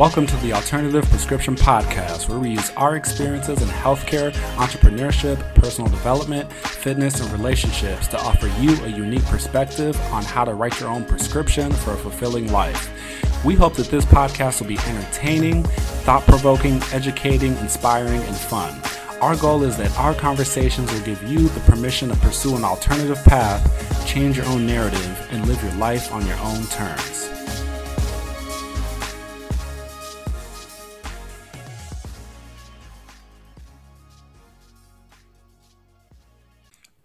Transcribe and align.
Welcome 0.00 0.26
to 0.28 0.36
the 0.38 0.54
Alternative 0.54 1.04
Prescription 1.10 1.54
Podcast, 1.54 2.26
where 2.30 2.38
we 2.38 2.48
use 2.52 2.70
our 2.70 2.96
experiences 2.96 3.60
in 3.60 3.68
healthcare, 3.68 4.32
entrepreneurship, 4.56 5.36
personal 5.54 5.90
development, 5.90 6.50
fitness, 6.50 7.20
and 7.20 7.30
relationships 7.30 8.08
to 8.08 8.18
offer 8.18 8.46
you 8.58 8.82
a 8.84 8.88
unique 8.88 9.26
perspective 9.26 10.00
on 10.10 10.24
how 10.24 10.42
to 10.46 10.54
write 10.54 10.80
your 10.80 10.88
own 10.88 11.04
prescription 11.04 11.70
for 11.70 11.92
a 11.92 11.98
fulfilling 11.98 12.50
life. 12.50 12.90
We 13.44 13.56
hope 13.56 13.74
that 13.74 13.88
this 13.88 14.06
podcast 14.06 14.62
will 14.62 14.68
be 14.68 14.78
entertaining, 14.86 15.64
thought 15.64 16.22
provoking, 16.22 16.80
educating, 16.94 17.54
inspiring, 17.58 18.22
and 18.22 18.36
fun. 18.36 18.80
Our 19.20 19.36
goal 19.36 19.64
is 19.64 19.76
that 19.76 19.94
our 19.98 20.14
conversations 20.14 20.90
will 20.90 21.02
give 21.02 21.22
you 21.24 21.46
the 21.46 21.60
permission 21.70 22.08
to 22.08 22.16
pursue 22.16 22.56
an 22.56 22.64
alternative 22.64 23.22
path, 23.24 24.06
change 24.06 24.38
your 24.38 24.46
own 24.46 24.66
narrative, 24.66 25.28
and 25.30 25.46
live 25.46 25.62
your 25.62 25.74
life 25.74 26.10
on 26.10 26.26
your 26.26 26.38
own 26.38 26.64
terms. 26.68 27.29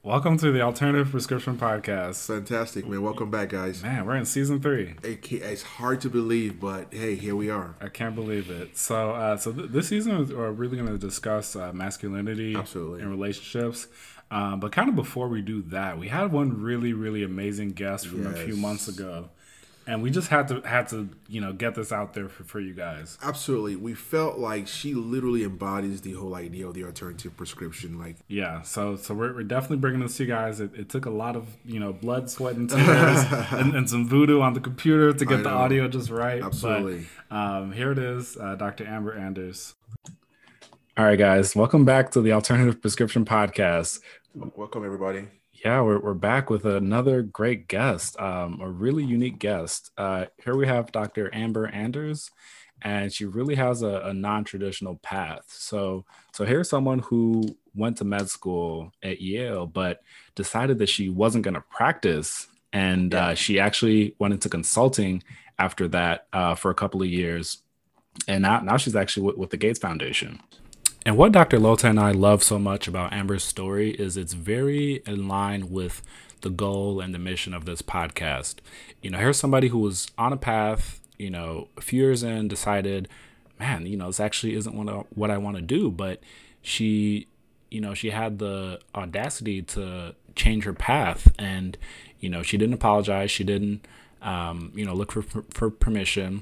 Welcome 0.06 0.38
to 0.38 0.52
the 0.52 0.62
Alternative 0.62 1.10
Prescription 1.10 1.58
Podcast. 1.58 2.28
Fantastic, 2.28 2.88
man. 2.88 3.02
Welcome 3.02 3.32
back, 3.32 3.50
guys. 3.50 3.82
Man, 3.82 4.06
we're 4.06 4.18
in 4.18 4.26
season 4.28 4.62
three. 4.62 4.94
It, 5.02 5.32
it's 5.32 5.64
hard 5.64 6.00
to 6.02 6.12
believe, 6.12 6.60
but 6.60 6.94
hey, 6.94 7.16
here 7.16 7.36
we 7.36 7.50
are. 7.50 7.76
I 7.82 7.88
can't 7.88 8.14
believe 8.14 8.52
it. 8.52 8.78
So, 8.78 9.14
uh, 9.14 9.36
so 9.38 9.52
th- 9.52 9.72
this 9.72 9.88
season 9.88 10.28
we're 10.28 10.52
really 10.52 10.78
going 10.78 10.92
to 10.92 11.00
discuss 11.00 11.56
uh, 11.56 11.74
masculinity, 11.74 12.56
absolutely, 12.56 13.02
and 13.02 13.10
relationships. 13.10 13.88
Um, 14.30 14.60
but 14.60 14.72
kind 14.72 14.90
of 14.90 14.96
before 14.96 15.28
we 15.28 15.42
do 15.42 15.64
that, 15.70 15.98
we 15.98 16.10
had 16.10 16.32
one 16.32 16.62
really, 16.62 16.94
really 16.94 17.24
amazing 17.24 17.70
guest 17.70 18.06
from 18.06 18.26
yes. 18.26 18.36
a 18.36 18.46
few 18.46 18.56
months 18.58 18.88
ago 18.88 19.30
and 19.88 20.02
we 20.02 20.10
just 20.10 20.30
had 20.30 20.48
to 20.48 20.62
had 20.62 20.88
to 20.90 21.10
you 21.28 21.40
know 21.40 21.54
get 21.54 21.76
this 21.76 21.92
out 21.92 22.14
there 22.14 22.30
for, 22.30 22.44
for 22.44 22.60
you 22.60 22.74
guys. 22.74 23.18
Absolutely. 23.22 23.76
We 23.76 23.94
felt 23.94 24.38
like 24.38 24.68
she 24.68 24.94
literally 24.94 25.44
embodies 25.44 26.02
the 26.02 26.14
whole 26.14 26.36
idea 26.36 26.68
of 26.68 26.74
the 26.74 26.84
alternative 26.84 27.36
prescription 27.38 28.00
like 28.00 28.18
yeah 28.28 28.62
so 28.62 28.96
so 28.96 29.14
we're, 29.14 29.34
we're 29.34 29.44
definitely 29.44 29.78
bringing 29.78 30.02
this 30.02 30.18
to 30.18 30.24
you 30.24 30.30
guys. 30.30 30.60
It, 30.60 30.72
it 30.76 30.90
took 30.90 31.06
a 31.06 31.10
lot 31.10 31.36
of 31.36 31.48
you 31.66 31.80
know 31.80 31.94
blood 31.94 32.30
sweat 32.30 32.56
and 32.56 32.70
tears 32.70 33.26
and, 33.52 33.76
and, 33.76 33.90
some 33.90 34.08
voodoo 34.08 34.42
on 34.42 34.54
the 34.54 34.60
computer 34.60 35.14
to 35.14 35.26
get 35.26 35.44
the 35.44 35.50
audio 35.50 35.88
just 35.88 36.10
right 36.10 36.42
absolutely. 36.42 37.08
but 37.30 37.36
um, 37.36 37.72
here 37.72 37.92
it 37.92 38.00
is 38.00 38.36
uh, 38.38 38.56
dr 38.56 38.86
amber 38.86 39.16
anders. 39.16 39.76
All 40.98 41.06
right 41.06 41.20
guys 41.20 41.56
welcome 41.56 41.86
back 41.86 42.12
to 42.12 42.22
the 42.22 42.32
alternative 42.32 42.82
prescription 42.82 43.26
podcast. 43.26 44.00
Welcome 44.34 44.84
everybody 44.84 45.28
yeah, 45.66 45.82
we're, 45.82 45.98
we're 45.98 46.14
back 46.14 46.52
with 46.52 46.64
another 46.64 47.24
great 47.24 47.68
guest, 47.68 48.20
um, 48.20 48.60
a 48.62 48.70
really 48.70 49.04
unique 49.04 49.40
guest. 49.40 49.90
Uh, 49.98 50.26
here 50.44 50.56
we 50.56 50.68
have 50.68 50.92
Dr. 50.92 51.34
Amber 51.34 51.66
Anders, 51.66 52.30
and 52.84 53.12
she 53.12 53.26
really 53.26 53.56
has 53.56 53.82
a, 53.82 54.02
a 54.06 54.14
non-traditional 54.14 54.98
path. 54.98 55.46
So, 55.48 56.06
so 56.34 56.46
here's 56.46 56.70
someone 56.70 57.00
who 57.00 57.58
went 57.74 57.98
to 57.98 58.06
med 58.06 58.30
school 58.30 58.92
at 59.02 59.22
Yale, 59.22 59.66
but 59.66 60.02
decided 60.36 60.78
that 60.78 60.90
she 60.90 61.10
wasn't 61.10 61.44
going 61.44 61.56
to 61.56 61.62
practice, 61.62 62.48
and 62.72 63.12
yeah. 63.12 63.30
uh, 63.30 63.34
she 63.34 63.60
actually 63.60 64.14
went 64.20 64.36
into 64.36 64.50
consulting 64.50 65.24
after 65.58 65.88
that 65.88 66.28
uh, 66.32 66.54
for 66.54 66.70
a 66.70 66.76
couple 66.76 67.02
of 67.02 67.08
years, 67.08 67.64
and 68.28 68.44
now 68.44 68.60
now 68.60 68.78
she's 68.78 68.96
actually 68.96 69.24
with, 69.24 69.38
with 69.38 69.50
the 69.50 69.58
Gates 69.58 69.80
Foundation. 69.80 70.40
And 71.06 71.18
what 71.18 71.34
Dr. 71.34 71.60
Loteh 71.60 71.88
and 71.88 72.00
I 72.00 72.12
love 72.12 72.42
so 72.42 72.58
much 72.58 72.88
about 72.88 73.14
Amber's 73.14 73.44
story 73.44 73.92
is 73.92 74.18
it's 74.18 74.34
very 74.34 75.04
in 75.06 75.28
line 75.28 75.70
with 75.70 76.02
the 76.42 76.50
goal 76.50 77.00
and 77.00 77.14
the 77.14 77.20
mission 77.20 77.54
of 77.54 77.66
this 77.66 77.84
podcast. 77.84 78.56
You 79.04 79.12
know, 79.12 79.20
here's 79.20 79.38
somebody 79.38 79.68
who 79.68 79.78
was 79.78 80.08
on 80.18 80.34
a 80.34 80.38
path, 80.38 81.00
you 81.20 81.30
know, 81.30 81.68
a 81.78 81.82
few 81.82 82.02
years 82.02 82.24
in, 82.24 82.48
decided, 82.48 83.08
man, 83.60 83.86
you 83.86 83.96
know, 83.98 84.08
this 84.08 84.20
actually 84.20 84.56
isn't 84.56 84.74
what 84.74 84.90
I, 84.90 85.04
what 85.14 85.30
I 85.30 85.38
want 85.38 85.58
to 85.58 85.62
do. 85.62 85.92
But 85.92 86.24
she, 86.64 87.28
you 87.70 87.82
know, 87.82 87.94
she 87.94 88.10
had 88.10 88.40
the 88.40 88.80
audacity 88.96 89.62
to 89.62 90.16
change 90.36 90.64
her 90.64 90.74
path. 90.74 91.32
And, 91.38 91.78
you 92.20 92.30
know, 92.30 92.42
she 92.42 92.58
didn't 92.58 92.74
apologize. 92.74 93.30
She 93.30 93.44
didn't, 93.44 93.86
um, 94.24 94.72
you 94.74 94.84
know, 94.84 94.96
look 94.96 95.12
for, 95.12 95.22
for 95.22 95.70
permission. 95.70 96.42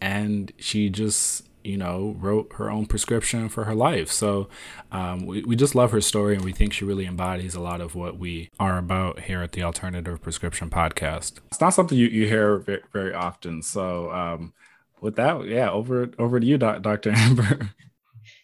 And 0.00 0.52
she 0.56 0.88
just 0.88 1.42
you 1.66 1.76
know, 1.76 2.16
wrote 2.18 2.52
her 2.54 2.70
own 2.70 2.86
prescription 2.86 3.48
for 3.48 3.64
her 3.64 3.74
life. 3.74 4.10
So 4.10 4.48
um, 4.92 5.26
we, 5.26 5.42
we 5.42 5.56
just 5.56 5.74
love 5.74 5.90
her 5.90 6.00
story 6.00 6.34
and 6.34 6.44
we 6.44 6.52
think 6.52 6.72
she 6.72 6.84
really 6.84 7.06
embodies 7.06 7.54
a 7.54 7.60
lot 7.60 7.80
of 7.80 7.94
what 7.94 8.18
we 8.18 8.50
are 8.58 8.78
about 8.78 9.20
here 9.20 9.42
at 9.42 9.52
the 9.52 9.62
Alternative 9.62 10.20
Prescription 10.20 10.70
Podcast. 10.70 11.38
It's 11.46 11.60
not 11.60 11.70
something 11.70 11.98
you, 11.98 12.06
you 12.06 12.26
hear 12.26 12.58
very, 12.58 12.82
very 12.92 13.14
often. 13.14 13.62
So 13.62 14.10
um, 14.12 14.52
with 15.00 15.16
that, 15.16 15.46
yeah, 15.46 15.70
over 15.70 16.10
over 16.18 16.40
to 16.40 16.46
you, 16.46 16.58
Dr. 16.58 17.10
Amber. 17.10 17.70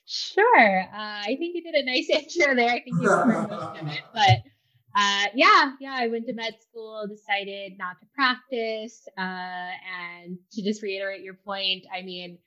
Sure. 0.05 0.81
Uh, 0.93 1.23
I 1.25 1.37
think 1.39 1.55
you 1.55 1.63
did 1.63 1.75
a 1.75 1.85
nice 1.85 2.09
intro 2.11 2.55
there. 2.55 2.69
I 2.69 2.83
think 2.83 3.01
you 3.01 3.09
covered 3.09 3.49
most 3.51 3.81
of 3.81 3.89
it. 3.89 4.01
But 4.13 4.43
uh, 4.95 5.27
yeah, 5.35 5.73
yeah, 5.81 5.95
I 5.95 6.09
went 6.09 6.27
to 6.27 6.35
med 6.35 6.55
school, 6.61 7.07
decided 7.09 7.79
not 7.79 7.99
to 8.01 8.07
practice. 8.15 9.07
Uh, 9.17 9.71
and 10.21 10.39
to 10.53 10.63
just 10.63 10.83
reiterate 10.83 11.23
your 11.23 11.35
point, 11.35 11.85
I 11.95 12.03
mean, 12.03 12.39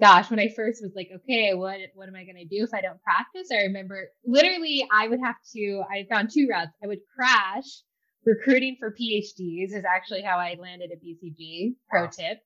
gosh, 0.00 0.30
when 0.30 0.40
I 0.40 0.48
first 0.48 0.82
was 0.82 0.92
like, 0.96 1.10
okay, 1.14 1.54
what 1.54 1.78
what 1.94 2.08
am 2.08 2.16
I 2.16 2.24
gonna 2.24 2.44
do 2.44 2.64
if 2.64 2.74
I 2.74 2.80
don't 2.80 3.02
practice? 3.02 3.48
I 3.52 3.62
remember 3.62 4.08
literally 4.24 4.86
I 4.92 5.08
would 5.08 5.20
have 5.20 5.36
to. 5.54 5.82
I 5.90 6.06
found 6.10 6.30
two 6.32 6.48
routes. 6.50 6.72
I 6.82 6.86
would 6.86 7.00
crash 7.14 7.82
recruiting 8.24 8.76
for 8.78 8.90
PhDs 8.92 9.74
is 9.74 9.84
actually 9.84 10.22
how 10.22 10.38
I 10.38 10.56
landed 10.60 10.90
at 10.92 11.02
BCG. 11.02 11.74
Pro 11.90 12.04
wow. 12.04 12.10
tip. 12.10 12.38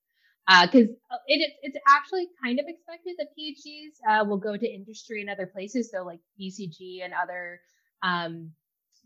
Because 0.47 0.89
uh, 1.11 1.17
it, 1.27 1.53
it's 1.63 1.77
actually 1.89 2.29
kind 2.43 2.61
of 2.61 2.67
expected 2.69 3.17
that 3.19 3.29
PhDs 3.37 3.99
uh, 4.09 4.25
will 4.25 4.39
go 4.39 4.57
to 4.57 4.67
industry 4.67 5.21
and 5.21 5.29
other 5.29 5.47
places. 5.47 5.91
So 5.91 6.05
like 6.05 6.21
BCG 6.41 7.05
and 7.05 7.13
other 7.13 7.61
um, 8.05 8.53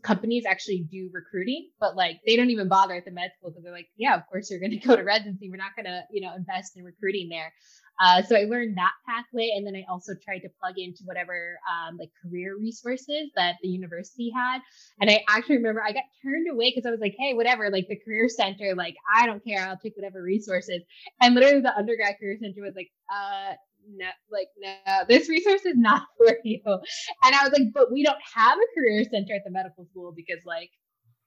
companies 0.03 0.45
actually 0.45 0.87
do 0.91 1.09
recruiting, 1.11 1.69
but 1.79 1.95
like 1.95 2.19
they 2.27 2.35
don't 2.35 2.51
even 2.51 2.67
bother 2.67 2.93
at 2.95 3.05
the 3.05 3.11
med 3.11 3.31
school 3.37 3.49
because 3.49 3.63
they're 3.63 3.73
like, 3.73 3.89
yeah, 3.97 4.15
of 4.15 4.21
course 4.27 4.51
you're 4.51 4.59
going 4.59 4.71
to 4.79 4.87
go 4.87 4.95
to 4.95 5.03
residency. 5.03 5.49
We're 5.49 5.57
not 5.57 5.75
going 5.75 5.85
to, 5.85 6.03
you 6.11 6.21
know, 6.21 6.35
invest 6.35 6.77
in 6.77 6.83
recruiting 6.83 7.29
there. 7.29 7.51
Uh, 7.99 8.21
so 8.23 8.35
I 8.35 8.43
learned 8.43 8.77
that 8.77 8.93
pathway, 9.07 9.51
and 9.55 9.65
then 9.65 9.75
I 9.75 9.85
also 9.91 10.13
tried 10.23 10.39
to 10.39 10.49
plug 10.59 10.75
into 10.77 11.03
whatever 11.05 11.59
um, 11.69 11.97
like 11.97 12.09
career 12.23 12.57
resources 12.57 13.29
that 13.35 13.55
the 13.61 13.69
university 13.69 14.31
had. 14.33 14.61
And 14.99 15.09
I 15.09 15.23
actually 15.29 15.57
remember 15.57 15.83
I 15.83 15.91
got 15.91 16.03
turned 16.23 16.49
away 16.49 16.71
because 16.71 16.87
I 16.87 16.91
was 16.91 16.99
like, 16.99 17.15
"Hey, 17.17 17.33
whatever, 17.33 17.69
like 17.69 17.87
the 17.87 17.99
career 17.99 18.27
center, 18.29 18.73
like 18.75 18.95
I 19.13 19.25
don't 19.25 19.43
care, 19.43 19.65
I'll 19.67 19.77
take 19.77 19.95
whatever 19.95 20.21
resources." 20.21 20.81
And 21.21 21.35
literally, 21.35 21.61
the 21.61 21.75
undergrad 21.77 22.15
career 22.19 22.37
center 22.41 22.61
was 22.61 22.75
like, 22.75 22.89
"Uh, 23.13 23.53
no, 23.87 24.07
like 24.31 24.47
no, 24.59 25.03
this 25.07 25.29
resource 25.29 25.65
is 25.65 25.77
not 25.77 26.03
for 26.17 26.37
you." 26.43 26.61
And 26.65 27.35
I 27.35 27.43
was 27.43 27.51
like, 27.51 27.73
"But 27.73 27.91
we 27.91 28.03
don't 28.03 28.21
have 28.35 28.57
a 28.57 28.79
career 28.79 29.03
center 29.11 29.35
at 29.35 29.43
the 29.45 29.51
medical 29.51 29.85
school 29.85 30.13
because 30.15 30.43
like." 30.45 30.71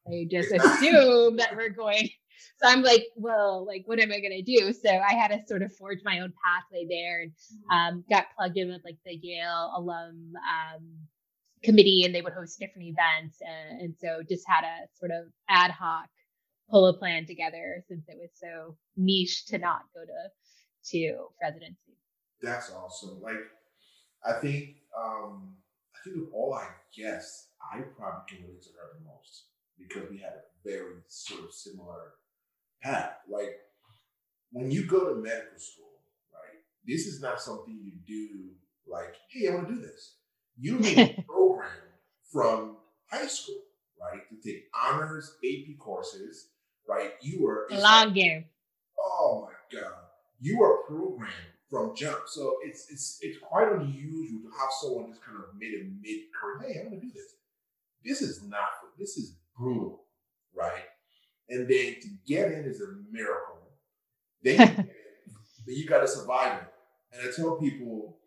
They 0.06 0.24
just 0.26 0.52
assume 0.52 1.36
that 1.36 1.56
we're 1.56 1.70
going 1.70 2.10
so 2.56 2.68
I'm 2.68 2.82
like, 2.82 3.06
well, 3.16 3.66
like, 3.66 3.82
what 3.86 4.00
am 4.00 4.12
I 4.12 4.20
going 4.20 4.32
to 4.32 4.42
do? 4.42 4.72
So 4.72 4.88
I 4.88 5.14
had 5.14 5.28
to 5.28 5.40
sort 5.46 5.62
of 5.62 5.74
forge 5.74 6.00
my 6.04 6.20
own 6.20 6.32
pathway 6.44 6.86
there 6.88 7.22
and 7.22 7.32
um, 7.70 8.04
got 8.08 8.26
plugged 8.36 8.56
in 8.56 8.68
with 8.68 8.82
like 8.84 8.98
the 9.04 9.14
Yale 9.14 9.72
alum 9.76 10.32
um, 10.36 10.82
committee 11.62 12.04
and 12.04 12.14
they 12.14 12.22
would 12.22 12.32
host 12.32 12.58
different 12.58 12.88
events. 12.88 13.38
And, 13.40 13.80
and 13.80 13.94
so 13.98 14.22
just 14.28 14.46
had 14.48 14.64
a 14.64 14.86
sort 14.98 15.10
of 15.10 15.26
ad 15.48 15.70
hoc 15.70 16.08
pull 16.70 16.86
a 16.86 16.94
plan 16.96 17.26
together 17.26 17.84
since 17.88 18.04
it 18.08 18.16
was 18.18 18.30
so 18.34 18.76
niche 18.96 19.46
to 19.46 19.58
not 19.58 19.82
go 19.94 20.00
to, 20.04 20.90
to 20.90 21.26
residency. 21.42 21.98
That's 22.40 22.70
awesome. 22.70 23.20
Like, 23.20 23.36
I 24.24 24.40
think, 24.40 24.76
um, 24.96 25.56
I 25.94 25.98
think 26.04 26.28
of 26.28 26.34
all 26.34 26.54
I 26.54 26.68
guess, 26.96 27.48
I 27.60 27.80
probably 27.80 28.22
can 28.28 28.46
relate 28.46 28.62
to 28.62 28.70
her 28.70 28.98
the 28.98 29.04
most 29.04 29.44
because 29.78 30.10
we 30.10 30.18
had 30.18 30.32
a 30.32 30.68
very 30.68 30.96
sort 31.08 31.44
of 31.44 31.52
similar 31.52 32.12
path. 32.82 33.12
Like 33.30 33.56
when 34.52 34.70
you 34.70 34.86
go 34.86 35.08
to 35.08 35.20
medical 35.20 35.58
school, 35.58 36.00
right? 36.32 36.60
This 36.86 37.06
is 37.06 37.20
not 37.20 37.40
something 37.40 37.78
you 37.82 37.92
do 38.06 38.50
like, 38.90 39.14
hey, 39.30 39.48
I 39.48 39.54
want 39.54 39.68
to 39.68 39.74
do 39.74 39.80
this. 39.80 40.16
You 40.58 40.78
need 40.78 40.98
a 40.98 41.22
program 41.22 41.70
from 42.32 42.76
high 43.10 43.26
school, 43.26 43.62
right? 44.00 44.20
To 44.28 44.48
take 44.48 44.64
honors 44.74 45.36
AP 45.44 45.78
courses, 45.78 46.48
right? 46.88 47.12
You 47.20 47.42
were 47.42 47.66
a 47.70 47.80
long 47.80 48.06
like, 48.06 48.14
game. 48.14 48.44
Oh 48.98 49.48
my 49.48 49.78
God. 49.78 49.92
You 50.40 50.62
are 50.62 50.82
programmed 50.86 51.32
from 51.70 51.96
jump. 51.96 52.20
So 52.26 52.56
it's 52.64 52.86
it's 52.90 53.18
it's 53.20 53.38
quite 53.38 53.72
unusual 53.72 54.42
to 54.42 54.50
have 54.58 54.70
someone 54.80 55.08
just 55.08 55.24
kind 55.24 55.38
of 55.38 55.58
made 55.58 55.74
a 55.74 55.84
mid 56.00 56.20
career, 56.32 56.72
hey, 56.72 56.80
I'm 56.80 56.90
gonna 56.90 57.00
do 57.00 57.10
this. 57.12 57.34
This 58.04 58.22
is 58.22 58.42
not 58.44 58.68
this 58.98 59.16
is 59.16 59.34
brutal, 59.58 60.04
right? 60.54 60.84
And 61.48 61.68
then 61.68 61.96
to 62.00 62.08
get 62.26 62.52
in 62.52 62.64
is 62.64 62.80
a 62.80 62.94
miracle. 63.10 63.58
Then 64.42 64.58
you, 64.60 64.84
then 65.66 65.76
you 65.76 65.86
got 65.86 66.00
to 66.00 66.08
survive 66.08 66.62
it. 66.62 66.68
And 67.12 67.28
I 67.28 67.32
tell 67.34 67.56
people, 67.56 68.18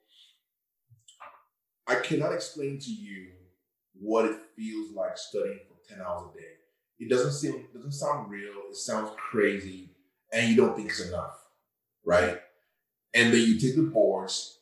I 1.88 1.96
cannot 1.96 2.34
explain 2.34 2.80
to 2.80 2.92
you 2.92 3.32
what 4.00 4.26
it 4.26 4.38
feels 4.56 4.94
like 4.94 5.18
studying 5.18 5.60
for 5.68 5.94
10 5.94 6.04
hours 6.06 6.24
a 6.34 6.38
day. 6.38 6.48
It 7.00 7.10
doesn't 7.10 7.34
seem, 7.34 7.68
doesn't 7.74 7.92
sound 7.92 8.30
real. 8.30 8.54
It 8.70 8.76
sounds 8.76 9.12
crazy. 9.18 9.92
And 10.34 10.50
you 10.50 10.56
don't 10.56 10.76
think 10.76 10.90
it's 10.90 11.08
enough, 11.08 11.38
right? 12.06 12.40
and 13.18 13.34
then 13.34 13.42
you 13.42 13.60
take 13.60 13.76
the 13.76 13.84
boards. 13.84 14.60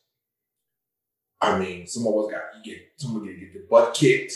I 1.40 1.58
mean, 1.58 1.86
some 1.86 2.06
of 2.06 2.14
us 2.24 2.32
got 2.32 2.42
you 2.56 2.72
get 2.72 2.82
some 2.96 3.16
of 3.16 3.24
you 3.24 3.38
get 3.38 3.52
the 3.52 3.66
butt 3.68 3.94
kicked. 3.94 4.32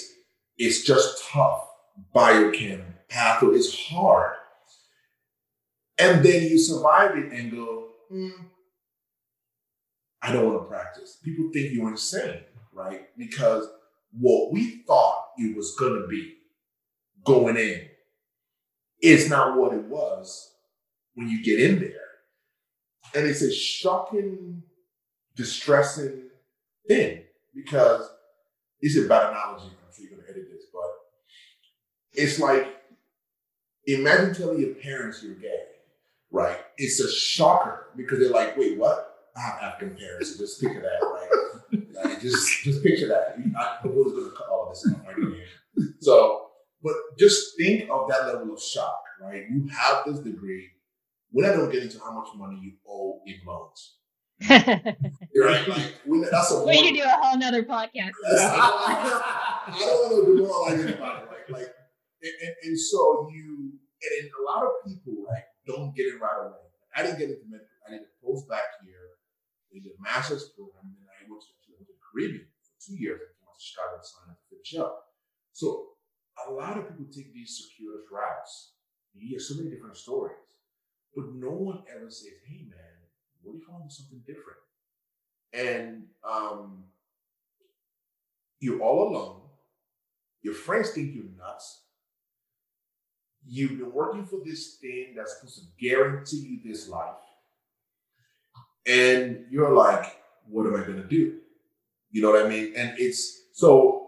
It's 0.59 0.85
just 0.85 1.25
tough. 1.25 1.67
Biochem, 2.15 2.83
patho 3.09 3.55
is 3.55 3.75
hard. 3.89 4.37
And 5.99 6.25
then 6.25 6.45
you 6.45 6.59
survive 6.59 7.17
it 7.17 7.33
and 7.33 7.51
go, 7.51 7.89
hmm, 8.09 8.31
I 10.23 10.33
don't 10.33 10.47
want 10.47 10.63
to 10.63 10.69
practice. 10.69 11.19
People 11.23 11.51
think 11.53 11.73
you're 11.73 11.91
insane, 11.91 12.41
right? 12.73 13.09
Because 13.17 13.69
what 14.19 14.53
we 14.53 14.83
thought 14.87 15.31
it 15.39 15.57
was 15.57 15.75
going 15.79 16.01
to 16.01 16.09
be 16.09 16.35
going 17.25 17.57
in 17.57 17.87
is 19.03 19.29
not 19.29 19.57
what 19.57 19.73
it 19.73 19.85
was 19.85 20.55
when 21.15 21.29
you 21.29 21.43
get 21.43 21.61
in 21.61 21.81
there. 21.81 21.93
And 23.15 23.27
it's 23.27 23.43
a 23.43 23.53
shocking, 23.53 24.63
distressing 25.37 26.31
thing 26.87 27.23
because 27.55 28.09
it's 28.81 28.97
a 28.97 29.09
bad 29.09 29.31
analogy. 29.31 29.67
I'm 29.67 29.93
sure 29.95 30.05
you're 30.05 30.17
going 30.17 30.25
to 30.25 30.31
edit 30.31 30.49
this, 30.51 30.65
but 30.73 30.91
it's 32.13 32.39
like 32.39 32.81
imagine 33.87 34.35
telling 34.35 34.61
your 34.61 34.75
parents 34.75 35.23
you're 35.23 35.35
gay, 35.35 35.63
right? 36.31 36.59
It's 36.77 37.01
a 37.01 37.11
shocker 37.11 37.89
because 37.97 38.19
they're 38.19 38.31
like, 38.31 38.57
wait, 38.57 38.79
what? 38.79 39.07
I 39.37 39.41
have 39.41 39.59
African 39.63 39.97
parents, 39.97 40.37
just 40.37 40.61
picture 40.61 40.81
that, 40.81 41.07
right? 41.07 42.05
like, 42.05 42.21
just 42.21 42.63
just 42.65 42.83
picture 42.83 43.09
that. 43.09 43.37
I, 43.59 43.79
the 43.83 43.89
going 43.89 44.15
to 44.15 44.31
cut 44.37 44.49
all 44.49 44.69
of 44.69 44.75
this 44.75 44.93
out 44.93 45.07
right 45.07 45.17
here. 45.17 45.95
So, 46.01 46.49
but 46.83 46.95
just 47.19 47.57
think 47.57 47.89
of 47.91 48.09
that 48.09 48.27
level 48.27 48.55
of 48.55 48.61
shock, 48.61 49.03
right? 49.23 49.45
You 49.51 49.69
have 49.69 50.05
this 50.07 50.19
degree. 50.19 50.69
We're 51.33 51.47
not 51.47 51.57
going 51.57 51.71
to 51.71 51.73
get 51.73 51.85
into 51.85 52.01
how 52.01 52.13
much 52.13 52.29
money 52.35 52.59
you 52.61 52.73
owe 52.89 53.21
in 53.25 53.37
loans. 53.47 53.97
right? 54.51 55.69
Like, 55.69 55.95
we, 56.07 56.25
that's 56.31 56.51
a 56.51 56.65
we 56.65 56.83
can 56.83 56.95
do 56.95 57.03
a 57.03 57.09
whole 57.09 57.39
nother 57.39 57.63
podcast. 57.63 58.13
I 58.37 59.77
don't 59.79 60.13
want 60.13 60.27
to 60.27 60.37
demoralize 60.37 60.81
anybody, 60.81 61.03
right? 61.03 61.51
Like, 61.51 61.75
and, 62.23 62.35
and, 62.45 62.55
and, 62.65 62.79
so 62.79 63.29
you, 63.33 63.73
and, 64.01 64.29
a 64.29 64.43
lot 64.45 64.65
of 64.65 64.73
people, 64.87 65.25
right, 65.29 65.45
don't 65.67 65.95
get 65.97 66.07
it 66.07 66.21
right 66.21 66.47
away. 66.47 66.69
I 66.95 67.03
didn't 67.03 67.19
get 67.19 67.31
into 67.31 67.49
medical. 67.49 67.71
I 67.87 67.97
did 67.97 68.05
a 68.05 68.13
post 68.21 68.49
back 68.49 68.77
here, 68.85 69.17
I 69.73 69.81
did 69.81 69.93
a 69.93 70.03
master's 70.03 70.53
program, 70.53 70.93
and 70.93 71.09
I 71.09 71.25
went 71.29 71.43
to, 71.43 71.53
to 71.53 71.73
the 71.81 71.97
Caribbean 72.01 72.47
for 72.61 72.75
two 72.83 72.97
years. 73.01 73.21
I 73.23 73.31
came 73.33 73.49
out 73.49 73.57
to 73.57 73.65
Chicago 73.65 73.95
and 73.97 74.05
signed 74.05 74.31
up 74.31 74.39
to 74.39 74.47
finish 74.53 74.73
up. 74.77 74.95
So 75.53 75.97
a 76.49 76.53
lot 76.53 76.79
of 76.79 76.89
people 76.89 77.07
take 77.09 77.33
these 77.33 77.57
circuitous 77.57 78.07
routes. 78.11 78.75
You 79.15 79.29
hear 79.29 79.41
so 79.41 79.57
many 79.57 79.71
different 79.71 79.97
stories, 79.97 80.37
but 81.15 81.35
no 81.35 81.51
one 81.51 81.83
ever 81.91 82.09
says, 82.11 82.39
"Hey, 82.47 82.65
man, 82.69 82.95
what 83.43 83.57
if 83.57 83.69
I 83.69 83.73
want 83.73 83.93
something 83.93 84.23
different?" 84.27 84.63
And 85.53 86.07
um, 86.23 86.85
you're 88.61 88.81
all 88.81 89.09
alone. 89.09 89.41
Your 90.43 90.55
friends 90.55 90.91
think 90.91 91.15
you're 91.15 91.25
nuts. 91.37 91.85
You've 93.47 93.79
been 93.79 93.93
working 93.93 94.27
for 94.27 94.41
this 94.45 94.77
thing 94.77 95.15
that's 95.17 95.37
supposed 95.37 95.59
to 95.59 95.65
guarantee 95.81 96.61
you 96.63 96.71
this 96.71 96.89
life. 96.89 97.15
And 98.87 99.45
you're 99.51 99.73
like, 99.73 100.21
what 100.49 100.67
am 100.67 100.75
I 100.75 100.85
going 100.85 101.03
to 101.03 101.09
do? 101.09 101.39
You 102.11 102.23
know 102.23 102.31
what 102.31 102.45
I 102.45 102.49
mean? 102.49 102.73
And 102.77 102.95
it's 102.99 103.45
so 103.53 104.01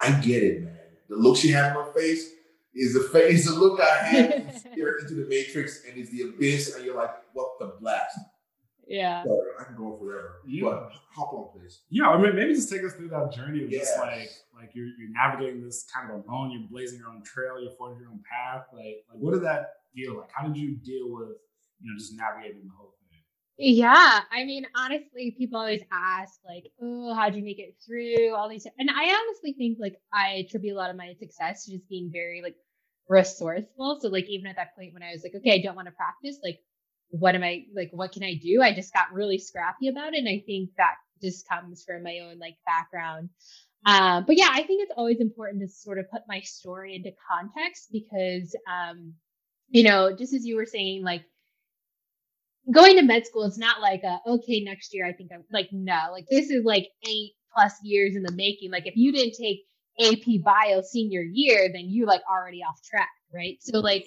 I 0.00 0.12
get 0.12 0.42
it, 0.42 0.62
man. 0.62 0.76
The 1.08 1.16
look 1.16 1.36
she 1.36 1.48
had 1.48 1.76
on 1.76 1.84
her 1.84 1.92
face 1.92 2.30
is 2.74 2.94
the 2.94 3.00
face, 3.12 3.46
the 3.46 3.54
look 3.54 3.80
I 3.80 3.96
had 3.98 4.32
into 4.76 5.14
the 5.14 5.26
matrix 5.28 5.84
and 5.84 5.98
it's 5.98 6.10
the 6.10 6.22
abyss, 6.22 6.74
and 6.74 6.84
you're 6.84 6.96
like, 6.96 7.14
what 7.32 7.58
the 7.58 7.74
blast? 7.80 8.18
Yeah. 8.90 9.22
So 9.22 9.40
I 9.60 9.64
can 9.64 9.76
go 9.76 9.92
on 9.92 9.98
forever. 10.00 10.40
Yeah. 10.44 10.64
But 10.64 10.92
hop 11.14 11.32
on, 11.32 11.48
please. 11.54 11.82
Yeah, 11.90 12.08
I 12.08 12.20
mean, 12.20 12.34
maybe 12.34 12.54
just 12.54 12.68
take 12.68 12.82
us 12.82 12.94
through 12.94 13.10
that 13.10 13.32
journey 13.32 13.62
of 13.62 13.70
yes. 13.70 13.86
just 13.86 13.98
like 14.00 14.30
like 14.58 14.74
you're 14.74 14.88
you're 14.98 15.12
navigating 15.12 15.62
this 15.62 15.86
kind 15.94 16.10
of 16.10 16.26
alone, 16.26 16.50
you're 16.50 16.68
blazing 16.68 16.98
your 16.98 17.08
own 17.08 17.22
trail, 17.22 17.62
you're 17.62 17.70
forging 17.78 18.00
your 18.00 18.10
own 18.10 18.20
path. 18.28 18.66
Like 18.72 19.06
like 19.08 19.18
what 19.20 19.32
did 19.34 19.44
that 19.44 19.74
feel 19.94 20.18
like? 20.18 20.30
How 20.34 20.48
did 20.48 20.56
you 20.56 20.74
deal 20.76 21.06
with, 21.08 21.38
you 21.80 21.90
know, 21.90 21.96
just 21.96 22.16
navigating 22.16 22.64
the 22.64 22.74
whole 22.76 22.90
thing? 22.90 23.22
Yeah, 23.62 24.20
I 24.32 24.44
mean, 24.44 24.66
honestly, 24.74 25.36
people 25.36 25.60
always 25.60 25.82
ask, 25.92 26.40
like, 26.48 26.64
oh, 26.82 27.12
how'd 27.14 27.34
you 27.34 27.44
make 27.44 27.58
it 27.58 27.76
through 27.86 28.34
all 28.34 28.48
these? 28.48 28.66
And 28.78 28.88
I 28.88 29.04
honestly 29.04 29.52
think, 29.52 29.76
like, 29.78 30.00
I 30.14 30.46
attribute 30.46 30.74
a 30.74 30.78
lot 30.78 30.88
of 30.88 30.96
my 30.96 31.12
success 31.20 31.66
to 31.66 31.72
just 31.72 31.86
being 31.86 32.10
very, 32.10 32.40
like, 32.42 32.54
resourceful. 33.06 33.98
So, 34.00 34.08
like, 34.08 34.30
even 34.30 34.46
at 34.46 34.56
that 34.56 34.74
point 34.74 34.94
when 34.94 35.02
I 35.02 35.12
was 35.12 35.22
like, 35.22 35.34
okay, 35.34 35.52
I 35.52 35.62
don't 35.62 35.76
want 35.76 35.88
to 35.88 35.92
practice, 35.92 36.38
like, 36.42 36.58
what 37.10 37.34
am 37.34 37.42
I 37.42 37.64
like? 37.74 37.90
What 37.92 38.12
can 38.12 38.22
I 38.22 38.34
do? 38.34 38.62
I 38.62 38.74
just 38.74 38.92
got 38.92 39.12
really 39.12 39.38
scrappy 39.38 39.88
about 39.88 40.14
it. 40.14 40.18
And 40.18 40.28
I 40.28 40.42
think 40.46 40.70
that 40.76 40.94
just 41.22 41.48
comes 41.48 41.84
from 41.84 42.02
my 42.02 42.20
own 42.24 42.38
like 42.38 42.56
background. 42.64 43.30
Um, 43.86 44.24
but 44.26 44.36
yeah, 44.36 44.48
I 44.50 44.62
think 44.62 44.82
it's 44.82 44.92
always 44.96 45.20
important 45.20 45.62
to 45.62 45.68
sort 45.68 45.98
of 45.98 46.10
put 46.10 46.22
my 46.28 46.40
story 46.40 46.94
into 46.94 47.12
context 47.30 47.88
because, 47.90 48.54
um, 48.70 49.14
you 49.68 49.82
know, 49.82 50.14
just 50.14 50.34
as 50.34 50.44
you 50.44 50.56
were 50.56 50.66
saying, 50.66 51.02
like 51.02 51.22
going 52.72 52.96
to 52.96 53.02
med 53.02 53.26
school, 53.26 53.44
it's 53.44 53.58
not 53.58 53.80
like, 53.80 54.02
a, 54.02 54.20
okay, 54.26 54.60
next 54.60 54.94
year 54.94 55.06
I 55.06 55.12
think 55.12 55.30
I'm 55.32 55.44
like, 55.52 55.70
no, 55.72 56.08
like 56.12 56.26
this 56.30 56.50
is 56.50 56.64
like 56.64 56.88
eight 57.08 57.32
plus 57.54 57.74
years 57.82 58.16
in 58.16 58.22
the 58.22 58.32
making. 58.32 58.70
Like 58.70 58.86
if 58.86 58.96
you 58.96 59.12
didn't 59.12 59.34
take 59.34 59.60
AP 60.00 60.42
bio 60.44 60.82
senior 60.82 61.22
year, 61.22 61.70
then 61.72 61.86
you 61.88 62.06
like 62.06 62.22
already 62.30 62.62
off 62.62 62.82
track, 62.82 63.10
right? 63.34 63.56
So 63.60 63.78
like 63.80 64.06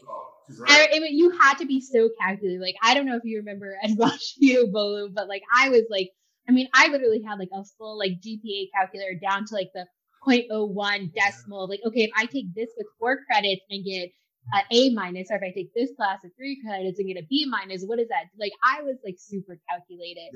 Right. 0.60 0.90
I, 0.92 0.98
I 0.98 1.00
mean, 1.00 1.18
you 1.18 1.32
had 1.32 1.56
to 1.60 1.66
be 1.66 1.82
so 1.82 2.10
calculated. 2.20 2.62
Like, 2.62 2.76
I 2.82 2.94
don't 2.94 3.06
know 3.06 3.16
if 3.16 3.24
you 3.24 3.38
remember 3.38 3.76
you, 4.38 4.68
Bolu, 4.68 5.14
but 5.14 5.28
like, 5.28 5.44
I 5.54 5.70
was 5.70 5.84
like, 5.90 6.10
I 6.48 6.52
mean, 6.52 6.68
I 6.74 6.88
literally 6.90 7.22
had 7.22 7.40
like 7.40 7.50
a 7.54 7.64
full 7.78 7.98
like 7.98 8.22
GPA 8.22 8.68
calculator 8.76 9.20
down 9.20 9.46
to 9.46 9.56
like 9.56 9.70
the 9.74 9.86
0.01 10.28 11.14
decimal. 11.14 11.68
Like, 11.68 11.82
okay, 11.86 12.04
if 12.04 12.12
I 12.16 12.26
take 12.26 12.54
this 12.54 12.70
with 12.78 12.88
four 13.00 13.20
credits 13.26 13.62
and 13.70 13.86
get 13.86 14.10
an 14.52 14.64
A 14.72 14.94
minus, 14.94 15.30
or 15.32 15.38
if 15.38 15.44
I 15.44 15.52
take 15.52 15.74
this 15.74 15.92
class 15.96 16.20
with 16.24 16.34
three 16.36 16.62
credits 16.66 17.00
and 17.00 17.08
get 17.08 17.24
a 17.24 17.26
B 17.30 17.46
minus, 17.50 17.84
what 17.86 18.00
is 18.00 18.10
that? 18.10 18.26
Like, 18.38 18.52
I 18.64 18.82
was 18.82 18.98
like 19.06 19.16
super 19.18 19.58
calculated, 19.70 20.32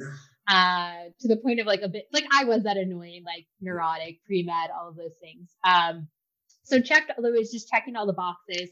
uh, 0.48 1.10
to 1.20 1.28
the 1.28 1.38
point 1.38 1.60
of 1.60 1.68
like 1.68 1.82
a 1.82 1.90
bit 1.90 2.06
like 2.14 2.26
I 2.34 2.46
was 2.46 2.64
that 2.64 2.78
annoying, 2.78 3.24
like 3.26 3.46
neurotic, 3.60 4.24
pre 4.26 4.44
med, 4.44 4.70
all 4.72 4.90
of 4.90 4.96
those 4.96 5.16
things. 5.22 5.50
Um, 5.66 6.08
so 6.64 6.82
checked, 6.82 7.12
was 7.18 7.52
just 7.52 7.70
checking 7.70 7.96
all 7.96 8.06
the 8.06 8.14
boxes. 8.14 8.70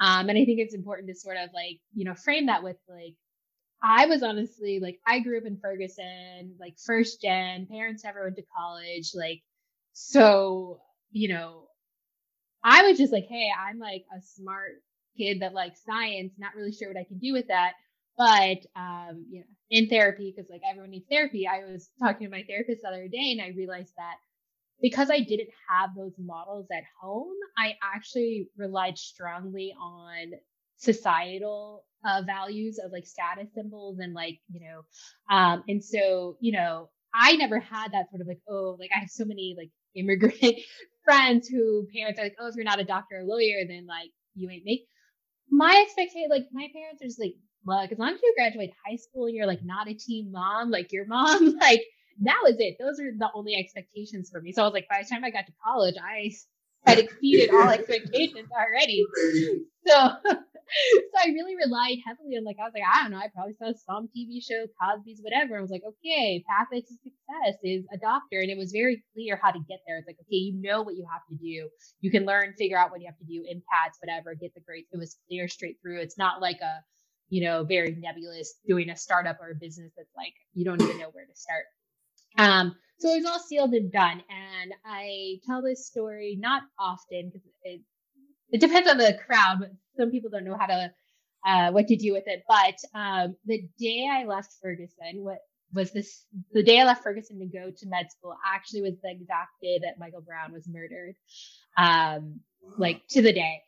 Um, 0.00 0.28
and 0.28 0.38
I 0.38 0.44
think 0.44 0.60
it's 0.60 0.74
important 0.74 1.08
to 1.08 1.14
sort 1.14 1.36
of 1.36 1.50
like, 1.52 1.80
you 1.94 2.04
know, 2.04 2.14
frame 2.14 2.46
that 2.46 2.62
with 2.62 2.76
like, 2.88 3.14
I 3.82 4.06
was 4.06 4.22
honestly 4.22 4.80
like, 4.80 4.98
I 5.06 5.20
grew 5.20 5.38
up 5.38 5.44
in 5.44 5.58
Ferguson, 5.60 6.56
like 6.58 6.76
first 6.84 7.20
gen, 7.20 7.66
parents 7.70 8.04
never 8.04 8.24
went 8.24 8.36
to 8.36 8.42
college. 8.56 9.12
Like, 9.14 9.42
so, 9.92 10.80
you 11.10 11.28
know, 11.28 11.68
I 12.62 12.82
was 12.82 12.98
just 12.98 13.12
like, 13.12 13.26
hey, 13.28 13.48
I'm 13.56 13.78
like 13.78 14.04
a 14.16 14.20
smart 14.20 14.82
kid 15.16 15.42
that 15.42 15.54
likes 15.54 15.84
science, 15.84 16.32
not 16.38 16.54
really 16.54 16.72
sure 16.72 16.88
what 16.88 17.00
I 17.00 17.04
can 17.04 17.18
do 17.18 17.32
with 17.32 17.48
that. 17.48 17.72
But, 18.16 18.66
um, 18.74 19.26
you 19.30 19.40
know, 19.40 19.46
in 19.70 19.88
therapy, 19.88 20.34
because 20.34 20.50
like 20.50 20.62
everyone 20.68 20.90
needs 20.90 21.06
therapy, 21.08 21.46
I 21.46 21.70
was 21.70 21.88
talking 22.00 22.26
to 22.26 22.30
my 22.30 22.44
therapist 22.48 22.82
the 22.82 22.88
other 22.88 23.06
day 23.06 23.32
and 23.32 23.40
I 23.40 23.54
realized 23.56 23.92
that 23.96 24.16
because 24.80 25.10
I 25.10 25.20
didn't 25.20 25.50
have 25.68 25.90
those 25.96 26.14
models 26.18 26.66
at 26.72 26.84
home, 27.00 27.34
I 27.56 27.74
actually 27.82 28.48
relied 28.56 28.98
strongly 28.98 29.74
on 29.80 30.32
societal 30.76 31.84
uh, 32.04 32.22
values 32.24 32.78
of 32.82 32.92
like 32.92 33.06
status 33.06 33.48
symbols 33.54 33.98
and 33.98 34.14
like, 34.14 34.38
you 34.50 34.60
know, 34.60 35.34
um, 35.34 35.64
and 35.68 35.82
so, 35.82 36.36
you 36.40 36.52
know, 36.52 36.90
I 37.12 37.36
never 37.36 37.58
had 37.58 37.92
that 37.92 38.10
sort 38.10 38.20
of 38.20 38.28
like, 38.28 38.40
oh, 38.48 38.76
like 38.78 38.90
I 38.94 39.00
have 39.00 39.10
so 39.10 39.24
many 39.24 39.54
like 39.58 39.70
immigrant 39.94 40.56
friends 41.04 41.48
who 41.48 41.86
parents 41.94 42.20
are 42.20 42.24
like, 42.24 42.36
oh, 42.38 42.46
if 42.46 42.54
you're 42.54 42.64
not 42.64 42.80
a 42.80 42.84
doctor 42.84 43.18
or 43.18 43.24
lawyer, 43.24 43.64
then 43.66 43.86
like 43.86 44.10
you 44.34 44.48
ain't 44.50 44.64
make. 44.64 44.86
My 45.50 45.82
expectation, 45.84 46.28
like 46.30 46.46
my 46.52 46.68
parents 46.72 47.02
are 47.02 47.06
just 47.06 47.20
like, 47.20 47.34
look, 47.66 47.90
as 47.90 47.98
long 47.98 48.12
as 48.14 48.20
you 48.22 48.34
graduate 48.36 48.70
high 48.86 48.96
school 48.96 49.26
and 49.26 49.34
you're 49.34 49.46
like 49.46 49.64
not 49.64 49.88
a 49.88 49.94
teen 49.94 50.30
mom, 50.30 50.70
like 50.70 50.92
your 50.92 51.06
mom, 51.06 51.56
like 51.60 51.82
that 52.22 52.40
was 52.42 52.56
it. 52.58 52.76
Those 52.78 53.00
are 53.00 53.12
the 53.16 53.28
only 53.34 53.54
expectations 53.54 54.30
for 54.30 54.40
me. 54.40 54.52
So 54.52 54.62
I 54.62 54.66
was 54.66 54.74
like, 54.74 54.88
by 54.88 55.02
the 55.02 55.08
time 55.08 55.24
I 55.24 55.30
got 55.30 55.46
to 55.46 55.52
college, 55.64 55.94
I 56.02 56.30
had 56.86 56.98
exceeded 56.98 57.50
all 57.50 57.68
expectations 57.68 58.48
already. 58.52 59.04
So, 59.86 59.94
so 60.24 61.16
I 61.18 61.28
really 61.28 61.56
relied 61.56 61.98
heavily 62.06 62.36
on 62.36 62.44
like 62.44 62.56
I 62.60 62.64
was 62.64 62.72
like, 62.74 62.84
I 62.86 63.02
don't 63.02 63.12
know, 63.12 63.18
I 63.18 63.28
probably 63.34 63.54
saw 63.54 63.72
some 63.86 64.08
TV 64.16 64.42
show, 64.42 64.66
Cosby's, 64.80 65.20
whatever. 65.22 65.58
I 65.58 65.60
was 65.60 65.70
like, 65.70 65.82
okay, 65.86 66.44
path 66.48 66.68
to 66.72 66.82
success 66.82 67.58
is 67.62 67.84
a 67.92 67.98
doctor, 67.98 68.40
and 68.40 68.50
it 68.50 68.58
was 68.58 68.72
very 68.72 69.02
clear 69.14 69.38
how 69.40 69.50
to 69.50 69.60
get 69.68 69.80
there. 69.86 69.98
It's 69.98 70.06
like, 70.06 70.18
okay, 70.22 70.36
you 70.36 70.60
know 70.60 70.82
what 70.82 70.96
you 70.96 71.06
have 71.10 71.22
to 71.30 71.36
do. 71.36 71.68
You 72.00 72.10
can 72.10 72.26
learn, 72.26 72.54
figure 72.58 72.78
out 72.78 72.90
what 72.90 73.00
you 73.00 73.06
have 73.06 73.18
to 73.18 73.24
do, 73.24 73.42
MCATs, 73.42 73.98
whatever, 74.00 74.34
get 74.34 74.54
the 74.54 74.60
grades. 74.60 74.88
It 74.92 74.98
was 74.98 75.16
clear 75.28 75.48
straight 75.48 75.78
through. 75.82 76.00
It's 76.00 76.18
not 76.18 76.40
like 76.40 76.60
a 76.60 76.82
you 77.30 77.44
know, 77.44 77.64
very 77.64 77.94
nebulous 77.98 78.54
doing 78.66 78.90
a 78.90 78.96
startup 78.96 79.38
or 79.40 79.50
a 79.50 79.54
business 79.54 79.92
that's 79.96 80.08
like 80.16 80.32
you 80.54 80.64
don't 80.64 80.80
even 80.80 80.98
know 80.98 81.10
where 81.12 81.26
to 81.26 81.34
start. 81.34 81.64
Um, 82.38 82.74
so 82.98 83.10
it 83.10 83.18
was 83.18 83.26
all 83.26 83.38
sealed 83.38 83.74
and 83.74 83.92
done. 83.92 84.22
And 84.30 84.72
I 84.84 85.38
tell 85.46 85.62
this 85.62 85.86
story 85.86 86.36
not 86.40 86.62
often 86.78 87.30
because 87.32 87.46
it, 87.64 87.80
it 88.50 88.60
depends 88.60 88.88
on 88.88 88.96
the 88.98 89.18
crowd, 89.26 89.58
but 89.60 89.72
some 89.98 90.10
people 90.10 90.30
don't 90.30 90.44
know 90.44 90.56
how 90.58 90.66
to 90.66 90.92
uh, 91.46 91.70
what 91.70 91.86
to 91.88 91.96
do 91.96 92.12
with 92.12 92.24
it. 92.26 92.42
But 92.48 92.76
um, 92.98 93.36
the 93.44 93.68
day 93.78 94.08
I 94.10 94.24
left 94.24 94.54
Ferguson, 94.62 95.22
what 95.22 95.38
was 95.74 95.92
this? 95.92 96.24
The 96.52 96.62
day 96.62 96.80
I 96.80 96.84
left 96.84 97.02
Ferguson 97.02 97.38
to 97.40 97.46
go 97.46 97.70
to 97.70 97.86
med 97.86 98.10
school 98.10 98.34
actually 98.46 98.82
was 98.82 98.94
the 99.02 99.10
exact 99.10 99.50
day 99.62 99.78
that 99.82 99.98
Michael 99.98 100.22
Brown 100.22 100.52
was 100.52 100.68
murdered, 100.68 101.14
um, 101.76 102.40
like 102.78 103.02
to 103.10 103.22
the 103.22 103.32
day, 103.32 103.62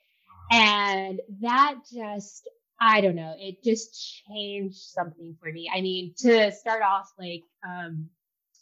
and 0.50 1.20
that 1.42 1.74
just 1.92 2.48
I 2.80 3.02
don't 3.02 3.14
know. 3.14 3.34
It 3.38 3.62
just 3.62 4.22
changed 4.26 4.78
something 4.78 5.36
for 5.40 5.52
me. 5.52 5.70
I 5.72 5.82
mean, 5.82 6.14
to 6.20 6.50
start 6.50 6.82
off, 6.82 7.12
like, 7.18 7.42
um, 7.62 8.08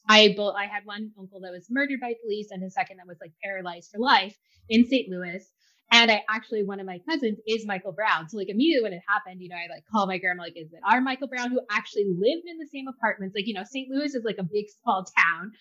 I 0.08 0.34
both 0.36 0.54
I 0.56 0.66
had 0.66 0.84
one 0.84 1.12
uncle 1.18 1.40
that 1.40 1.52
was 1.52 1.68
murdered 1.70 2.00
by 2.00 2.14
police 2.22 2.48
and 2.50 2.62
a 2.64 2.70
second 2.70 2.98
that 2.98 3.06
was 3.06 3.18
like 3.20 3.32
paralyzed 3.44 3.90
for 3.92 3.98
life 3.98 4.36
in 4.68 4.86
St. 4.86 5.08
Louis. 5.10 5.44
And 5.90 6.10
I 6.10 6.22
actually 6.28 6.64
one 6.64 6.80
of 6.80 6.86
my 6.86 7.00
cousins 7.08 7.38
is 7.46 7.66
Michael 7.66 7.92
Brown. 7.92 8.28
So 8.28 8.36
like 8.36 8.50
immediately 8.50 8.82
when 8.84 8.92
it 8.92 9.02
happened, 9.08 9.40
you 9.40 9.48
know, 9.48 9.56
I 9.56 9.72
like 9.72 9.84
call 9.90 10.06
my 10.06 10.18
grandma 10.18 10.42
like, 10.42 10.56
is 10.56 10.72
it 10.72 10.80
our 10.86 11.00
Michael 11.00 11.28
Brown 11.28 11.50
who 11.50 11.60
actually 11.70 12.04
lived 12.06 12.46
in 12.46 12.58
the 12.58 12.68
same 12.72 12.88
apartments? 12.88 13.34
Like, 13.34 13.46
you 13.46 13.54
know, 13.54 13.64
St. 13.64 13.88
Louis 13.90 14.14
is 14.14 14.24
like 14.24 14.36
a 14.38 14.42
big 14.42 14.66
small 14.82 15.06
town. 15.16 15.52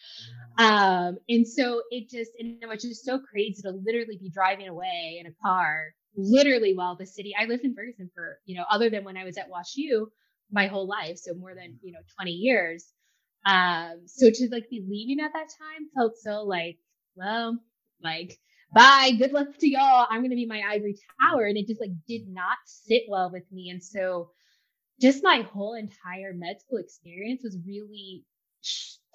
Um, 0.57 1.17
and 1.29 1.47
so 1.47 1.81
it 1.91 2.09
just 2.09 2.31
and 2.39 2.57
it 2.61 2.67
was 2.67 2.81
just 2.81 3.05
so 3.05 3.19
crazy 3.19 3.61
to 3.63 3.71
literally 3.71 4.17
be 4.19 4.29
driving 4.29 4.67
away 4.67 5.17
in 5.19 5.27
a 5.27 5.33
car, 5.43 5.93
literally 6.15 6.73
while 6.73 6.95
the 6.97 7.05
city 7.05 7.33
I 7.39 7.45
lived 7.45 7.63
in 7.63 7.75
Ferguson 7.75 8.09
for, 8.13 8.39
you 8.45 8.57
know, 8.57 8.65
other 8.71 8.89
than 8.89 9.03
when 9.03 9.17
I 9.17 9.23
was 9.23 9.37
at 9.37 9.49
WashU 9.49 10.07
my 10.51 10.67
whole 10.67 10.87
life. 10.87 11.17
So 11.17 11.33
more 11.35 11.55
than, 11.55 11.77
you 11.83 11.93
know, 11.93 11.99
20 12.17 12.31
years. 12.31 12.93
Um, 13.47 14.01
so 14.07 14.29
to 14.29 14.49
like 14.51 14.69
be 14.69 14.85
leaving 14.87 15.23
at 15.23 15.31
that 15.33 15.47
time 15.47 15.89
felt 15.95 16.17
so 16.17 16.43
like, 16.43 16.77
well, 17.15 17.57
like, 18.03 18.37
bye, 18.73 19.11
good 19.17 19.31
luck 19.31 19.57
to 19.59 19.69
y'all. 19.69 20.07
I'm 20.09 20.21
gonna 20.21 20.35
be 20.35 20.45
my 20.45 20.61
ivory 20.69 20.97
tower. 21.21 21.45
And 21.45 21.57
it 21.57 21.67
just 21.67 21.81
like 21.81 21.91
did 22.07 22.27
not 22.27 22.57
sit 22.65 23.03
well 23.09 23.31
with 23.31 23.49
me. 23.51 23.69
And 23.69 23.81
so 23.83 24.31
just 24.99 25.23
my 25.23 25.41
whole 25.53 25.75
entire 25.75 26.33
med 26.33 26.59
school 26.59 26.79
experience 26.79 27.41
was 27.43 27.57
really 27.65 28.25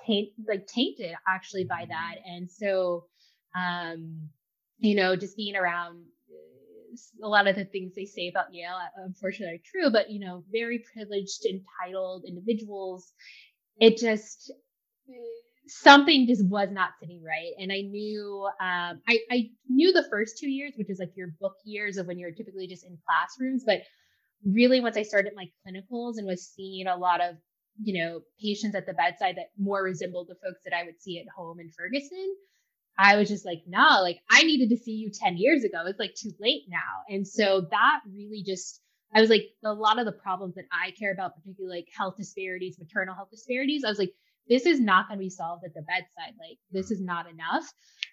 taint, 0.06 0.30
like 0.48 0.66
tainted 0.66 1.12
actually 1.28 1.64
by 1.64 1.84
that. 1.88 2.14
And 2.24 2.50
so 2.50 3.06
um, 3.54 4.30
you 4.78 4.96
know, 4.96 5.14
just 5.16 5.36
being 5.36 5.56
around 5.56 6.04
a 7.22 7.28
lot 7.28 7.46
of 7.46 7.56
the 7.56 7.64
things 7.64 7.94
they 7.94 8.04
say 8.04 8.28
about 8.28 8.52
Yale, 8.52 8.74
uh, 8.74 9.04
unfortunately, 9.04 9.56
are 9.56 9.62
true, 9.64 9.90
but 9.90 10.10
you 10.10 10.20
know, 10.20 10.44
very 10.50 10.84
privileged, 10.92 11.46
entitled 11.46 12.24
individuals 12.26 13.12
it 13.78 13.98
just 13.98 14.52
something 15.66 16.26
just 16.26 16.44
was 16.46 16.68
not 16.70 16.90
sitting 17.00 17.22
right. 17.24 17.52
And 17.58 17.72
I 17.72 17.82
knew 17.82 18.48
um, 18.60 19.00
I, 19.08 19.18
I 19.30 19.50
knew 19.68 19.92
the 19.92 20.06
first 20.10 20.38
two 20.38 20.50
years, 20.50 20.74
which 20.76 20.90
is 20.90 20.98
like 20.98 21.12
your 21.16 21.28
book 21.40 21.54
years 21.64 21.96
of 21.96 22.06
when 22.06 22.18
you're 22.18 22.32
typically 22.32 22.66
just 22.66 22.84
in 22.84 22.98
classrooms, 23.06 23.64
but 23.64 23.82
really 24.44 24.80
once 24.80 24.96
I 24.96 25.02
started 25.02 25.32
my 25.36 25.46
clinicals 25.66 26.18
and 26.18 26.26
was 26.26 26.52
seeing 26.54 26.86
a 26.86 26.96
lot 26.96 27.20
of 27.20 27.36
you 27.82 27.98
know 27.98 28.20
patients 28.40 28.74
at 28.74 28.86
the 28.86 28.92
bedside 28.92 29.36
that 29.36 29.50
more 29.58 29.82
resembled 29.82 30.28
the 30.28 30.34
folks 30.34 30.60
that 30.64 30.76
I 30.76 30.84
would 30.84 31.00
see 31.00 31.18
at 31.18 31.26
home 31.34 31.60
in 31.60 31.70
Ferguson. 31.70 32.34
I 32.98 33.16
was 33.16 33.28
just 33.28 33.46
like, 33.46 33.62
no, 33.66 34.00
like 34.02 34.18
I 34.30 34.42
needed 34.42 34.68
to 34.68 34.76
see 34.76 34.92
you 34.92 35.10
10 35.10 35.38
years 35.38 35.64
ago. 35.64 35.78
It's 35.86 35.98
like 35.98 36.14
too 36.14 36.32
late 36.38 36.64
now. 36.68 36.78
And 37.08 37.26
so 37.26 37.66
that 37.70 38.00
really 38.12 38.42
just 38.46 38.82
I 39.14 39.20
was 39.20 39.30
like, 39.30 39.44
a 39.64 39.72
lot 39.72 39.98
of 39.98 40.06
the 40.06 40.12
problems 40.12 40.54
that 40.54 40.64
I 40.72 40.92
care 40.92 41.12
about, 41.12 41.36
particularly 41.36 41.78
like 41.80 41.88
health 41.96 42.16
disparities, 42.16 42.78
maternal 42.78 43.14
health 43.14 43.30
disparities, 43.30 43.84
I 43.84 43.88
was 43.88 43.98
like, 43.98 44.12
this 44.48 44.66
is 44.66 44.80
not 44.80 45.08
going 45.08 45.18
to 45.18 45.22
be 45.22 45.30
solved 45.30 45.64
at 45.64 45.74
the 45.74 45.82
bedside. 45.82 46.34
Like, 46.38 46.58
this 46.70 46.90
is 46.90 47.00
not 47.00 47.26
enough. 47.30 47.64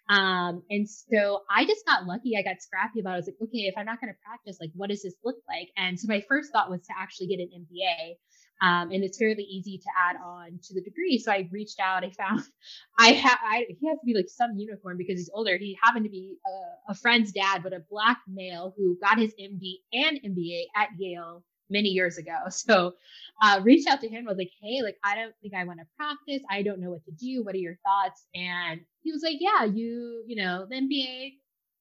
Um, 0.10 0.64
and 0.70 0.88
so 0.90 1.42
I 1.50 1.66
just 1.66 1.86
got 1.86 2.06
lucky. 2.06 2.38
I 2.38 2.44
got 2.44 2.62
scrappy 2.62 3.00
about 3.00 3.12
it. 3.12 3.14
I 3.14 3.18
was 3.18 3.28
like, 3.28 3.42
okay, 3.50 3.66
if 3.66 3.76
I'm 3.78 3.86
not 3.86 4.00
going 4.02 4.14
to 4.14 4.20
practice, 4.26 4.58
like, 4.60 4.72
what 4.76 4.90
does 4.90 5.04
this 5.04 5.16
look 5.24 5.38
like? 5.48 5.70
And 5.78 6.00
so 6.00 6.08
my 6.08 6.22
first 6.28 6.52
thought 6.52 6.70
was 6.70 6.82
to 6.82 6.94
actually 6.98 7.28
get 7.28 7.40
an 7.40 7.50
MBA. 7.66 8.16
Um, 8.62 8.92
and 8.92 9.04
it's 9.04 9.18
fairly 9.18 9.44
easy 9.44 9.78
to 9.78 9.88
add 9.98 10.18
on 10.24 10.60
to 10.64 10.74
the 10.74 10.82
degree. 10.82 11.18
So 11.18 11.32
I 11.32 11.48
reached 11.52 11.80
out. 11.80 12.04
I 12.04 12.12
found 12.12 12.44
I 13.00 13.12
have 13.14 13.40
he 13.68 13.88
has 13.88 14.00
to 14.00 14.06
be 14.06 14.14
like 14.14 14.30
some 14.30 14.58
unicorn 14.58 14.98
because 14.98 15.18
he's 15.18 15.30
older. 15.34 15.58
He 15.58 15.78
happened 15.82 16.06
to 16.06 16.12
be 16.12 16.38
a, 16.46 16.92
a, 16.92 16.96
friend's 16.96 17.32
dad, 17.32 17.64
but 17.64 17.74
a 17.74 17.84
black 17.90 18.20
male 18.28 18.74
who 18.76 18.98
got 19.02 19.18
his 19.18 19.34
MD 19.40 19.76
and 19.94 20.20
MBA 20.22 20.64
at 20.76 20.90
Yale 20.98 21.44
many 21.70 21.90
years 21.90 22.18
ago. 22.18 22.38
So 22.50 22.96
uh, 23.42 23.62
reached 23.64 23.88
out 23.88 24.02
to 24.02 24.10
him. 24.10 24.26
Was 24.26 24.38
like, 24.38 24.52
hey, 24.62 24.82
like 24.84 24.98
I 25.04 25.16
don't 25.16 25.34
think 25.42 25.54
I 25.54 25.64
want 25.64 25.80
to 25.80 25.86
practice. 25.96 26.44
I 26.50 26.62
don't 26.62 26.80
know 26.80 26.90
what 26.90 27.06
to 27.06 27.12
do. 27.12 27.44
What 27.44 27.56
are 27.56 27.60
your 27.60 27.78
thoughts? 27.86 28.26
And 28.36 28.82
he 29.02 29.12
was 29.12 29.24
like, 29.24 29.38
yeah, 29.40 29.64
you 29.64 30.24
you 30.28 30.36
know 30.36 30.66
the 30.70 30.76
MBA 30.76 31.34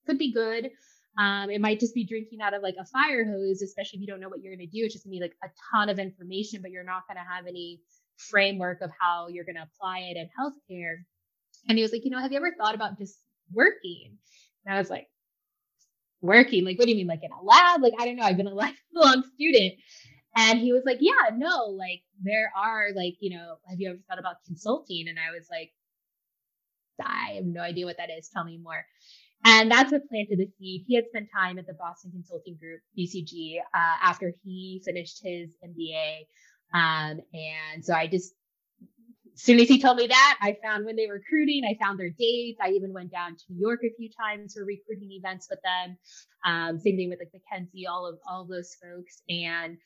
could 0.07 0.19
be 0.19 0.33
good. 0.33 0.71
Um, 1.19 1.51
it 1.51 1.61
might 1.61 1.81
just 1.81 1.95
be 1.95 2.05
drinking 2.05 2.41
out 2.41 2.55
of 2.55 2.63
like 2.63 2.77
a 2.81 2.87
fire 2.87 3.25
hose, 3.25 3.61
especially 3.61 3.99
if 3.99 4.01
you 4.03 4.07
don't 4.07 4.21
know 4.21 4.29
what 4.29 4.41
you're 4.41 4.55
going 4.55 4.67
to 4.67 4.73
do. 4.73 4.85
It's 4.85 4.95
just 4.95 5.05
going 5.05 5.13
to 5.13 5.19
be 5.19 5.25
like 5.25 5.37
a 5.43 5.49
ton 5.73 5.89
of 5.89 5.99
information, 5.99 6.63
but 6.63 6.71
you're 6.71 6.85
not 6.85 7.03
going 7.09 7.17
to 7.17 7.29
have 7.29 7.47
any 7.47 7.81
framework 8.17 8.81
of 8.83 8.91
how 9.01 9.29
you're 9.29 9.45
going 9.45 9.57
to 9.57 9.63
apply 9.63 9.99
it 10.11 10.17
in 10.17 10.29
healthcare. 10.39 10.99
And 11.69 11.77
he 11.77 11.83
was 11.83 11.93
like, 11.93 12.05
you 12.05 12.11
know, 12.11 12.21
have 12.21 12.31
you 12.31 12.39
ever 12.39 12.55
thought 12.57 12.77
about 12.77 12.99
just 12.99 13.19
working? 13.53 14.17
And 14.65 14.75
I 14.75 14.79
was 14.79 14.91
like, 14.91 15.09
working? 16.21 16.65
Like, 16.65 16.79
what 16.79 16.85
do 16.85 16.93
you 16.93 16.97
mean? 16.97 17.07
Like 17.07 17.25
in 17.25 17.33
a 17.33 17.43
lab? 17.43 17.83
Like, 17.83 17.95
I 17.99 18.07
don't 18.07 18.17
know. 18.17 18.25
I've 18.25 18.37
been 18.37 18.47
a 18.47 18.55
lifelong 18.55 19.25
student. 19.35 19.75
And 20.37 20.61
he 20.61 20.73
was 20.73 20.85
like, 20.87 20.99
yeah, 21.01 21.35
no, 21.37 21.65
like 21.67 22.03
there 22.23 22.53
are 22.57 22.89
like, 22.95 23.17
you 23.21 23.37
know, 23.37 23.57
have 23.69 23.81
you 23.81 23.91
ever 23.91 23.99
thought 24.09 24.21
about 24.21 24.37
consulting? 24.47 25.09
And 25.09 25.19
I 25.19 25.37
was 25.37 25.49
like, 25.51 25.73
I 27.05 27.35
have 27.37 27.45
no 27.45 27.61
idea 27.61 27.87
what 27.87 27.97
that 27.99 28.11
is. 28.11 28.29
Tell 28.29 28.45
me 28.45 28.59
more. 28.59 28.85
And 29.45 29.71
that's 29.71 29.93
what 29.93 30.09
planted 30.09 30.39
the 30.39 30.49
seed. 30.59 30.85
He 30.87 30.95
had 30.97 31.07
spent 31.09 31.29
time 31.35 31.59
at 31.59 31.67
the 31.67 31.75
Boston 31.75 32.11
Consulting 32.11 32.57
Group, 32.57 32.81
BCG, 32.99 33.59
uh, 33.61 33.97
after 34.03 34.33
he 34.45 34.83
finished 34.85 35.21
his 35.23 35.51
MBA. 35.65 36.27
Um, 36.75 37.21
and 37.33 37.85
so 37.85 37.95
I 37.95 38.09
just, 38.09 38.35
as 39.35 39.43
soon 39.43 39.61
as 39.61 39.69
he 39.69 39.81
told 39.81 39.97
me 39.97 40.09
that, 40.09 40.39
I 40.43 40.57
found 40.63 40.85
when 40.85 40.97
they 40.97 41.07
were 41.07 41.15
recruiting, 41.15 41.63
I 41.65 41.83
found 41.83 41.99
their 41.99 42.11
dates. 42.11 42.59
I 42.61 42.71
even 42.71 42.93
went 42.93 43.13
down 43.13 43.37
to 43.37 43.45
New 43.49 43.61
York 43.61 43.81
a 43.85 43.95
few 43.97 44.11
times 44.21 44.55
for 44.55 44.65
recruiting 44.65 45.13
events 45.13 45.47
with 45.49 45.61
them. 45.63 45.97
Um, 46.45 46.81
same 46.81 46.97
thing 46.97 47.09
with 47.09 47.21
like 47.21 47.31
McKinsey, 47.33 47.89
all 47.89 48.07
of 48.07 48.19
all 48.29 48.43
of 48.43 48.49
those 48.49 48.77
folks. 48.83 49.23
And 49.29 49.79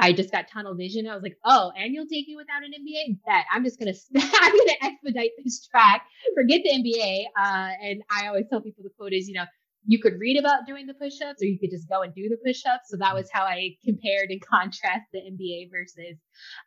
I 0.00 0.12
just 0.12 0.30
got 0.30 0.48
tunnel 0.48 0.76
vision. 0.76 1.08
I 1.08 1.14
was 1.14 1.24
like, 1.24 1.36
oh, 1.44 1.72
and 1.76 1.92
you'll 1.92 2.06
take 2.06 2.28
me 2.28 2.36
without 2.36 2.62
an 2.62 2.70
MBA? 2.70 3.18
Bet 3.26 3.44
I'm 3.52 3.64
just 3.64 3.80
gonna 3.80 3.92
I'm 4.16 4.56
gonna 4.56 4.78
expedite 4.82 5.32
this 5.42 5.66
track. 5.66 6.06
Forget 6.36 6.60
the 6.62 6.70
MBA. 6.70 7.24
Uh, 7.36 7.72
and 7.82 8.02
I 8.10 8.28
always 8.28 8.46
tell 8.48 8.60
people 8.60 8.84
the 8.84 8.90
quote 8.96 9.12
is, 9.12 9.28
you 9.28 9.34
know, 9.34 9.44
you 9.86 10.00
could 10.00 10.20
read 10.20 10.38
about 10.38 10.66
doing 10.66 10.86
the 10.86 10.94
push-ups 10.94 11.42
or 11.42 11.46
you 11.46 11.58
could 11.58 11.70
just 11.70 11.88
go 11.88 12.02
and 12.02 12.14
do 12.14 12.28
the 12.28 12.36
push-ups. 12.46 12.90
So 12.90 12.96
that 12.98 13.14
was 13.14 13.28
how 13.32 13.42
I 13.42 13.76
compared 13.84 14.30
and 14.30 14.40
contrast 14.52 15.06
the 15.12 15.18
MBA 15.18 15.70
versus 15.72 16.16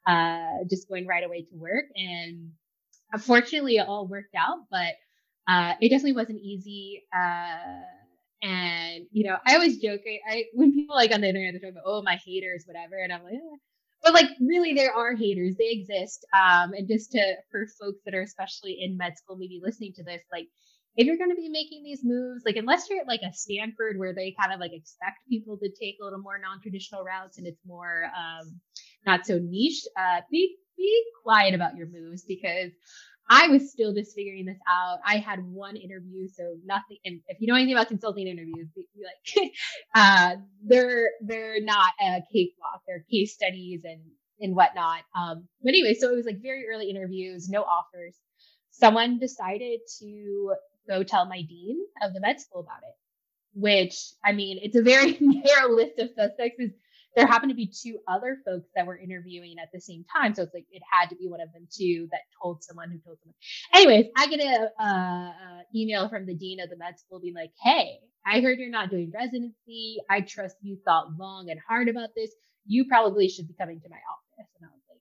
uh, 0.05 0.65
just 0.69 0.89
going 0.89 1.07
right 1.07 1.23
away 1.23 1.43
to 1.43 1.55
work. 1.55 1.85
And 1.95 2.51
unfortunately, 3.13 3.77
it 3.77 3.87
all 3.87 4.07
worked 4.07 4.35
out, 4.37 4.57
but 4.69 4.95
uh, 5.47 5.73
it 5.79 5.89
definitely 5.89 6.13
wasn't 6.13 6.39
easy. 6.39 7.03
Uh, 7.15 7.79
and 8.41 9.05
you 9.11 9.29
know, 9.29 9.37
I 9.45 9.55
always 9.55 9.77
joke. 9.77 10.01
I, 10.29 10.45
when 10.53 10.73
people 10.73 10.95
like 10.95 11.13
on 11.13 11.21
the 11.21 11.29
internet 11.29 11.53
they're 11.53 11.71
talking 11.71 11.77
about, 11.77 11.89
oh, 11.91 12.01
my 12.01 12.19
haters, 12.25 12.65
whatever, 12.65 12.95
and 13.01 13.13
I'm 13.13 13.23
like, 13.23 13.33
eh. 13.33 13.57
but 14.03 14.13
like 14.13 14.29
really, 14.39 14.73
there 14.73 14.93
are 14.93 15.15
haters. 15.15 15.55
They 15.57 15.69
exist. 15.71 16.25
Um, 16.33 16.73
and 16.73 16.87
just 16.87 17.11
to 17.13 17.35
for 17.51 17.67
folks 17.79 17.99
that 18.05 18.15
are 18.15 18.21
especially 18.21 18.77
in 18.81 18.97
med 18.97 19.17
school, 19.17 19.37
maybe 19.37 19.61
listening 19.63 19.93
to 19.95 20.03
this, 20.03 20.21
like 20.31 20.47
if 20.95 21.07
you're 21.07 21.17
going 21.17 21.29
to 21.29 21.35
be 21.35 21.49
making 21.49 21.83
these 21.83 22.01
moves, 22.03 22.43
like 22.45 22.57
unless 22.57 22.89
you're 22.89 22.99
at 22.99 23.07
like 23.07 23.21
a 23.21 23.33
Stanford 23.33 23.97
where 23.97 24.13
they 24.13 24.35
kind 24.39 24.53
of 24.53 24.59
like 24.59 24.73
expect 24.73 25.19
people 25.29 25.57
to 25.57 25.69
take 25.79 25.95
a 26.01 26.03
little 26.03 26.19
more 26.19 26.37
non-traditional 26.37 27.03
routes 27.03 27.37
and 27.37 27.47
it's 27.47 27.61
more 27.65 28.05
um, 28.17 28.59
not 29.05 29.25
so 29.25 29.39
niche, 29.41 29.83
uh, 29.97 30.21
be 30.29 30.57
be 30.77 31.03
quiet 31.23 31.53
about 31.53 31.75
your 31.75 31.87
moves 31.87 32.23
because 32.23 32.71
I 33.33 33.47
was 33.47 33.71
still 33.71 33.93
just 33.93 34.13
figuring 34.13 34.45
this 34.45 34.57
out. 34.67 34.99
I 35.05 35.15
had 35.17 35.39
one 35.45 35.77
interview, 35.77 36.27
so 36.27 36.57
nothing. 36.65 36.97
And 37.05 37.21
if 37.29 37.39
you 37.39 37.47
know 37.47 37.55
anything 37.55 37.73
about 37.73 37.87
consulting 37.87 38.27
interviews, 38.27 38.67
like 38.75 39.53
uh, 39.95 40.35
they're 40.61 41.11
they're 41.21 41.61
not 41.61 41.93
a 42.01 42.19
cakewalk. 42.31 42.81
They're 42.85 43.05
case 43.09 43.33
studies 43.33 43.83
and 43.85 44.01
and 44.41 44.53
whatnot. 44.53 45.03
Um, 45.15 45.47
but 45.63 45.69
anyway, 45.69 45.93
so 45.93 46.11
it 46.11 46.15
was 46.17 46.25
like 46.25 46.41
very 46.41 46.65
early 46.69 46.89
interviews, 46.89 47.47
no 47.47 47.61
offers. 47.61 48.17
Someone 48.71 49.17
decided 49.17 49.79
to 49.99 50.53
go 50.89 51.03
tell 51.03 51.25
my 51.25 51.41
dean 51.41 51.77
of 52.01 52.13
the 52.13 52.19
med 52.19 52.41
school 52.41 52.59
about 52.59 52.83
it. 52.83 52.95
Which 53.53 53.95
I 54.25 54.33
mean, 54.33 54.59
it's 54.61 54.75
a 54.75 54.81
very 54.81 55.17
narrow 55.21 55.73
list 55.73 55.99
of 55.99 56.09
suspects 56.17 56.59
there 57.15 57.27
happened 57.27 57.49
to 57.49 57.55
be 57.55 57.67
two 57.67 57.99
other 58.07 58.37
folks 58.45 58.69
that 58.75 58.85
were 58.85 58.97
interviewing 58.97 59.55
at 59.61 59.69
the 59.73 59.81
same 59.81 60.05
time. 60.15 60.33
So 60.33 60.43
it's 60.43 60.53
like 60.53 60.65
it 60.71 60.81
had 60.89 61.09
to 61.09 61.15
be 61.15 61.27
one 61.27 61.41
of 61.41 61.51
them 61.53 61.67
too 61.71 62.07
that 62.11 62.21
told 62.41 62.63
someone 62.63 62.89
who 62.89 62.99
told 62.99 63.17
someone. 63.19 63.35
Anyways, 63.73 64.07
I 64.17 64.27
get 64.27 64.39
a, 64.39 65.63
email 65.75 66.09
from 66.09 66.25
the 66.25 66.35
dean 66.35 66.59
of 66.59 66.69
the 66.69 66.77
med 66.77 66.99
school 66.99 67.19
being 67.19 67.33
like, 67.33 67.51
"Hey, 67.61 67.99
I 68.25 68.41
heard 68.41 68.59
you're 68.59 68.69
not 68.69 68.89
doing 68.89 69.11
residency. 69.13 69.97
I 70.09 70.21
trust 70.21 70.55
you 70.61 70.77
thought 70.85 71.17
long 71.17 71.49
and 71.49 71.59
hard 71.67 71.87
about 71.87 72.09
this. 72.15 72.31
You 72.65 72.85
probably 72.85 73.29
should 73.29 73.47
be 73.47 73.53
coming 73.53 73.79
to 73.81 73.89
my 73.89 73.97
office." 73.97 74.51
And 74.59 74.69
I 74.69 74.73
was 74.73 74.81
like, 74.89 74.99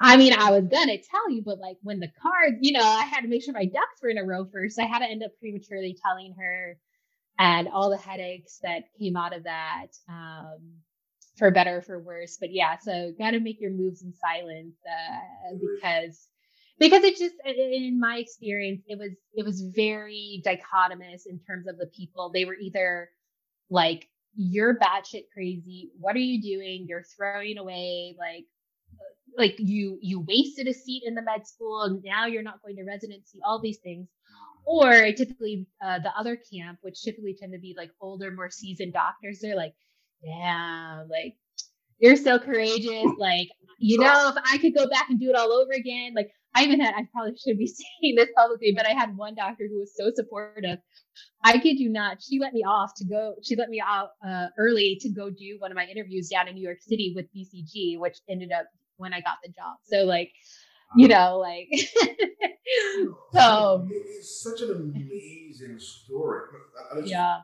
I 0.00 0.16
mean, 0.16 0.32
I 0.32 0.50
was 0.50 0.64
gonna 0.64 0.98
tell 0.98 1.30
you, 1.30 1.42
but 1.42 1.58
like 1.58 1.76
when 1.82 2.00
the 2.00 2.10
cards, 2.20 2.58
you 2.60 2.72
know, 2.72 2.84
I 2.84 3.04
had 3.04 3.22
to 3.22 3.28
make 3.28 3.42
sure 3.42 3.54
my 3.54 3.66
ducks 3.66 4.00
were 4.02 4.10
in 4.10 4.18
a 4.18 4.24
row 4.24 4.46
first. 4.52 4.78
I 4.78 4.84
had 4.84 5.00
to 5.00 5.06
end 5.06 5.22
up 5.22 5.32
prematurely 5.40 5.96
telling 6.04 6.34
her 6.38 6.78
and 7.40 7.68
all 7.68 7.90
the 7.90 7.96
headaches 7.96 8.60
that 8.62 8.84
came 8.98 9.16
out 9.16 9.34
of 9.34 9.44
that. 9.44 9.86
Um, 10.08 10.58
for 11.40 11.50
better 11.50 11.78
or 11.78 11.82
for 11.82 11.98
worse. 11.98 12.36
But 12.38 12.52
yeah, 12.52 12.76
so 12.78 13.12
got 13.18 13.30
to 13.30 13.40
make 13.40 13.60
your 13.60 13.70
moves 13.70 14.02
in 14.02 14.12
silence 14.14 14.76
uh, 14.86 15.56
because 15.58 16.28
because 16.78 17.02
it 17.02 17.16
just 17.16 17.34
in 17.44 17.98
my 17.98 18.18
experience 18.18 18.82
it 18.86 18.98
was 18.98 19.12
it 19.32 19.44
was 19.44 19.62
very 19.74 20.42
dichotomous 20.46 21.22
in 21.26 21.40
terms 21.46 21.66
of 21.66 21.78
the 21.78 21.86
people. 21.86 22.30
They 22.32 22.44
were 22.44 22.56
either 22.56 23.08
like 23.70 24.06
you're 24.36 24.78
batshit 24.78 25.24
crazy. 25.32 25.90
What 25.98 26.14
are 26.14 26.20
you 26.20 26.42
doing? 26.42 26.86
You're 26.88 27.04
throwing 27.16 27.56
away 27.56 28.16
like 28.18 28.44
like 29.38 29.54
you 29.58 29.98
you 30.02 30.20
wasted 30.20 30.68
a 30.68 30.74
seat 30.74 31.04
in 31.06 31.14
the 31.14 31.22
med 31.22 31.46
school 31.46 31.82
and 31.82 32.02
now 32.04 32.26
you're 32.26 32.42
not 32.42 32.62
going 32.62 32.76
to 32.76 32.84
residency 32.84 33.38
all 33.44 33.60
these 33.60 33.78
things 33.78 34.08
or 34.64 35.12
typically 35.12 35.66
uh, 35.84 35.98
the 35.98 36.10
other 36.18 36.36
camp 36.36 36.78
which 36.82 37.02
typically 37.02 37.36
tend 37.38 37.52
to 37.52 37.58
be 37.58 37.74
like 37.76 37.90
older 38.00 38.30
more 38.30 38.50
seasoned 38.50 38.92
doctors 38.92 39.40
they're 39.40 39.56
like 39.56 39.74
damn 40.24 41.08
like 41.08 41.36
you're 41.98 42.16
so 42.16 42.38
courageous 42.38 43.06
like 43.18 43.48
you 43.78 43.98
know 43.98 44.32
if 44.34 44.42
i 44.50 44.58
could 44.58 44.74
go 44.74 44.88
back 44.88 45.08
and 45.10 45.20
do 45.20 45.30
it 45.30 45.36
all 45.36 45.52
over 45.52 45.72
again 45.72 46.12
like 46.14 46.30
I 46.54 46.64
even 46.64 46.80
had, 46.80 46.94
I 46.94 47.06
probably 47.12 47.36
should 47.36 47.58
be 47.58 47.66
saying 48.02 48.16
this 48.16 48.28
publicly, 48.36 48.72
but 48.76 48.86
I 48.86 48.90
had 48.90 49.16
one 49.16 49.34
doctor 49.34 49.68
who 49.68 49.78
was 49.78 49.94
so 49.96 50.10
supportive. 50.14 50.78
I 51.44 51.58
kid 51.58 51.78
you 51.78 51.90
not. 51.90 52.22
She 52.22 52.38
let 52.38 52.52
me 52.52 52.64
off 52.64 52.92
to 52.96 53.04
go, 53.04 53.34
she 53.42 53.56
let 53.56 53.68
me 53.68 53.82
out 53.84 54.10
uh, 54.26 54.46
early 54.58 54.98
to 55.00 55.10
go 55.10 55.30
do 55.30 55.56
one 55.58 55.70
of 55.70 55.76
my 55.76 55.86
interviews 55.86 56.28
down 56.28 56.48
in 56.48 56.54
New 56.54 56.62
York 56.62 56.78
City 56.80 57.12
with 57.14 57.26
BCG, 57.34 57.98
which 57.98 58.18
ended 58.28 58.52
up 58.52 58.66
when 58.96 59.12
I 59.12 59.20
got 59.20 59.36
the 59.42 59.50
job. 59.50 59.76
So, 59.84 60.04
like, 60.04 60.32
you 60.96 61.08
know, 61.08 61.38
like, 61.38 61.68
so. 63.32 63.86
It's 63.90 64.42
such 64.42 64.60
an 64.62 64.70
amazing 64.70 65.78
story. 65.78 66.48
Yeah. 67.04 67.40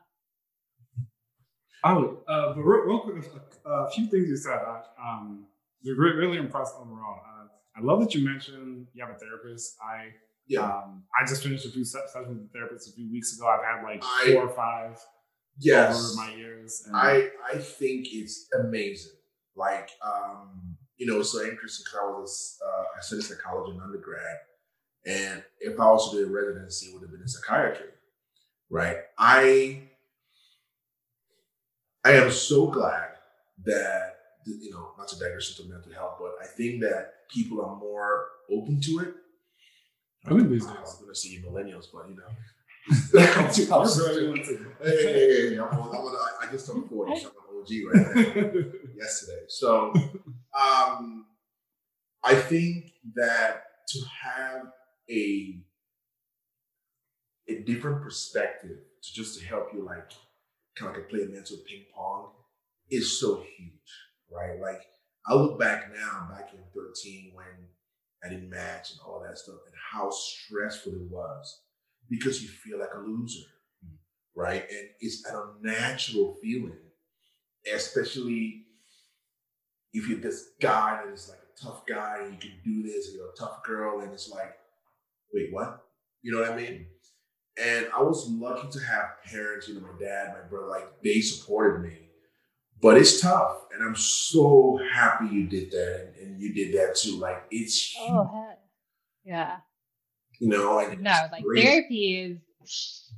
Oh, 1.84 2.18
uh, 2.26 2.54
but 2.54 2.62
real, 2.62 2.84
real 2.84 3.00
quick, 3.00 3.24
a, 3.64 3.70
a, 3.70 3.90
few 3.90 4.06
things 4.06 4.28
you 4.28 4.36
said. 4.36 4.58
I, 4.58 4.82
Um, 5.00 5.46
you're 5.82 5.96
really 5.96 6.38
impressed 6.38 6.74
overall. 6.80 7.20
Uh, 7.24 7.46
I 7.76 7.80
love 7.80 8.00
that 8.00 8.14
you 8.14 8.24
mentioned 8.24 8.88
you 8.92 9.04
have 9.04 9.14
a 9.14 9.18
therapist. 9.18 9.76
I 9.80 10.14
yeah. 10.48 10.62
Um, 10.62 11.04
I 11.18 11.26
just 11.26 11.42
finished 11.42 11.66
a 11.66 11.70
few 11.70 11.84
sessions 11.84 12.28
with 12.28 12.38
a 12.38 12.48
therapist 12.52 12.88
a 12.88 12.92
few 12.92 13.10
weeks 13.10 13.36
ago. 13.36 13.46
I've 13.46 13.64
had 13.64 13.82
like 13.84 14.02
I, 14.04 14.32
four 14.32 14.48
or 14.48 14.54
five 14.54 14.98
yes, 15.58 16.16
over 16.16 16.26
my 16.26 16.34
years. 16.34 16.84
And 16.86 16.96
I 16.96 17.28
I 17.52 17.58
think 17.58 18.06
it's 18.10 18.48
amazing. 18.58 19.12
Like 19.54 19.90
um, 20.04 20.75
you 20.96 21.06
know, 21.06 21.20
it's 21.20 21.32
so 21.32 21.42
interesting 21.42 21.84
because 21.84 22.00
I 22.00 22.06
was 22.06 22.58
uh, 22.64 22.84
I 22.96 23.00
studied 23.00 23.24
psychology 23.24 23.74
in 23.74 23.80
undergrad, 23.80 24.38
and 25.06 25.42
if 25.60 25.78
I 25.78 25.84
also 25.84 26.16
did 26.16 26.28
a 26.28 26.30
residency, 26.30 26.86
it 26.86 26.94
would 26.94 27.02
have 27.02 27.10
been 27.10 27.22
in 27.22 27.28
psychiatry, 27.28 27.90
right? 28.70 28.98
I 29.18 29.82
I 32.04 32.12
am 32.12 32.30
so 32.30 32.68
glad 32.68 33.10
that 33.64 34.16
you 34.46 34.70
know, 34.70 34.92
not 34.96 35.08
to 35.08 35.18
digress 35.18 35.58
into 35.58 35.70
mental 35.70 35.92
health, 35.92 36.16
but 36.20 36.34
I 36.40 36.46
think 36.46 36.80
that 36.82 37.28
people 37.28 37.64
are 37.64 37.76
more 37.76 38.26
open 38.50 38.80
to 38.80 39.00
it. 39.00 39.14
I 40.24 40.30
think 40.30 40.48
these 40.48 40.64
days. 40.64 40.74
I'm 40.76 41.02
going 41.02 41.08
to 41.08 41.14
see 41.14 41.42
millennials, 41.46 41.86
but 41.92 42.08
you 42.08 42.16
know. 42.16 42.22
I 46.40 46.52
just 46.52 46.66
turned 46.66 46.88
40, 46.88 47.20
so 47.20 47.30
OG 47.66 47.70
right 47.92 48.16
now. 48.16 48.52
yesterday. 48.96 49.42
So 49.48 49.92
um, 50.58 51.26
I 52.24 52.34
think 52.34 52.92
that 53.14 53.64
to 53.88 54.00
have 54.22 54.62
a 55.10 55.60
a 57.48 57.60
different 57.62 58.02
perspective 58.02 58.78
to 59.02 59.14
just 59.14 59.38
to 59.38 59.46
help 59.46 59.68
you 59.72 59.84
like 59.84 60.10
kind 60.76 60.90
of 60.90 60.96
like 60.96 61.08
play 61.08 61.22
a 61.22 61.26
mental 61.26 61.58
ping 61.66 61.84
pong 61.94 62.30
is 62.90 63.20
so 63.20 63.44
huge, 63.56 63.72
right? 64.30 64.60
Like 64.60 64.82
I 65.26 65.34
look 65.34 65.58
back 65.58 65.92
now, 65.94 66.28
back 66.30 66.50
in 66.52 66.60
13 66.74 67.32
when 67.34 67.46
I 68.24 68.28
didn't 68.28 68.50
match 68.50 68.90
and 68.90 69.00
all 69.06 69.24
that 69.26 69.38
stuff, 69.38 69.56
and 69.66 69.74
how 69.92 70.10
stressful 70.10 70.92
it 70.92 71.10
was 71.10 71.60
because 72.08 72.42
you 72.42 72.48
feel 72.48 72.78
like 72.78 72.94
a 72.94 72.98
loser, 72.98 73.46
right? 74.34 74.62
And 74.68 74.88
it's 75.00 75.24
an 75.26 75.36
unnatural 75.64 76.36
feeling, 76.42 76.78
especially 77.74 78.64
if 79.92 80.08
you're 80.08 80.20
this 80.20 80.50
guy 80.60 81.00
that 81.04 81.12
is 81.12 81.28
like 81.28 81.38
a 81.38 81.64
tough 81.64 81.86
guy 81.86 82.18
and 82.22 82.32
you 82.34 82.38
can 82.38 82.58
do 82.64 82.82
this, 82.82 83.10
you're 83.14 83.30
a 83.30 83.36
tough 83.36 83.62
girl, 83.62 84.00
and 84.00 84.12
it's 84.12 84.28
like, 84.30 84.54
wait, 85.32 85.52
what? 85.52 85.84
You 86.22 86.32
know 86.32 86.40
what 86.40 86.52
I 86.52 86.56
mean? 86.56 86.86
And 87.62 87.86
I 87.96 88.02
was 88.02 88.28
lucky 88.28 88.68
to 88.68 88.78
have 88.80 89.22
parents, 89.24 89.68
you 89.68 89.74
know, 89.74 89.80
my 89.80 89.98
dad, 89.98 90.34
my 90.34 90.48
brother, 90.48 90.66
like 90.66 90.86
they 91.02 91.20
supported 91.20 91.80
me 91.80 92.06
but 92.80 92.98
it's 92.98 93.20
tough, 93.20 93.66
and 93.72 93.82
I'm 93.82 93.96
so 93.96 94.78
happy 94.92 95.26
you 95.26 95.46
did 95.46 95.70
that, 95.70 96.12
and, 96.20 96.28
and 96.28 96.40
you 96.40 96.52
did 96.52 96.74
that 96.74 96.96
too. 96.96 97.18
Like 97.18 97.44
it's 97.50 97.94
oh, 97.98 98.04
huge. 98.04 98.14
oh 98.14 98.46
heck. 98.48 98.58
yeah, 99.24 99.56
you 100.38 100.48
know, 100.48 100.74
like 100.74 101.00
no, 101.00 101.14
like 101.32 101.42
great. 101.42 101.64
therapy 101.64 102.38
is. 102.62 103.10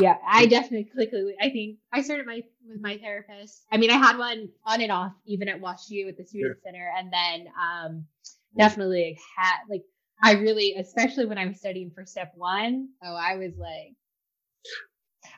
Yeah, 0.00 0.16
I 0.26 0.46
definitely 0.46 0.90
quickly. 0.92 1.34
I 1.40 1.50
think 1.50 1.78
I 1.92 2.02
started 2.02 2.26
my 2.26 2.42
with 2.66 2.80
my 2.80 2.98
therapist. 2.98 3.64
I 3.70 3.76
mean, 3.76 3.90
I 3.90 3.96
had 3.96 4.18
one 4.18 4.48
on 4.64 4.80
and 4.80 4.92
off, 4.92 5.12
even 5.26 5.48
at 5.48 5.60
WashU 5.60 6.06
with 6.06 6.16
the 6.16 6.24
student 6.24 6.58
yeah. 6.64 6.70
center, 6.70 6.90
and 6.96 7.12
then 7.12 7.52
um, 7.60 8.04
definitely 8.56 9.18
had 9.36 9.58
like 9.68 9.82
I 10.22 10.32
really, 10.32 10.74
especially 10.78 11.26
when 11.26 11.38
I 11.38 11.46
was 11.46 11.58
studying 11.58 11.90
for 11.94 12.06
step 12.06 12.32
one. 12.36 12.88
Oh, 13.02 13.14
I 13.14 13.36
was 13.36 13.52
like, 13.58 13.94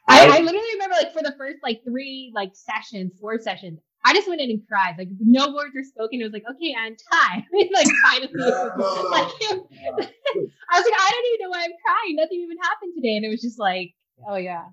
I, 0.09 0.39
I, 0.39 0.41
literally 0.41 0.73
remember 0.75 0.95
like 0.95 1.13
for 1.13 1.23
the 1.23 1.35
first 1.37 1.59
like 1.63 1.83
three 1.85 2.33
like 2.35 2.53
sessions, 2.55 3.13
four 3.21 3.39
sessions, 3.41 3.81
I 4.05 4.13
just 4.15 4.29
went 4.29 4.41
in 4.41 4.51
and 4.51 4.63
cried. 4.69 4.95
Like 4.97 5.09
no 5.19 5.53
words 5.53 5.75
were 5.75 5.83
spoken. 5.83 6.21
It 6.21 6.25
was 6.25 6.33
like, 6.33 6.45
okay, 6.49 6.75
and 6.79 6.97
time. 7.13 7.45
like 7.53 7.89
finally, 8.07 8.31
yeah, 8.37 8.69
no, 8.77 8.77
no. 8.77 9.09
like, 9.11 9.33
I 9.43 10.79
was 10.79 10.87
like, 10.87 11.01
I 11.01 11.11
don't 11.11 11.27
even 11.27 11.41
know 11.43 11.51
why 11.51 11.65
I'm 11.65 11.73
crying. 11.85 12.17
Nothing 12.17 12.41
even 12.43 12.59
happened 12.63 12.93
today, 12.95 13.17
and 13.17 13.25
it 13.25 13.29
was 13.29 13.43
just 13.43 13.59
like, 13.59 13.96
oh 14.27 14.37
yeah. 14.37 14.65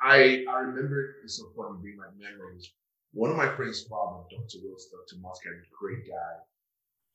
I 0.00 0.44
I 0.48 0.58
remember 0.60 1.16
it's 1.24 1.38
so 1.38 1.50
funny 1.56 1.82
being 1.82 1.98
my 1.98 2.12
memories. 2.14 2.70
One 3.12 3.30
of 3.30 3.36
my 3.36 3.48
friends' 3.48 3.82
father, 3.88 4.22
Dr. 4.30 4.60
Will 4.62 4.76
Dr. 4.76 5.18
Muscat, 5.20 5.52
a 5.52 5.64
great 5.72 6.06
guy. 6.06 6.34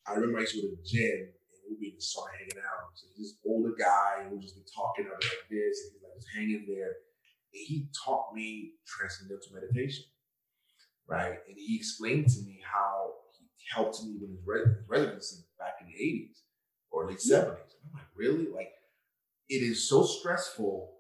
I 0.08 0.15
remember 0.15 0.39
I 0.39 0.41
used 0.41 0.56
to 0.56 0.62
go 0.62 0.67
to 0.67 0.76
the 0.76 0.84
gym 0.84 1.32
and 1.32 1.60
we'd 1.69 1.80
be 1.80 1.95
the 1.95 2.04
sauna 2.04 2.34
hanging 2.36 2.60
out. 2.60 2.91
So 2.95 3.08
this 3.15 3.38
older 3.45 3.71
guy 3.78 4.28
who 4.28 4.36
would 4.36 4.41
just 4.41 4.56
be 4.58 4.67
talking 4.67 5.06
about 5.06 5.23
like 5.23 5.47
this, 5.47 5.76
and 5.86 5.95
he's 5.95 6.04
like 6.04 6.17
just 6.17 6.34
hanging 6.36 6.65
there 6.67 6.97
he 7.54 7.88
taught 8.04 8.34
me 8.34 8.71
transcendental 8.86 9.54
meditation, 9.54 10.06
right? 11.08 11.38
And 11.47 11.56
he 11.58 11.76
explained 11.76 12.28
to 12.30 12.41
me 12.45 12.60
how 12.63 13.12
he 13.58 13.65
helped 13.73 14.04
me 14.04 14.17
with 14.19 14.32
his 14.32 14.39
residency 14.88 15.45
back 15.60 15.76
in 15.82 15.88
the 15.88 15.93
80s 15.93 16.41
or 16.91 17.08
late 17.08 17.19
70s. 17.19 17.30
And 17.32 17.84
I'm 17.86 17.93
like, 17.93 18.08
really? 18.15 18.47
Like, 18.54 18.71
it 19.49 19.62
is 19.62 19.88
so 19.88 20.04
stressful. 20.04 20.91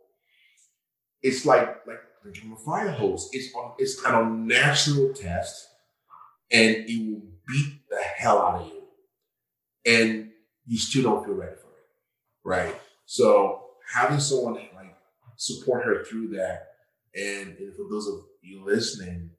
It's 1.23 1.45
like 1.45 1.87
like 1.87 2.01
drinking 2.21 2.51
a 2.51 2.57
fire 2.57 2.91
hose. 2.91 3.29
It's 3.31 3.53
on, 3.55 3.73
it's 3.79 4.03
an 4.05 4.13
unnatural 4.13 5.13
test, 5.13 5.67
and 6.51 6.75
it 6.75 7.11
will 7.11 7.21
beat 7.47 7.81
the 7.89 8.01
hell 8.17 8.39
out 8.39 8.61
of 8.61 8.67
you, 8.67 8.83
and 9.85 10.29
you 10.65 10.77
still 10.77 11.03
don't 11.03 11.25
feel 11.25 11.35
ready 11.35 11.55
for 11.55 11.67
it, 11.67 11.87
right? 12.43 12.75
So 13.05 13.63
having 13.93 14.19
someone 14.19 14.55
like 14.75 14.95
support 15.37 15.85
her 15.85 16.03
through 16.03 16.29
that. 16.29 16.67
And, 17.15 17.55
and 17.57 17.75
for 17.75 17.83
those 17.89 18.07
of 18.07 18.21
you 18.41 18.63
listening, 18.65 19.31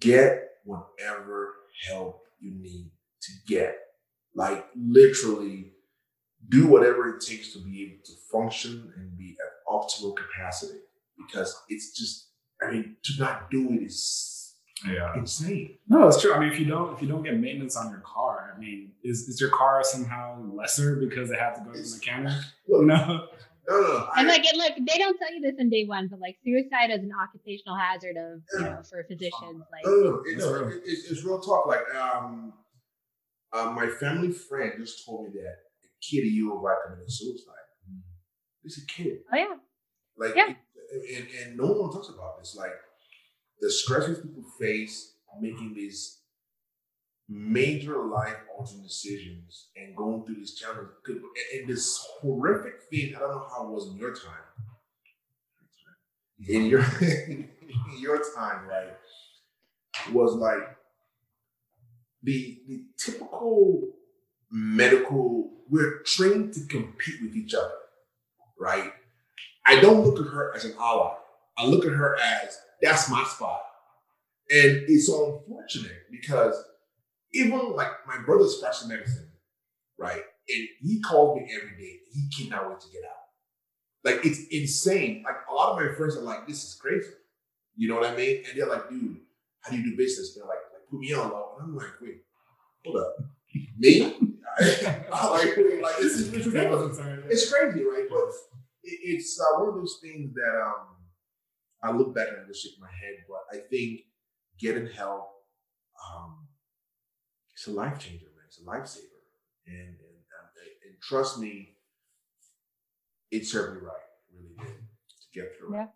get 0.00 0.48
whatever 0.64 1.54
help 1.88 2.22
you 2.40 2.52
need 2.52 2.90
to 3.22 3.32
get. 3.46 3.76
Like 4.34 4.66
literally 4.76 5.72
do 6.48 6.66
whatever 6.66 7.16
it 7.16 7.24
takes 7.24 7.52
to 7.52 7.58
be 7.60 7.82
able 7.82 8.04
to 8.04 8.12
function 8.30 8.92
and 8.96 9.16
be 9.16 9.36
optimal 9.70 10.14
capacity 10.16 10.80
because 11.16 11.60
it's 11.68 11.96
just, 11.98 12.28
I 12.62 12.70
mean, 12.70 12.96
to 13.04 13.12
not 13.18 13.50
do 13.50 13.68
it 13.72 13.84
is 13.84 14.56
yeah. 14.86 15.14
insane. 15.16 15.78
No, 15.88 16.08
it's 16.08 16.20
true. 16.20 16.34
I 16.34 16.40
mean, 16.40 16.52
if 16.52 16.58
you 16.58 16.66
don't 16.66 16.94
if 16.94 17.02
you 17.02 17.08
don't 17.08 17.22
get 17.22 17.38
maintenance 17.38 17.76
on 17.76 17.90
your 17.90 18.00
car, 18.00 18.54
I 18.54 18.58
mean, 18.58 18.92
is, 19.02 19.28
is 19.28 19.40
your 19.40 19.50
car 19.50 19.82
somehow 19.82 20.40
lesser 20.52 20.96
because 20.96 21.28
they 21.28 21.36
have 21.36 21.54
to 21.54 21.60
go 21.60 21.72
to 21.72 21.78
the 21.80 21.94
mechanic? 21.94 22.32
Look, 22.68 22.84
no. 22.84 23.26
No, 23.68 23.80
no. 23.82 24.08
And 24.16 24.26
like, 24.26 24.44
look, 24.54 24.72
they 24.78 24.96
don't 24.96 25.18
tell 25.18 25.30
you 25.34 25.42
this 25.42 25.56
in 25.58 25.68
day 25.68 25.84
one, 25.84 26.08
but 26.10 26.20
like, 26.20 26.38
suicide 26.42 26.90
is 26.90 27.00
an 27.00 27.10
occupational 27.12 27.76
hazard 27.76 28.16
of 28.16 28.40
you 28.54 28.60
know 28.60 28.82
for 28.88 29.04
physicians. 29.04 29.62
Like, 29.70 29.84
no, 29.84 29.90
no, 29.90 30.10
no. 30.10 30.22
It's, 30.24 30.44
it, 30.44 30.82
it's, 30.86 31.10
it's 31.10 31.24
real 31.24 31.38
talk. 31.38 31.66
Like, 31.66 31.82
um, 31.94 32.54
uh, 33.52 33.70
my 33.72 33.88
family 33.88 34.32
friend 34.32 34.72
just 34.78 35.04
told 35.04 35.26
me 35.26 35.40
that 35.40 35.56
a 35.84 35.88
kid 36.00 36.20
of 36.20 36.32
you 36.32 36.58
recommended 36.58 37.12
suicide. 37.12 37.57
It's 38.68 38.82
a 38.82 38.86
kid. 38.86 39.20
Oh 39.32 39.36
yeah. 39.36 39.54
Like, 40.16 40.36
yeah. 40.36 40.54
It, 40.92 41.18
and, 41.18 41.48
and 41.48 41.56
no 41.56 41.66
one 41.72 41.90
talks 41.90 42.10
about 42.10 42.38
this. 42.38 42.54
Like, 42.54 42.72
the 43.60 43.70
stresses 43.70 44.18
people 44.18 44.42
face 44.60 45.14
making 45.40 45.72
these 45.74 46.18
major 47.28 48.04
life 48.04 48.36
altering 48.56 48.82
decisions 48.82 49.68
and 49.74 49.96
going 49.96 50.24
through 50.24 50.36
these 50.36 50.54
challenges. 50.54 50.90
And 51.54 51.68
this 51.68 51.98
horrific 52.20 52.82
thing, 52.90 53.14
I 53.16 53.20
don't 53.20 53.30
know 53.30 53.46
how 53.50 53.68
it 53.68 53.70
was 53.70 53.88
in 53.88 53.96
your 53.96 54.14
time. 54.14 54.46
In 56.46 56.66
your 56.66 56.84
in 57.00 57.48
your 57.98 58.22
time, 58.34 58.66
right? 58.68 58.92
was 60.12 60.34
like 60.34 60.76
the 62.22 62.60
the 62.68 62.84
typical 62.98 63.88
medical. 64.50 65.50
We're 65.70 66.02
trained 66.04 66.54
to 66.54 66.60
compete 66.66 67.16
with 67.22 67.36
each 67.36 67.54
other, 67.54 67.74
right? 68.58 68.92
I 69.66 69.80
don't 69.80 70.04
look 70.04 70.18
at 70.18 70.32
her 70.32 70.52
as 70.54 70.64
an 70.64 70.74
ally. 70.78 71.14
I 71.56 71.66
look 71.66 71.84
at 71.84 71.92
her 71.92 72.16
as 72.18 72.58
that's 72.80 73.10
my 73.10 73.24
spot. 73.24 73.62
And 74.50 74.84
it's 74.88 75.06
so 75.06 75.42
unfortunate 75.46 76.04
because 76.10 76.54
even 77.34 77.74
like 77.74 77.90
my 78.06 78.18
brother's 78.24 78.56
special 78.56 78.88
medicine, 78.88 79.30
right? 79.98 80.22
And 80.48 80.68
he 80.80 81.00
calls 81.00 81.36
me 81.36 81.50
every 81.54 81.76
day. 81.76 81.98
He 82.12 82.30
cannot 82.36 82.70
wait 82.70 82.80
to 82.80 82.88
get 82.88 83.02
out. 83.04 83.18
Like 84.04 84.24
it's 84.24 84.46
insane. 84.50 85.22
Like 85.24 85.36
a 85.50 85.54
lot 85.54 85.72
of 85.72 85.84
my 85.84 85.94
friends 85.94 86.16
are 86.16 86.22
like, 86.22 86.46
this 86.46 86.64
is 86.64 86.74
crazy. 86.80 87.10
You 87.76 87.88
know 87.88 87.96
what 87.96 88.10
I 88.10 88.16
mean? 88.16 88.44
And 88.48 88.58
they're 88.58 88.68
like, 88.68 88.88
dude, 88.88 89.18
how 89.60 89.72
do 89.72 89.78
you 89.78 89.90
do 89.90 89.96
business? 89.96 90.34
They're 90.34 90.46
like, 90.46 90.58
like 90.72 90.88
put 90.90 91.00
me 91.00 91.12
on. 91.12 91.26
And 91.26 91.62
I'm 91.62 91.76
like, 91.76 92.00
wait, 92.00 92.22
hold 92.84 92.96
up. 92.96 93.16
Me? 93.78 94.27
I, 94.60 95.28
like, 95.30 95.56
like 95.82 95.96
this 95.98 96.18
is 96.18 96.46
ridiculous. 96.46 96.98
It's 97.28 97.52
crazy, 97.52 97.84
right? 97.84 98.06
But 98.10 98.28
it, 98.84 98.98
it's 99.02 99.40
uh, 99.40 99.60
one 99.60 99.68
of 99.68 99.74
those 99.76 99.98
things 100.02 100.34
that 100.34 100.62
um 100.64 100.98
I 101.82 101.92
look 101.92 102.14
back 102.14 102.28
and 102.28 102.38
I 102.44 102.46
just 102.46 102.62
shake 102.62 102.80
my 102.80 102.88
head. 102.88 103.16
But 103.28 103.56
I 103.56 103.62
think 103.68 104.00
getting 104.58 104.86
help, 104.86 105.28
um, 106.12 106.48
it's 107.54 107.66
a 107.66 107.70
life 107.70 107.98
changer, 107.98 108.26
man. 108.36 108.44
It's 108.46 108.60
a 108.60 108.64
lifesaver. 108.64 109.04
And, 109.66 109.76
and, 109.76 109.88
um, 109.94 110.48
and 110.86 111.00
trust 111.02 111.38
me, 111.38 111.76
it 113.30 113.46
served 113.46 113.76
me 113.76 113.86
right. 113.86 113.96
It 114.30 114.36
really 114.36 114.54
did 114.56 114.76
to 114.76 115.40
get 115.40 115.56
through 115.58 115.74
yeah. 115.74 115.84
it. 115.84 115.88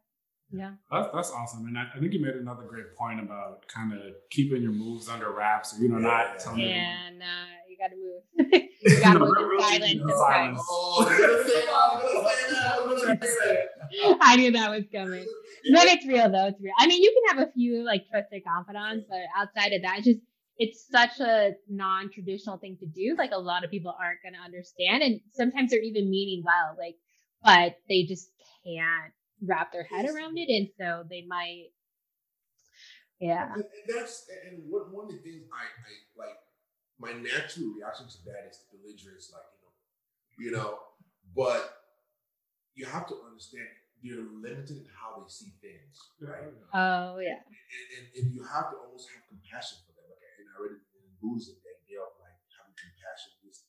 Yeah. 0.54 0.72
That's, 0.90 1.08
that's 1.14 1.30
awesome. 1.30 1.66
And 1.66 1.78
I, 1.78 1.86
I, 1.96 1.98
think 1.98 2.12
you 2.12 2.20
made 2.20 2.34
another 2.34 2.64
great 2.64 2.94
point 2.94 3.20
about 3.20 3.66
kind 3.68 3.94
of 3.94 4.00
keeping 4.30 4.62
your 4.62 4.72
moves 4.72 5.08
under 5.08 5.30
wraps, 5.32 5.76
or, 5.76 5.82
you 5.82 5.88
know, 5.88 5.96
yeah. 5.96 6.02
not 6.02 6.38
telling 6.38 6.60
Yeah, 6.60 7.08
nah, 7.16 7.46
you 7.72 7.78
gotta 7.78 7.96
move. 7.96 8.22
you 8.82 9.00
gotta 9.00 9.18
No, 9.18 9.26
move 9.26 9.36
really, 9.36 9.92
in 9.92 9.98
no, 9.98 10.14
silence. 10.14 10.60
Oh, 10.70 11.06
I 14.20 14.36
knew 14.36 14.50
that 14.52 14.70
was 14.70 14.84
coming. 14.92 15.24
But 15.72 15.86
it's 15.86 16.06
real 16.06 16.30
though. 16.30 16.46
It's 16.46 16.60
real. 16.60 16.74
I 16.78 16.86
mean, 16.86 17.02
you 17.02 17.12
can 17.14 17.38
have 17.38 17.48
a 17.48 17.52
few 17.52 17.84
like 17.84 18.08
trusted 18.10 18.42
confidants, 18.44 19.06
but 19.08 19.20
outside 19.36 19.72
of 19.72 19.82
that, 19.82 19.98
it's 19.98 20.06
just 20.06 20.20
it's 20.58 20.86
such 20.90 21.18
a 21.20 21.52
non-traditional 21.68 22.58
thing 22.58 22.76
to 22.80 22.86
do. 22.86 23.14
Like 23.16 23.30
a 23.32 23.38
lot 23.38 23.64
of 23.64 23.70
people 23.70 23.94
aren't 23.98 24.22
going 24.22 24.34
to 24.34 24.40
understand, 24.40 25.02
and 25.02 25.20
sometimes 25.32 25.70
they're 25.70 25.82
even 25.82 26.10
meaning 26.10 26.42
well, 26.44 26.76
like, 26.78 26.96
but 27.42 27.76
they 27.88 28.04
just 28.04 28.28
can't 28.64 29.12
wrap 29.44 29.72
their 29.72 29.84
head 29.84 30.04
around 30.04 30.36
it, 30.38 30.48
and 30.48 30.68
so 30.78 31.04
they 31.08 31.24
might. 31.26 31.68
Yeah. 33.20 33.52
And, 33.54 33.62
and 33.62 33.96
that's 33.96 34.26
and 34.50 34.62
what 34.68 34.92
one 34.92 35.06
of 35.06 35.12
the 35.12 35.18
things 35.18 35.44
I, 35.52 35.62
I 35.62 36.26
like 36.26 36.36
my 37.02 37.12
natural 37.18 37.74
reaction 37.74 38.06
to 38.06 38.18
that 38.30 38.46
is 38.46 38.62
belligerence, 38.70 39.34
like 39.34 39.50
you 39.58 39.66
know, 39.66 39.74
you 40.38 40.50
know, 40.54 40.70
but 41.34 41.82
you 42.78 42.86
have 42.86 43.06
to 43.10 43.16
understand 43.26 43.66
they're 44.02 44.22
limited 44.22 44.82
in 44.82 44.88
how 44.94 45.18
they 45.18 45.26
see 45.30 45.50
things, 45.62 45.94
right? 46.22 46.50
Oh 46.74 47.18
yeah. 47.18 47.42
And, 47.42 47.86
and, 47.98 48.04
and 48.18 48.26
you 48.34 48.42
have 48.46 48.70
to 48.70 48.76
almost 48.78 49.10
have 49.14 49.22
compassion 49.30 49.78
for 49.86 49.94
them. 49.98 50.06
Like 50.10 50.22
and 50.38 50.46
I 50.50 50.56
read 50.62 50.74
it 50.78 50.82
in 50.98 51.06
Buddhism, 51.22 51.58
the 51.62 51.70
idea 51.82 52.02
of 52.02 52.10
like 52.22 52.34
having 52.54 52.74
compassion 52.78 53.34
is 53.46 53.66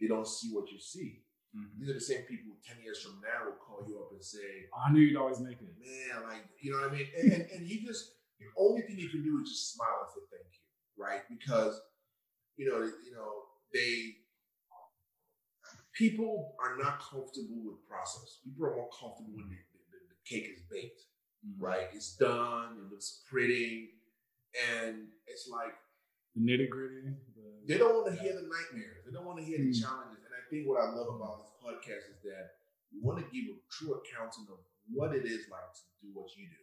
they 0.00 0.08
don't 0.08 0.28
see 0.28 0.52
what 0.52 0.68
you 0.72 0.80
see. 0.80 1.24
Mhm. 1.56 1.80
These 1.80 1.88
are 1.90 1.98
the 2.00 2.08
same 2.12 2.24
people 2.28 2.56
ten 2.64 2.80
years 2.84 3.00
from 3.04 3.20
now 3.24 3.44
will 3.48 3.56
call 3.60 3.84
you 3.88 3.96
up 4.00 4.12
and 4.12 4.22
say, 4.24 4.68
Oh, 4.72 4.88
I 4.88 4.92
knew 4.92 5.00
you'd 5.04 5.16
always 5.20 5.40
make 5.40 5.60
it. 5.60 5.72
man, 5.80 6.28
like 6.28 6.44
you 6.60 6.72
know 6.72 6.80
what 6.84 6.92
I 6.92 6.96
mean? 6.96 7.08
And, 7.16 7.26
and, 7.32 7.42
and 7.50 7.62
you 7.68 7.80
just 7.84 8.20
the 8.40 8.48
only 8.56 8.82
thing 8.88 8.96
you 9.00 9.08
can 9.12 9.20
do 9.24 9.40
is 9.44 9.48
just 9.52 9.74
smile 9.76 10.04
and 10.04 10.10
say 10.12 10.24
thank 10.32 10.48
you, 10.52 10.64
right? 11.00 11.24
Because 11.28 11.76
you 12.60 12.68
know, 12.68 12.80
you 12.84 13.12
know, 13.16 13.32
they 13.72 14.20
people 15.96 16.54
are 16.60 16.76
not 16.78 17.00
comfortable 17.00 17.60
with 17.64 17.80
process. 17.88 18.40
People 18.44 18.66
are 18.66 18.76
more 18.76 18.90
comfortable 18.92 19.32
when 19.36 19.48
the, 19.48 19.58
the, 19.92 19.98
the 20.12 20.18
cake 20.28 20.48
is 20.54 20.62
baked, 20.70 21.02
Mhm. 21.44 21.56
right? 21.60 21.88
It's 21.92 22.16
done, 22.16 22.76
it 22.78 22.92
looks 22.92 23.22
pretty, 23.30 23.96
and 24.76 25.08
it's 25.26 25.48
like 25.48 25.74
The 26.36 26.40
nitty 26.42 26.68
gritty. 26.70 27.16
they 27.66 27.78
don't 27.78 27.94
want 27.94 28.06
to 28.14 28.16
hear 28.20 28.34
the 28.34 28.46
nightmares. 28.46 29.04
They 29.04 29.12
don't 29.12 29.24
want 29.26 29.38
to 29.40 29.44
hear 29.44 29.58
the 29.58 29.70
Mm. 29.72 29.80
challenges. 29.82 30.24
And 30.24 30.34
I 30.34 30.42
think 30.50 30.68
what 30.68 30.80
I 30.80 30.90
love 30.92 31.08
about 31.16 31.34
this 31.42 31.52
podcast 31.64 32.04
is 32.14 32.20
that 32.28 32.56
we 32.92 33.00
want 33.00 33.18
to 33.24 33.26
give 33.32 33.44
a 33.54 33.58
true 33.70 33.94
accounting 33.94 34.46
of 34.52 34.60
what 34.92 35.14
it 35.14 35.24
is 35.24 35.48
like 35.48 35.72
to 35.74 35.82
do 36.02 36.12
what 36.12 36.36
you 36.36 36.48
do. 36.48 36.62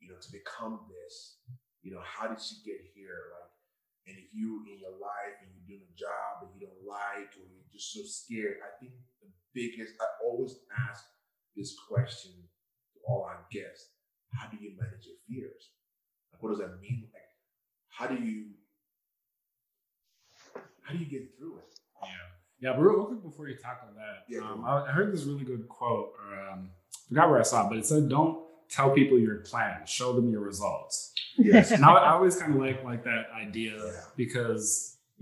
You 0.00 0.10
know, 0.12 0.18
to 0.20 0.32
become 0.32 0.86
this. 0.88 1.38
You 1.82 1.92
know, 1.92 2.00
how 2.02 2.28
did 2.28 2.40
you 2.50 2.56
get 2.64 2.80
here? 2.94 3.32
Like, 3.32 3.50
and 4.06 4.16
if 4.18 4.28
you 4.32 4.64
in 4.68 4.78
your 4.80 4.96
life 5.00 5.36
and 5.40 5.48
you're 5.52 5.76
doing 5.76 5.86
a 5.88 5.96
job 5.96 6.44
and 6.44 6.50
you 6.54 6.66
don't 6.66 6.84
like 6.84 7.32
or 7.40 7.44
you're 7.48 7.70
just 7.72 7.92
so 7.92 8.00
scared, 8.04 8.60
I 8.60 8.70
think 8.80 8.92
the 9.20 9.28
biggest 9.54 9.94
I 10.00 10.06
always 10.24 10.56
ask 10.88 11.04
this 11.56 11.74
question 11.88 12.32
to 12.32 12.98
all 13.08 13.24
our 13.24 13.46
guests: 13.50 13.96
How 14.32 14.48
do 14.48 14.56
you 14.60 14.76
manage 14.76 15.06
your 15.06 15.18
fears? 15.28 15.70
Like, 16.32 16.42
what 16.42 16.50
does 16.50 16.58
that 16.58 16.80
mean? 16.80 17.08
Like, 17.12 17.30
how 17.88 18.06
do 18.06 18.16
you 18.22 18.52
how 20.82 20.92
do 20.92 20.98
you 21.00 21.06
get 21.06 21.36
through 21.38 21.58
it? 21.58 21.78
Yeah. 22.02 22.08
Yeah, 22.60 22.72
but 22.76 22.82
real 22.82 23.04
quick 23.04 23.22
before 23.22 23.48
you 23.48 23.56
tackle 23.56 23.88
that, 23.96 24.24
Yeah, 24.28 24.40
um, 24.40 24.64
I, 24.64 24.86
I 24.86 24.92
heard 24.92 25.12
this 25.12 25.24
really 25.24 25.44
good 25.44 25.68
quote, 25.68 26.12
or 26.20 26.50
um, 26.50 26.70
forgot 27.08 27.28
where 27.28 27.40
I 27.40 27.42
saw 27.42 27.66
it, 27.66 27.68
but 27.68 27.78
it 27.78 27.84
said, 27.86 28.08
"Don't 28.08 28.38
tell 28.76 28.90
people 28.98 29.16
your 29.18 29.38
plan; 29.50 29.74
show 29.86 30.08
them 30.16 30.26
your 30.34 30.42
results." 30.52 31.12
Yes. 31.36 31.66
And 31.74 31.84
I, 31.84 31.92
I 32.06 32.10
always 32.16 32.36
kind 32.40 32.52
of 32.54 32.60
like 32.66 32.78
like 32.90 33.02
that 33.10 33.24
idea 33.46 33.74
Yeah. 33.76 34.00
because 34.22 34.64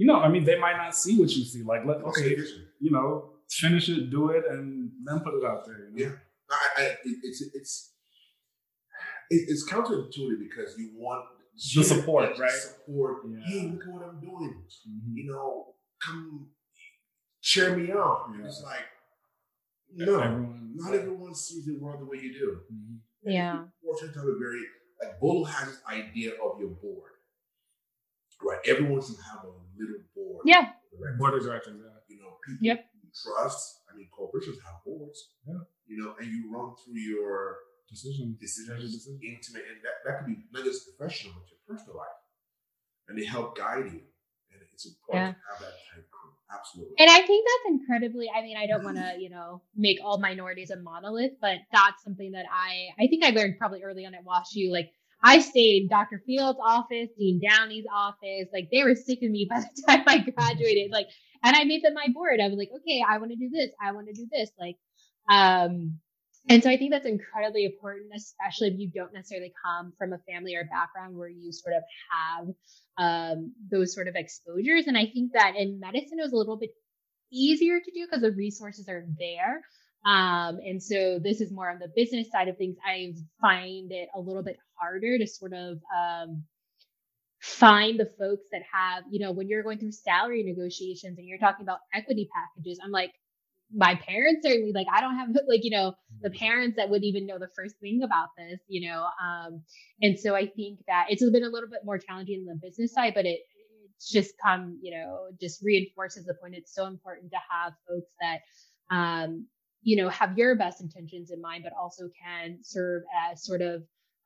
you 0.01 0.07
know, 0.09 0.19
I 0.27 0.29
mean, 0.35 0.45
they 0.51 0.59
might 0.67 0.77
not 0.83 0.93
see 1.03 1.15
what 1.21 1.31
you 1.37 1.45
see. 1.53 1.63
Like, 1.73 1.83
let 1.91 1.99
Okay. 2.11 2.37
you 2.85 2.91
know, 2.97 3.09
finish 3.63 3.89
it, 3.95 4.11
do 4.11 4.23
it, 4.37 4.45
and 4.53 4.91
then 5.07 5.21
put 5.21 5.35
it 5.39 5.45
out 5.51 5.61
there. 5.67 5.81
You 5.95 6.07
know? 6.07 6.13
Yeah. 6.13 6.17
I, 6.51 6.81
I, 6.81 6.83
it, 7.11 7.17
it's 7.29 7.41
it's 7.59 7.73
it's 9.31 9.63
counterintuitive 9.73 10.41
because 10.47 10.71
you 10.79 10.89
want 10.97 11.25
The 11.77 11.85
support, 11.85 12.39
right? 12.39 12.51
Support. 12.51 13.15
Yeah. 13.31 13.45
Hey, 13.47 13.61
look 13.73 13.83
at 13.87 13.93
what 13.95 14.03
I'm 14.09 14.21
doing. 14.21 14.55
Mhm. 14.89 15.13
You 15.19 15.25
know, 15.31 15.75
come 16.05 16.49
cheer 17.49 17.69
me 17.77 17.87
on. 17.93 18.39
Yeah. 18.39 18.47
It's 18.47 18.63
like 18.63 18.87
no, 19.95 20.21
Everyone, 20.21 20.73
not 20.75 20.95
everyone 20.95 21.35
sees 21.35 21.65
the 21.67 21.77
world 21.83 22.01
the 22.03 22.07
way 22.11 22.19
you 22.25 22.33
do. 22.43 22.49
Mhm. 22.73 22.97
And 23.25 23.35
Yeah. 23.35 23.55
if 23.55 23.71
you're 23.83 23.93
Fortunate 23.95 24.13
to 24.15 24.19
have 24.21 24.29
a 24.29 24.39
very 24.39 24.63
like 25.01 25.21
Bolu 25.21 25.47
has 25.49 25.69
this 25.69 25.83
idea 25.87 26.31
of 26.41 26.61
your 26.61 26.71
board, 26.71 27.11
right? 28.43 28.61
Everyone 28.67 29.01
should 29.03 29.17
have 29.19 29.45
a 29.45 29.49
little 29.77 30.03
board. 30.15 30.43
Yeah. 30.47 30.73
Right? 30.99 31.19
Board 31.19 31.35
of 31.35 31.43
directors. 31.43 31.77
Yeah. 31.81 31.91
you 32.09 32.21
know, 32.23 32.37
people 32.47 32.59
Yep. 32.67 32.87
you 33.03 33.11
trust. 33.23 33.81
I 33.91 33.97
mean, 33.97 34.09
corporations 34.11 34.59
have 34.63 34.85
boards. 34.85 35.35
Yeah. 35.47 35.59
You 35.87 35.97
know, 35.99 36.15
and 36.19 36.27
you 36.31 36.51
run 36.53 36.75
through 36.77 36.99
your 36.99 37.59
Decision. 37.89 38.37
decisions, 38.41 38.69
Major 38.69 38.87
decision. 38.87 39.21
intimate, 39.23 39.65
and 39.69 39.83
that, 39.85 39.95
that 40.05 40.19
could 40.19 40.27
be 40.29 40.45
not 40.53 40.65
just 40.65 40.87
professional, 40.97 41.35
but 41.35 41.51
your 41.51 41.59
personal 41.67 41.97
life. 41.99 42.09
And 43.09 43.19
they 43.19 43.25
help 43.25 43.57
guide 43.57 43.85
you. 43.93 44.01
And 44.53 44.63
it's 44.73 44.87
important 44.87 45.37
to 45.37 45.43
have 45.51 45.61
that 45.61 45.75
type 45.93 46.11
crew. 46.11 46.12
Absolutely. 46.55 46.95
And 46.99 47.11
I 47.11 47.23
think 47.23 47.47
that's 47.47 47.75
incredibly, 47.75 48.31
I 48.31 48.43
mean, 48.43 48.57
I 48.57 48.67
don't 48.67 48.85
want 48.85 48.97
to, 48.97 49.15
you 49.19 49.31
know, 49.31 49.63
make 49.77 49.99
all 50.05 50.19
minorities 50.19 50.71
a 50.71 50.77
monolith, 50.77 51.33
but 51.41 51.59
that's 51.73 52.03
something 52.03 52.33
that 52.33 52.45
I, 52.53 52.89
I 53.03 53.07
think 53.09 53.25
I 53.25 53.31
learned 53.31 53.59
probably 53.59 53.83
early 53.83 54.05
on 54.05 54.15
at 54.15 54.25
WashU. 54.25 54.71
Like 54.71 54.91
I 55.23 55.41
stayed 55.41 55.89
Dr. 55.89 56.23
Fields' 56.27 56.59
office, 56.63 57.09
Dean 57.19 57.41
Downey's 57.41 57.87
office. 57.93 58.49
Like 58.53 58.69
they 58.71 58.83
were 58.83 58.95
sick 58.95 59.23
of 59.23 59.31
me 59.31 59.47
by 59.51 59.61
the 59.61 59.83
time 59.87 60.05
I 60.07 60.19
graduated. 60.19 60.91
Like, 60.91 61.09
and 61.43 61.57
I 61.57 61.65
made 61.65 61.83
them 61.83 61.95
my 61.95 62.09
board. 62.13 62.41
I 62.41 62.49
was 62.49 62.57
like, 62.57 62.71
okay, 62.77 63.03
I 63.09 63.19
want 63.19 63.31
to 63.31 63.37
do 63.37 63.49
this. 63.51 63.71
I 63.83 63.93
want 63.93 64.09
to 64.09 64.13
do 64.13 64.27
this. 64.31 64.51
Like, 64.59 64.77
um, 65.29 65.99
and 66.49 66.63
so 66.63 66.71
I 66.71 66.77
think 66.77 66.91
that's 66.91 67.07
incredibly 67.07 67.65
important, 67.65 68.11
especially 68.15 68.69
if 68.69 68.79
you 68.79 68.91
don't 68.93 69.13
necessarily 69.15 69.53
come 69.65 69.93
from 69.97 70.13
a 70.13 70.19
family 70.19 70.57
or 70.57 70.65
background 70.65 71.17
where 71.17 71.29
you 71.29 71.53
sort 71.53 71.77
of 71.77 71.83
have 72.11 72.49
um, 72.99 73.53
those 73.71 73.95
sort 73.95 74.09
of 74.09 74.17
exposures. 74.17 74.87
And 74.87 74.99
I 74.99 75.07
think 75.07 75.33
that 75.35 75.55
in 75.57 75.79
medicine, 75.79 76.19
it 76.19 76.23
was 76.23 76.33
a 76.33 76.37
little 76.37 76.59
bit 76.59 76.71
easier 77.33 77.79
to 77.79 77.91
do 77.93 78.07
because 78.07 78.23
the 78.23 78.33
resources 78.33 78.89
are 78.89 79.05
there. 79.19 79.63
Um, 80.05 80.59
and 80.67 80.83
so 80.83 81.21
this 81.23 81.41
is 81.41 81.53
more 81.53 81.71
on 81.71 81.79
the 81.79 81.93
business 81.95 82.29
side 82.31 82.49
of 82.49 82.59
things. 82.59 82.77
I 82.85 83.15
find 83.41 83.93
it 83.93 84.09
a 84.15 84.21
little 84.21 84.43
bit 84.43 84.57
harder 84.75 85.19
to 85.19 85.27
sort 85.29 85.53
of 85.53 85.79
um, 85.97 86.43
find 87.41 88.01
the 88.01 88.11
folks 88.19 88.47
that 88.51 88.63
have, 88.73 89.05
you 89.11 89.21
know, 89.21 89.31
when 89.31 89.49
you're 89.49 89.63
going 89.63 89.79
through 89.79 89.93
salary 89.93 90.43
negotiations 90.43 91.19
and 91.19 91.27
you're 91.27 91.39
talking 91.39 91.63
about 91.63 91.79
equity 91.95 92.29
packages, 92.35 92.81
I'm 92.83 92.91
like, 92.91 93.13
my 93.75 93.95
parents 93.95 94.47
certainly 94.47 94.73
like 94.73 94.87
I 94.93 95.01
don't 95.01 95.17
have 95.17 95.29
like 95.49 95.65
you 95.65 95.71
know 95.71 95.95
the 96.21 96.31
parents 96.31 96.77
that 96.77 96.91
would 96.91 97.05
even 97.05 97.27
know 97.27 97.39
the 97.39 97.49
first 97.57 97.77
thing 97.81 98.03
about 98.03 98.29
this, 98.37 98.61
you 98.69 98.89
know. 98.89 99.07
Um, 99.23 99.63
and 100.01 100.19
so 100.19 100.35
I 100.35 100.47
think 100.47 100.81
that 100.87 101.07
it's 101.09 101.29
been 101.31 101.45
a 101.45 101.49
little 101.49 101.69
bit 101.69 101.81
more 101.85 101.99
challenging 101.99 102.41
in 102.41 102.47
the 102.47 102.59
business 102.61 102.93
side, 102.93 103.15
but 103.15 103.27
it 103.27 103.41
it's 103.97 104.11
just 104.11 104.35
come, 104.43 104.79
you 104.83 104.93
know, 104.93 105.29
just 105.41 105.63
reinforces 105.63 106.25
the 106.25 106.35
point. 106.35 106.55
It's 106.55 106.75
so 106.75 106.87
important 106.87 107.31
to 107.33 107.39
have 107.51 107.73
folks 107.89 108.11
that 108.21 108.41
um, 108.95 109.47
you 109.83 109.97
know, 109.97 110.09
have 110.11 110.39
your 110.39 110.57
best 110.57 110.81
intentions 110.81 111.31
in 111.31 111.41
mind, 111.41 111.65
but 111.65 111.73
also 111.79 112.09
can 112.23 112.59
serve 112.63 113.03
as 113.31 113.45
sort 113.45 113.63
of 113.63 113.83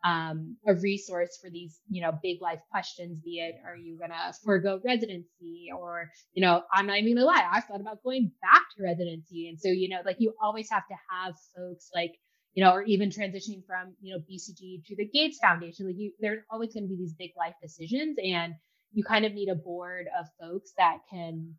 um, 0.07 0.57
a 0.69 0.75
resource 0.75 1.37
for 1.43 1.51
these, 1.51 1.81
you 1.89 2.01
know, 2.01 2.13
big 2.23 2.41
life 2.41 2.61
questions, 2.71 3.19
be 3.19 3.41
it, 3.41 3.57
are 3.67 3.77
you 3.77 3.99
going 3.99 4.11
to 4.11 4.33
forego 4.45 4.81
residency 4.85 5.69
or, 5.77 6.09
you 6.33 6.43
know, 6.43 6.63
I'm 6.73 6.87
not 6.87 6.99
even 6.99 7.15
going 7.15 7.17
to 7.17 7.25
lie. 7.25 7.49
I 7.51 7.61
thought 7.61 7.81
about 7.81 8.05
going 8.05 8.31
back 8.41 8.63
to 8.77 8.85
residency. 8.85 9.49
And 9.49 9.59
so, 9.61 9.69
you 9.69 9.89
know, 9.89 10.03
like 10.05 10.17
you 10.21 10.33
always 10.41 10.71
have 10.71 10.87
to 10.89 10.95
have 11.11 11.35
folks 11.57 11.91
like, 11.93 12.13
you 12.55 12.63
know, 12.63 12.71
or 12.73 12.83
even 12.83 13.11
transitioning 13.11 13.67
from, 13.67 13.97
you 14.01 14.15
know, 14.15 14.21
BCG 14.21 14.85
to 14.87 14.97
the 14.97 15.09
Gates 15.13 15.39
Foundation, 15.43 15.87
like 15.87 15.97
you, 15.99 16.13
there's 16.21 16.45
always 16.51 16.73
going 16.73 16.85
to 16.85 16.89
be 16.89 16.97
these 16.97 17.15
big 17.15 17.33
life 17.37 17.55
decisions 17.61 18.17
and 18.23 18.55
you 18.93 19.03
kind 19.03 19.25
of 19.25 19.33
need 19.35 19.49
a 19.49 19.57
board 19.57 20.07
of 20.19 20.27
folks 20.41 20.73
that 20.79 20.99
can 21.11 21.55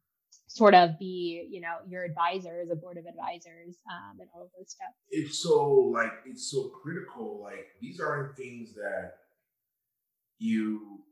sort 0.48 0.74
of 0.74 0.98
be, 0.98 1.48
you 1.52 1.62
know, 1.62 1.78
your 1.88 2.04
advisors, 2.04 2.70
a 2.72 2.76
board 2.76 2.98
of 2.98 3.06
advisors, 3.06 3.76
um, 3.92 4.20
and 4.20 4.30
all 4.34 4.44
of 4.44 4.50
those 4.58 4.72
stuff. 4.72 4.88
It's 5.12 5.40
so 5.40 5.92
like 5.94 6.12
it's 6.26 6.50
so 6.50 6.72
critical. 6.82 7.42
Like 7.44 7.68
these 7.82 8.00
aren't 8.00 8.36
things 8.36 8.74
that 8.76 9.14
you. 10.40 11.04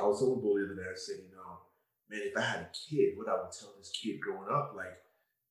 I 0.00 0.04
was 0.04 0.18
telling 0.18 0.40
Bolu 0.40 0.66
the 0.66 0.72
other 0.72 0.82
day. 0.82 0.88
I 0.90 0.96
said, 0.96 1.16
you 1.28 1.36
know, 1.36 1.58
man, 2.10 2.20
if 2.24 2.36
I 2.36 2.40
had 2.40 2.60
a 2.60 2.70
kid, 2.72 3.16
what 3.16 3.28
I 3.28 3.34
would 3.34 3.52
tell 3.52 3.74
this 3.78 3.90
kid 3.90 4.20
growing 4.20 4.48
up, 4.50 4.72
like 4.76 4.98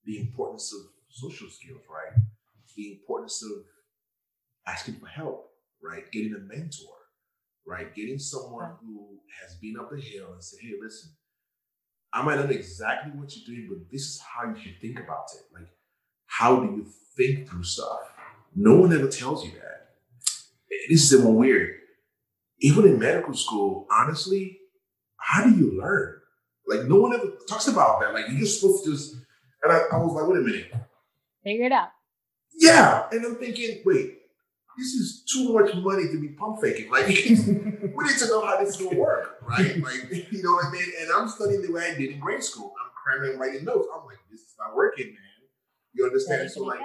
the 0.05 0.19
importance 0.19 0.73
of 0.73 0.91
social 1.09 1.47
skills, 1.49 1.81
right? 1.89 2.17
The 2.75 2.91
importance 2.93 3.43
of 3.43 3.63
asking 4.65 4.95
for 4.95 5.07
help, 5.07 5.51
right? 5.81 6.11
Getting 6.11 6.33
a 6.33 6.39
mentor, 6.39 6.95
right? 7.67 7.93
Getting 7.93 8.17
someone 8.17 8.71
who 8.81 9.19
has 9.41 9.55
been 9.55 9.75
up 9.79 9.91
the 9.91 10.01
hill 10.01 10.33
and 10.33 10.43
said, 10.43 10.59
hey, 10.61 10.73
listen 10.81 11.11
I 12.13 12.21
might 12.23 12.35
not 12.35 12.45
know 12.45 12.55
exactly 12.55 13.11
what 13.13 13.33
you're 13.35 13.55
doing, 13.55 13.67
but 13.69 13.91
this 13.91 14.01
is 14.01 14.21
how 14.21 14.49
you 14.49 14.55
should 14.61 14.79
think 14.81 14.99
about 14.99 15.25
it. 15.33 15.43
Like, 15.53 15.69
how 16.25 16.59
do 16.59 16.65
you 16.65 16.85
think 17.15 17.47
through 17.47 17.63
stuff? 17.63 17.99
No 18.55 18.75
one 18.75 18.93
ever 18.93 19.07
tells 19.07 19.45
you 19.45 19.51
that. 19.51 19.95
This 20.89 21.11
is 21.11 21.19
even 21.19 21.35
weird. 21.35 21.75
Even 22.59 22.85
in 22.85 22.99
medical 22.99 23.33
school, 23.33 23.87
honestly, 23.91 24.59
how 25.17 25.43
do 25.43 25.55
you 25.55 25.79
learn? 25.79 26.17
Like, 26.67 26.87
no 26.87 26.97
one 26.97 27.13
ever 27.13 27.31
talks 27.47 27.67
about 27.67 28.01
that. 28.01 28.13
Like, 28.13 28.27
you're 28.29 28.39
just 28.39 28.59
supposed 28.59 28.83
to 28.85 28.91
just. 28.91 29.15
And 29.63 29.71
I, 29.71 29.81
I 29.93 29.97
was 29.97 30.13
like, 30.13 30.27
wait 30.27 30.39
a 30.39 30.41
minute. 30.41 30.73
Figure 31.43 31.65
it 31.65 31.71
out. 31.71 31.89
Yeah. 32.53 33.07
And 33.11 33.25
I'm 33.25 33.35
thinking, 33.35 33.81
wait, 33.85 34.20
this 34.81 34.93
is 34.93 35.23
too 35.31 35.53
much 35.53 35.75
money 35.75 36.07
to 36.07 36.19
be 36.19 36.29
pump 36.29 36.59
faking. 36.59 36.89
Like, 36.89 37.07
we 37.07 37.13
need 37.13 38.17
to 38.17 38.27
know 38.27 38.43
how 38.45 38.57
this 38.57 38.69
is 38.69 38.77
gonna 38.77 38.97
work, 38.97 39.37
right? 39.47 39.77
Like, 39.81 40.31
you 40.31 40.41
know 40.41 40.53
what 40.53 40.65
I 40.65 40.71
mean? 40.71 40.85
And 41.01 41.11
I'm 41.15 41.27
studying 41.27 41.61
the 41.61 41.71
way 41.71 41.91
I 41.91 41.97
did 41.97 42.11
in 42.11 42.19
grade 42.19 42.43
school. 42.43 42.73
I'm 42.83 42.91
cramming, 43.03 43.37
writing 43.37 43.63
notes. 43.63 43.87
I'm 43.95 44.05
like, 44.05 44.17
this 44.31 44.41
is 44.41 44.55
not 44.57 44.75
working, 44.75 45.07
man. 45.07 45.15
You 45.93 46.05
understand? 46.05 46.49
So 46.49 46.63
like, 46.63 46.79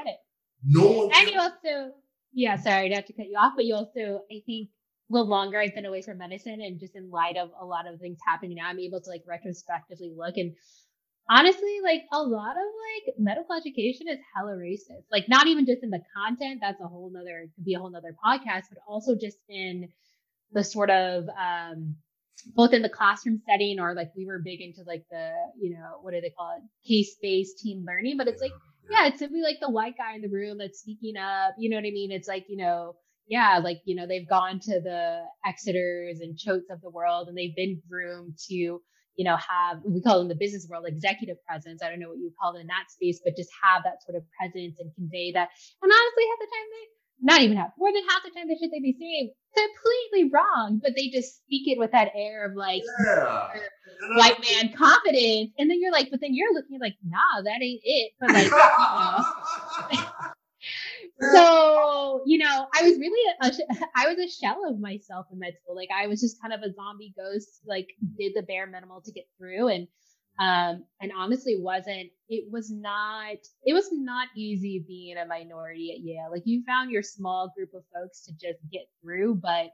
no 0.63 0.91
one. 0.91 1.11
And 1.15 1.31
you 1.31 1.41
also, 1.41 1.93
yeah, 2.35 2.57
sorry, 2.57 2.91
not 2.91 3.07
to 3.07 3.15
cut 3.15 3.29
you 3.29 3.39
off, 3.39 3.55
but 3.57 3.65
you 3.65 3.75
also, 3.75 4.25
I 4.31 4.43
think, 4.45 4.69
the 5.09 5.23
longer 5.23 5.59
I've 5.59 5.75
been 5.75 5.87
away 5.87 6.03
from 6.03 6.19
medicine, 6.19 6.61
and 6.61 6.81
just 6.81 6.97
in 6.97 7.11
light 7.11 7.37
of 7.37 7.51
a 7.59 7.65
lot 7.65 7.87
of 7.87 8.01
things 8.01 8.19
happening 8.27 8.57
now, 8.57 8.69
I'm 8.69 8.81
able 8.81 9.01
to 9.01 9.09
like 9.09 9.23
retrospectively 9.27 10.13
look 10.15 10.37
and 10.37 10.55
honestly, 11.31 11.81
like 11.83 12.03
a 12.13 12.23
lot 12.23 12.57
of 12.57 12.67
like 13.07 13.15
medical 13.19 13.55
education 13.55 14.09
is 14.09 14.19
hella 14.35 14.53
racist. 14.53 15.05
Like 15.11 15.29
not 15.29 15.47
even 15.47 15.67
just 15.67 15.83
in 15.83 15.91
the 15.91 16.03
content, 16.17 16.61
that's 16.61 16.81
a 16.81 16.87
whole 16.87 17.11
nother 17.13 17.47
could 17.55 17.65
be 17.65 17.75
a 17.75 17.79
whole 17.79 17.91
nother 17.91 18.15
podcast, 18.25 18.65
but 18.71 18.79
also 18.89 19.15
just 19.15 19.39
in 19.49 19.89
the 20.53 20.65
sort 20.65 20.91
of 20.91 21.25
um 21.29 21.97
both 22.55 22.73
in 22.73 22.83
the 22.83 22.89
classroom 22.89 23.41
setting 23.49 23.81
or 23.81 23.95
like 23.95 24.11
we 24.17 24.27
were 24.27 24.39
big 24.39 24.61
into 24.61 24.83
like 24.87 25.05
the, 25.11 25.33
you 25.59 25.71
know, 25.71 25.99
what 26.03 26.13
do 26.13 26.21
they 26.21 26.31
call 26.31 26.57
it? 26.57 26.89
Case-based 26.89 27.59
team 27.59 27.85
learning. 27.87 28.17
But 28.17 28.29
it's 28.29 28.43
like, 28.43 28.53
yeah, 28.91 29.07
it's 29.07 29.19
simply 29.19 29.43
like 29.43 29.57
the 29.61 29.71
white 29.71 29.97
guy 29.97 30.15
in 30.15 30.23
the 30.23 30.29
room 30.29 30.59
that's 30.59 30.81
speaking 30.81 31.17
up. 31.17 31.55
You 31.59 31.71
know 31.71 31.77
what 31.77 31.87
I 31.87 31.91
mean? 31.91 32.13
It's 32.13 32.29
like, 32.29 32.45
you 32.49 32.59
know, 32.59 32.95
yeah, 33.27 33.59
like, 33.63 33.79
you 33.85 33.97
know, 33.97 34.07
they've 34.07 34.29
gone 34.29 34.61
to 34.61 34.81
the 34.81 35.23
Exeters 35.45 36.21
and 36.21 36.37
Choates 36.37 36.71
of 36.71 36.81
the 36.83 36.91
world 36.91 37.29
and 37.29 37.37
they've 37.37 37.57
been 37.57 37.83
groomed 37.89 38.39
to 38.49 38.81
you 39.17 39.25
know, 39.25 39.37
have 39.37 39.81
we 39.85 40.01
call 40.01 40.19
them 40.19 40.29
the 40.29 40.37
business 40.37 40.67
world 40.69 40.85
executive 40.87 41.37
presence. 41.45 41.83
I 41.83 41.89
don't 41.89 42.01
know 42.01 42.09
what 42.09 42.19
you 42.19 42.33
call 42.41 42.57
it 42.57 42.61
in 42.61 42.67
that 42.69 42.91
space, 42.91 43.21
but 43.25 43.37
just 43.37 43.51
have 43.63 43.83
that 43.85 44.05
sort 44.05 44.17
of 44.17 44.25
presence 44.37 44.77
and 44.79 44.95
convey 44.95 45.33
that. 45.33 45.49
And 45.83 45.93
honestly, 45.93 46.25
half 46.29 46.41
the 46.41 46.53
time 46.53 46.69
they 46.71 46.85
not 47.23 47.41
even 47.41 47.57
half, 47.57 47.71
more 47.79 47.93
than 47.93 48.03
half 48.09 48.23
the 48.23 48.31
time 48.31 48.49
the 48.49 48.57
shit 48.61 48.71
they 48.71 48.81
be 48.81 48.97
saying 48.99 49.33
completely 49.57 50.31
wrong, 50.31 50.81
but 50.83 50.93
they 50.95 51.09
just 51.09 51.39
speak 51.39 51.67
it 51.67 51.79
with 51.79 51.93
that 51.93 52.11
air 52.15 52.45
of 52.45 52.57
like 52.57 52.83
yeah. 53.07 53.49
white 54.17 54.39
man 54.41 54.73
confidence. 54.75 55.51
And 55.59 55.71
then 55.71 55.81
you're 55.81 55.93
like, 55.93 56.11
but 56.11 56.21
then 56.21 56.35
you're 56.35 56.53
looking 56.53 56.79
like, 56.79 56.95
nah, 57.03 57.43
that 57.43 57.63
ain't 57.63 57.81
it. 57.83 58.13
But 58.21 58.33
like, 58.33 58.45
you 59.93 59.99
know. 59.99 60.06
so 61.33 62.23
you 62.27 62.39
know 62.39 62.67
i 62.75 62.83
was 62.83 62.99
really 62.99 63.35
a, 63.43 63.47
I 63.97 64.07
was 64.09 64.19
a 64.19 64.29
shell 64.29 64.63
of 64.69 64.79
myself 64.79 65.27
in 65.33 65.39
med 65.39 65.55
school. 65.63 65.77
Like 65.77 65.89
i 65.95 66.07
was 66.07 66.21
just 66.21 66.41
kind 66.41 66.53
of 66.53 66.61
a 66.61 66.73
zombie 66.75 67.15
ghost 67.17 67.61
like 67.67 67.89
did 68.19 68.33
the 68.35 68.43
bare 68.43 68.67
minimal 68.67 69.01
to 69.03 69.13
get 69.13 69.25
through. 69.39 69.69
And 69.69 69.89
um 70.39 70.85
and 71.01 71.13
honestly 71.17 71.57
wasn't 71.59 72.11
it 72.29 72.45
was 72.51 72.71
not 72.71 73.37
it 73.65 73.73
was 73.73 73.89
not 73.93 74.29
easy 74.37 74.85
being 74.87 75.17
a 75.17 75.27
minority 75.27 75.93
at 75.97 76.05
yale. 76.05 76.31
Like 76.31 76.43
you 76.45 76.63
found 76.67 76.91
your 76.91 77.03
small 77.03 77.53
group 77.57 77.73
of 77.75 77.85
folks 77.95 78.27
to 78.27 78.33
just 78.33 78.61
get 78.71 78.87
through 79.03 79.37
but 79.37 79.71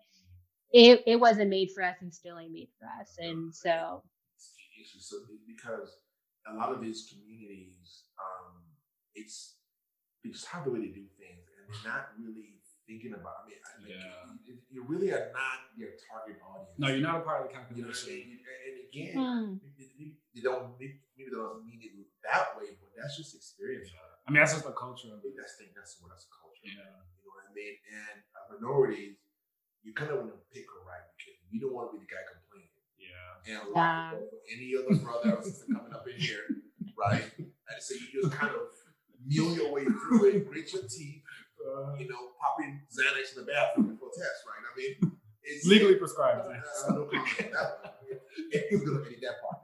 it 0.73 1.03
it 1.07 1.17
wasn't 1.17 1.51
made 1.51 1.71
for 1.75 1.83
us 1.83 1.97
and 2.01 2.15
still 2.15 2.39
ain't 2.39 2.53
made 2.53 2.69
for 2.79 2.87
us. 3.01 3.17
And 3.19 3.55
so 3.55 4.03
because 5.47 5.97
a 6.47 6.55
lot 6.55 6.73
of 6.73 6.81
these 6.81 7.09
communities 7.13 8.05
um 8.19 8.63
it's 9.15 9.57
it's 10.25 10.45
how 10.45 10.63
the 10.63 10.71
way 10.71 10.81
they 10.81 10.95
do 10.95 11.07
things, 11.19 11.43
and 11.51 11.67
they're 11.67 11.87
not 11.87 12.15
really 12.19 12.63
thinking 12.87 13.15
about. 13.15 13.47
I 13.47 13.51
mean, 13.51 13.59
like, 13.83 13.97
yeah. 13.99 14.29
you, 14.45 14.55
you, 14.71 14.81
really 14.87 15.11
are 15.11 15.31
not 15.35 15.71
their 15.79 15.95
target 15.99 16.39
audience. 16.43 16.79
No, 16.79 16.89
you're 16.91 17.05
not 17.05 17.23
a 17.23 17.25
part 17.27 17.43
of 17.43 17.51
the 17.51 17.55
calculation. 17.55 17.81
You 17.81 18.39
know 18.39 18.53
and, 18.53 18.61
and, 18.67 18.77
again, 18.87 19.15
mm. 19.17 20.13
they 20.35 20.43
don't 20.43 20.77
maybe 20.79 20.99
they 21.17 21.31
don't 21.31 21.65
mean 21.65 21.81
it 21.83 21.93
that 22.23 22.55
way, 22.59 22.75
but 22.79 22.91
that's 22.95 23.17
just 23.19 23.35
experience. 23.35 23.91
I 24.27 24.31
mean, 24.31 24.39
that's 24.39 24.55
just 24.55 24.67
the 24.67 24.75
culture 24.75 25.11
of 25.11 25.23
it. 25.27 25.35
That's 25.35 25.59
the 25.59 25.67
that's 25.75 25.99
what 25.99 26.15
that's 26.15 26.27
the 26.31 26.35
culture. 26.35 26.63
Yeah. 26.63 27.03
You 27.19 27.27
know 27.27 27.35
what 27.35 27.51
I 27.51 27.55
mean? 27.55 27.75
And 27.91 28.17
a 28.23 28.41
minority, 28.55 29.19
you 29.83 29.91
kind 29.95 30.15
of 30.15 30.23
want 30.23 30.31
to 30.31 30.39
pick 30.55 30.67
a 30.71 30.79
right 30.87 31.03
because 31.19 31.39
you 31.51 31.59
don't 31.59 31.75
want 31.75 31.91
to 31.91 31.99
be 31.99 32.07
the 32.07 32.11
guy 32.11 32.23
complaining. 32.23 32.71
Yeah. 32.95 33.35
And 33.51 33.59
a 33.67 33.71
lot 33.75 34.15
of 34.15 34.31
any 34.47 34.79
other 34.79 34.95
brother 35.03 35.35
or 35.35 35.43
sister 35.43 35.67
coming 35.75 35.91
up 35.91 36.07
in 36.07 36.15
here, 36.15 36.47
right? 36.95 37.27
And 37.39 37.79
so 37.83 37.99
you 37.99 38.07
just 38.23 38.31
kind 38.31 38.55
of 38.55 38.71
meal 39.27 39.55
your 39.55 39.73
way 39.73 39.85
through 39.85 40.29
it, 40.29 40.49
grit 40.49 40.73
your 40.73 40.83
teeth, 40.83 41.23
uh, 41.63 41.95
you 41.99 42.09
know, 42.09 42.19
popping 42.41 42.81
Xanax 42.91 43.37
in 43.37 43.45
the 43.45 43.53
bathroom 43.53 43.93
before 43.93 44.11
test, 44.17 44.45
right? 44.47 44.63
I 44.67 44.73
mean, 44.77 45.19
it's 45.43 45.67
legally 45.67 45.97
prescribed. 45.97 46.41
Uh, 46.41 46.93
no, 46.93 47.09
if 48.51 48.71
you're 48.71 48.81
gonna 48.81 49.05
edit 49.07 49.21
that 49.23 49.41
part, 49.43 49.63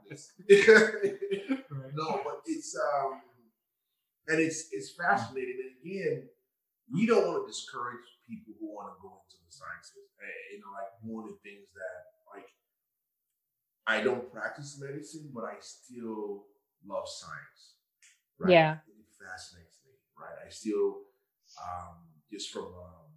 no, 1.93 2.21
but 2.23 2.41
it's 2.45 2.75
um, 2.75 3.21
and 4.27 4.39
it's 4.39 4.69
it's 4.71 4.91
fascinating. 4.91 5.57
And 5.63 5.71
again, 5.83 6.29
we 6.91 7.05
don't 7.05 7.27
want 7.27 7.43
to 7.43 7.47
discourage 7.47 8.05
people 8.27 8.53
who 8.59 8.73
want 8.73 8.93
to 8.93 9.01
go 9.01 9.21
into 9.23 9.37
the 9.45 9.51
sciences. 9.51 9.93
You 10.51 10.59
know, 10.59 10.71
like 10.73 10.91
one 11.01 11.23
of 11.25 11.31
the 11.31 11.49
things 11.49 11.67
that 11.73 12.35
like 12.35 12.49
I 13.87 14.03
don't 14.03 14.31
practice 14.31 14.79
medicine, 14.81 15.31
but 15.33 15.45
I 15.45 15.55
still 15.61 16.45
love 16.85 17.07
science. 17.07 17.75
Right? 18.39 18.51
Yeah 18.51 18.75
fascinates 19.29 19.77
me, 19.85 19.93
right? 20.17 20.33
I 20.41 20.49
still, 20.49 21.05
um, 21.61 22.09
just 22.31 22.49
from, 22.49 22.73
um, 22.73 23.13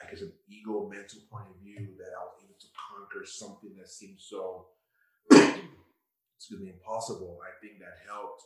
I 0.00 0.10
guess, 0.10 0.22
an 0.22 0.32
ego 0.48 0.88
mental 0.88 1.20
point 1.28 1.52
of 1.52 1.60
view, 1.60 1.92
that 2.00 2.12
I 2.16 2.24
was 2.24 2.40
able 2.40 2.56
to 2.56 2.70
conquer 2.72 3.24
something 3.26 3.76
that 3.76 3.88
seemed 3.88 4.20
so, 4.20 4.72
excuse 5.30 6.60
me, 6.60 6.72
impossible. 6.72 7.38
I 7.44 7.52
think 7.60 7.80
that 7.80 8.00
helped. 8.08 8.42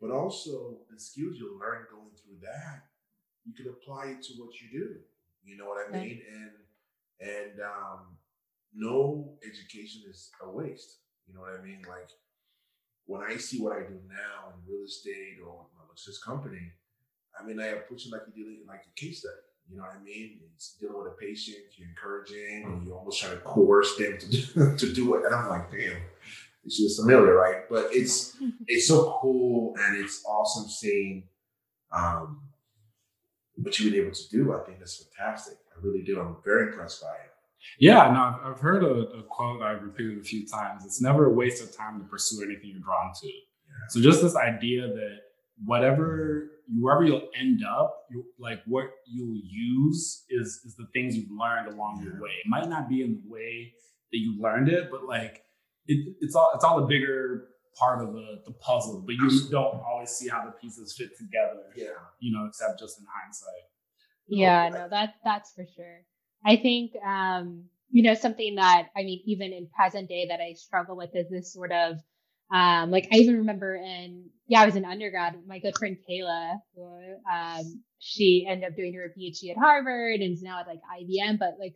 But 0.00 0.10
also, 0.10 0.84
the 0.90 1.00
skills 1.00 1.38
you 1.38 1.56
learn 1.56 1.86
going 1.90 2.12
through 2.18 2.42
that, 2.42 2.90
you 3.44 3.54
can 3.54 3.72
apply 3.72 4.18
it 4.18 4.22
to 4.24 4.32
what 4.36 4.52
you 4.60 4.68
do. 4.72 4.88
You 5.44 5.56
know 5.56 5.66
what 5.66 5.86
I 5.86 5.92
mean? 5.92 6.20
And 6.28 6.50
and 7.20 7.60
um, 7.60 8.16
no 8.74 9.38
education 9.46 10.02
is 10.10 10.30
a 10.42 10.50
waste. 10.50 10.98
You 11.26 11.34
know 11.34 11.40
what 11.40 11.58
I 11.58 11.62
mean? 11.62 11.82
Like 11.88 12.10
when 13.06 13.22
I 13.22 13.36
see 13.36 13.60
what 13.60 13.72
I 13.76 13.80
do 13.80 13.98
now 14.08 14.52
in 14.54 14.72
real 14.72 14.84
estate 14.84 15.38
or 15.46 15.66
my 15.76 15.84
logistics 15.88 16.22
company, 16.22 16.72
I 17.38 17.44
mean, 17.44 17.60
I 17.60 17.66
approach 17.66 18.06
it 18.06 18.12
like 18.12 18.22
you're 18.34 18.46
dealing 18.46 18.64
like 18.66 18.82
a 18.86 19.00
case 19.00 19.20
study. 19.20 19.34
You 19.70 19.78
know 19.78 19.82
what 19.84 19.96
I 19.98 20.02
mean? 20.02 20.40
It's 20.54 20.76
dealing 20.78 20.98
with 20.98 21.12
a 21.12 21.16
patient, 21.16 21.56
you're 21.76 21.88
encouraging, 21.88 22.64
and 22.64 22.86
you 22.86 22.94
almost 22.94 23.20
try 23.20 23.30
to 23.30 23.36
coerce 23.36 23.96
them 23.96 24.18
to 24.18 24.28
do, 24.28 24.76
to 24.76 24.92
do 24.92 25.14
it. 25.14 25.24
And 25.24 25.34
I'm 25.34 25.48
like, 25.48 25.70
damn, 25.70 25.96
it's 26.64 26.78
just 26.78 27.00
familiar, 27.00 27.34
right? 27.34 27.68
But 27.68 27.88
it's 27.90 28.36
it's 28.66 28.88
so 28.88 29.18
cool 29.20 29.74
and 29.78 29.96
it's 29.96 30.22
awesome 30.26 30.68
seeing 30.68 31.24
um, 31.92 32.40
what 33.56 33.78
you've 33.78 33.92
been 33.92 34.02
able 34.02 34.14
to 34.14 34.28
do. 34.30 34.54
I 34.54 34.64
think 34.64 34.78
that's 34.78 35.02
fantastic. 35.02 35.58
I 35.74 35.86
really 35.86 36.02
do. 36.02 36.20
I'm 36.20 36.36
very 36.44 36.68
impressed 36.68 37.02
by 37.02 37.14
it. 37.24 37.33
Yeah, 37.78 38.10
no, 38.10 38.50
I've 38.50 38.60
heard 38.60 38.84
a, 38.84 39.18
a, 39.18 39.22
quote 39.24 39.62
I've 39.62 39.82
repeated 39.82 40.18
a 40.18 40.22
few 40.22 40.46
times. 40.46 40.84
It's 40.84 41.00
never 41.00 41.26
a 41.26 41.30
waste 41.30 41.62
of 41.62 41.74
time 41.76 41.98
to 41.98 42.04
pursue 42.06 42.44
anything 42.44 42.70
you're 42.72 42.80
drawn 42.80 43.12
to. 43.20 43.26
Yeah. 43.26 43.88
So 43.88 44.00
just 44.00 44.22
this 44.22 44.36
idea 44.36 44.86
that 44.86 45.18
whatever 45.64 46.50
wherever 46.78 47.04
you'll 47.04 47.28
end 47.38 47.60
up, 47.64 48.04
you 48.10 48.24
like 48.38 48.60
what 48.66 48.86
you'll 49.06 49.40
use 49.44 50.24
is 50.30 50.60
is 50.64 50.76
the 50.76 50.86
things 50.92 51.16
you've 51.16 51.30
learned 51.30 51.72
along 51.72 51.98
yeah. 51.98 52.12
your 52.12 52.22
way. 52.22 52.30
It 52.44 52.48
might 52.48 52.68
not 52.68 52.88
be 52.88 53.02
in 53.02 53.20
the 53.22 53.30
way 53.30 53.72
that 54.12 54.18
you 54.18 54.40
learned 54.40 54.68
it, 54.68 54.90
but 54.90 55.04
like 55.04 55.42
it, 55.86 56.16
it's 56.20 56.34
all 56.34 56.52
it's 56.54 56.64
all 56.64 56.82
a 56.82 56.86
bigger 56.86 57.48
part 57.76 58.00
of 58.02 58.12
the, 58.12 58.42
the 58.46 58.52
puzzle, 58.52 59.02
but 59.04 59.14
you 59.16 59.48
don't 59.50 59.80
always 59.80 60.10
see 60.10 60.28
how 60.28 60.44
the 60.44 60.52
pieces 60.52 60.94
fit 60.96 61.10
together. 61.18 61.64
Yeah. 61.76 61.86
You 62.20 62.32
know, 62.32 62.46
except 62.46 62.78
just 62.78 63.00
in 63.00 63.06
hindsight. 63.12 63.64
Yeah, 64.26 64.68
no, 64.68 64.88
that 64.88 65.14
that's 65.24 65.52
for 65.52 65.66
sure. 65.76 66.00
I 66.44 66.56
think 66.56 66.92
um, 67.04 67.64
you 67.90 68.02
know, 68.02 68.14
something 68.14 68.56
that 68.56 68.88
I 68.96 69.02
mean, 69.02 69.22
even 69.24 69.52
in 69.52 69.68
present 69.68 70.08
day 70.08 70.26
that 70.28 70.40
I 70.40 70.54
struggle 70.54 70.96
with 70.96 71.10
is 71.14 71.30
this 71.30 71.52
sort 71.52 71.72
of 71.72 71.98
um, 72.52 72.90
like 72.90 73.08
I 73.12 73.16
even 73.16 73.38
remember 73.38 73.74
in 73.76 74.30
yeah, 74.46 74.60
I 74.60 74.66
was 74.66 74.76
in 74.76 74.84
undergrad, 74.84 75.36
my 75.46 75.58
good 75.58 75.78
friend 75.78 75.96
Kayla, 76.08 76.56
um, 77.32 77.82
she 77.98 78.46
ended 78.48 78.68
up 78.68 78.76
doing 78.76 78.94
her 78.94 79.14
PhD 79.16 79.50
at 79.50 79.56
Harvard 79.56 80.20
and 80.20 80.32
is 80.32 80.42
now 80.42 80.60
at 80.60 80.66
like 80.66 80.80
IBM, 81.00 81.38
but 81.38 81.54
like 81.58 81.74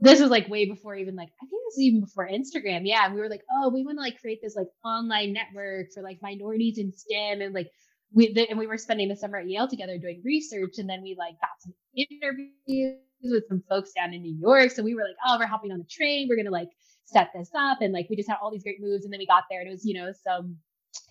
this 0.00 0.20
was 0.20 0.30
like 0.30 0.48
way 0.48 0.66
before 0.66 0.96
even 0.96 1.16
like 1.16 1.30
I 1.40 1.46
think 1.46 1.62
this 1.66 1.76
was 1.76 1.80
even 1.80 2.00
before 2.00 2.28
Instagram. 2.28 2.82
Yeah, 2.84 3.12
we 3.12 3.20
were 3.20 3.30
like, 3.30 3.44
oh, 3.50 3.70
we 3.70 3.84
want 3.84 3.98
to 3.98 4.02
like 4.02 4.20
create 4.20 4.40
this 4.42 4.56
like 4.56 4.68
online 4.84 5.32
network 5.32 5.92
for 5.94 6.02
like 6.02 6.18
minorities 6.20 6.78
in 6.78 6.92
STEM, 6.92 7.40
and 7.40 7.54
like 7.54 7.70
we 8.12 8.32
the, 8.32 8.48
and 8.50 8.58
we 8.58 8.66
were 8.66 8.76
spending 8.76 9.08
the 9.08 9.16
summer 9.16 9.38
at 9.38 9.48
Yale 9.48 9.68
together 9.68 9.98
doing 9.98 10.20
research, 10.24 10.74
and 10.78 10.88
then 10.88 11.02
we 11.02 11.16
like 11.18 11.40
got 11.40 11.50
some 11.60 11.74
interviews 11.96 12.98
with 13.32 13.48
some 13.48 13.62
folks 13.68 13.92
down 13.92 14.12
in 14.14 14.22
New 14.22 14.36
York. 14.38 14.70
So 14.70 14.82
we 14.82 14.94
were 14.94 15.02
like, 15.02 15.16
oh, 15.26 15.36
we're 15.38 15.46
hopping 15.46 15.72
on 15.72 15.78
the 15.78 15.84
train, 15.90 16.26
we're 16.28 16.36
gonna 16.36 16.50
like 16.50 16.70
set 17.04 17.30
this 17.34 17.50
up, 17.56 17.78
and 17.80 17.92
like 17.92 18.06
we 18.10 18.16
just 18.16 18.28
had 18.28 18.38
all 18.42 18.50
these 18.50 18.64
great 18.64 18.80
moves, 18.80 19.04
and 19.04 19.12
then 19.12 19.18
we 19.18 19.26
got 19.26 19.44
there, 19.50 19.60
and 19.60 19.68
it 19.68 19.72
was 19.72 19.84
you 19.84 19.94
know 19.94 20.12
some 20.24 20.56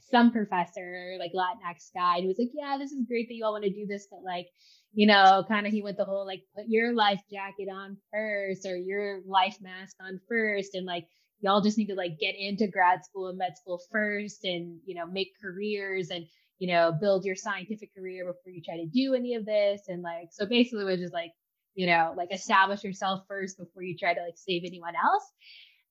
some 0.09 0.31
professor 0.31 1.15
like 1.19 1.31
Latinx 1.33 1.89
guy, 1.93 2.15
and 2.15 2.23
he 2.23 2.27
was 2.27 2.37
like, 2.39 2.51
yeah, 2.53 2.77
this 2.77 2.91
is 2.91 3.05
great 3.07 3.27
that 3.27 3.35
you 3.35 3.45
all 3.45 3.53
want 3.53 3.63
to 3.63 3.69
do 3.69 3.87
this, 3.87 4.07
but 4.09 4.23
like 4.23 4.47
you 4.93 5.07
know, 5.07 5.43
kind 5.47 5.65
of 5.65 5.73
he 5.73 5.81
went 5.81 5.97
the 5.97 6.05
whole 6.05 6.25
like 6.25 6.43
put 6.55 6.65
your 6.67 6.93
life 6.93 7.21
jacket 7.31 7.67
on 7.71 7.97
first 8.11 8.65
or 8.65 8.75
your 8.77 9.21
life 9.25 9.57
mask 9.59 9.95
on 9.99 10.19
first. 10.29 10.75
And 10.75 10.85
like 10.85 11.07
y'all 11.41 11.61
just 11.61 11.77
need 11.77 11.87
to 11.87 11.95
like 11.95 12.19
get 12.19 12.35
into 12.37 12.67
grad 12.67 13.03
school 13.03 13.29
and 13.29 13.37
med 13.37 13.57
school 13.57 13.81
first 13.91 14.43
and 14.43 14.79
you 14.85 14.95
know 14.95 15.05
make 15.05 15.31
careers 15.41 16.09
and 16.11 16.25
you 16.59 16.71
know 16.71 16.91
build 16.91 17.25
your 17.25 17.35
scientific 17.35 17.93
career 17.95 18.25
before 18.25 18.51
you 18.53 18.61
try 18.61 18.77
to 18.77 18.85
do 18.85 19.15
any 19.15 19.33
of 19.33 19.45
this. 19.45 19.81
And 19.87 20.03
like 20.03 20.29
so 20.31 20.45
basically 20.45 20.85
we're 20.85 20.97
just 20.97 21.13
like 21.13 21.31
you 21.75 21.87
know 21.87 22.13
like 22.17 22.33
establish 22.33 22.83
yourself 22.83 23.23
first 23.27 23.57
before 23.57 23.83
you 23.83 23.97
try 23.97 24.13
to 24.13 24.21
like 24.21 24.37
save 24.37 24.63
anyone 24.65 24.93
else. 24.95 25.31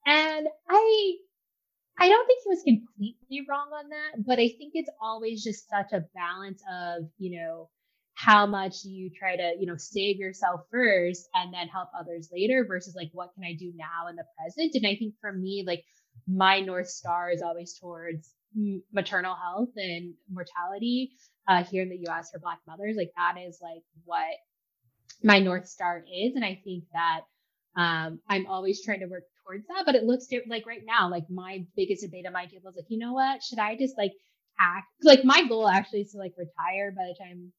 And 0.06 0.46
i 0.68 1.12
I 1.98 2.08
don't 2.08 2.26
think 2.26 2.40
he 2.42 2.48
was 2.48 2.62
completely 2.62 3.46
wrong 3.48 3.68
on 3.74 3.90
that, 3.90 4.24
but 4.26 4.38
I 4.38 4.48
think 4.48 4.72
it's 4.74 4.90
always 5.00 5.44
just 5.44 5.68
such 5.68 5.92
a 5.92 6.04
balance 6.14 6.62
of, 6.72 7.04
you 7.18 7.38
know, 7.38 7.68
how 8.14 8.46
much 8.46 8.84
you 8.84 9.10
try 9.10 9.36
to 9.36 9.54
you 9.58 9.66
know 9.66 9.76
save 9.76 10.16
yourself 10.16 10.62
first 10.70 11.28
and 11.34 11.52
then 11.52 11.68
help 11.68 11.88
others 11.98 12.28
later 12.32 12.64
versus 12.68 12.94
like 12.94 13.08
what 13.12 13.32
can 13.34 13.42
i 13.42 13.54
do 13.54 13.72
now 13.74 14.08
in 14.08 14.16
the 14.16 14.24
present? 14.38 14.74
And 14.74 14.86
i 14.86 14.96
think 14.96 15.14
for 15.20 15.32
me 15.32 15.64
like 15.66 15.84
my 16.28 16.60
north 16.60 16.88
star 16.88 17.30
is 17.30 17.42
always 17.42 17.78
towards 17.78 18.34
maternal 18.92 19.34
health 19.34 19.70
and 19.76 20.14
mortality 20.30 21.12
uh, 21.48 21.64
here 21.64 21.82
in 21.82 21.88
the 21.88 22.10
us 22.10 22.30
for 22.30 22.38
black 22.38 22.58
mothers. 22.66 22.96
Like 22.96 23.12
that 23.16 23.40
is 23.40 23.58
like 23.62 23.82
what 24.04 24.36
my 25.22 25.38
north 25.38 25.68
star 25.68 26.04
is 26.12 26.34
and 26.34 26.44
i 26.44 26.60
think 26.64 26.84
that 26.92 27.20
um, 27.76 28.20
i'm 28.28 28.46
always 28.46 28.82
trying 28.82 29.00
to 29.00 29.06
work 29.06 29.24
towards 29.44 29.66
that 29.68 29.84
but 29.86 29.94
it 29.94 30.04
looks 30.04 30.26
like 30.48 30.66
right 30.66 30.82
now 30.86 31.10
like 31.10 31.24
my 31.30 31.64
biggest 31.76 32.02
debate 32.02 32.26
on 32.26 32.32
my 32.32 32.46
table 32.46 32.70
is 32.70 32.76
like 32.76 32.86
you 32.88 32.98
know 32.98 33.12
what? 33.12 33.42
Should 33.42 33.58
i 33.58 33.76
just 33.76 33.96
like 33.98 34.12
act 34.60 34.86
like 35.02 35.24
my 35.24 35.46
goal 35.48 35.68
actually 35.68 36.02
is 36.02 36.12
to 36.12 36.18
like 36.18 36.34
retire 36.36 36.92
by 36.96 37.04
the 37.08 37.24
time 37.24 37.52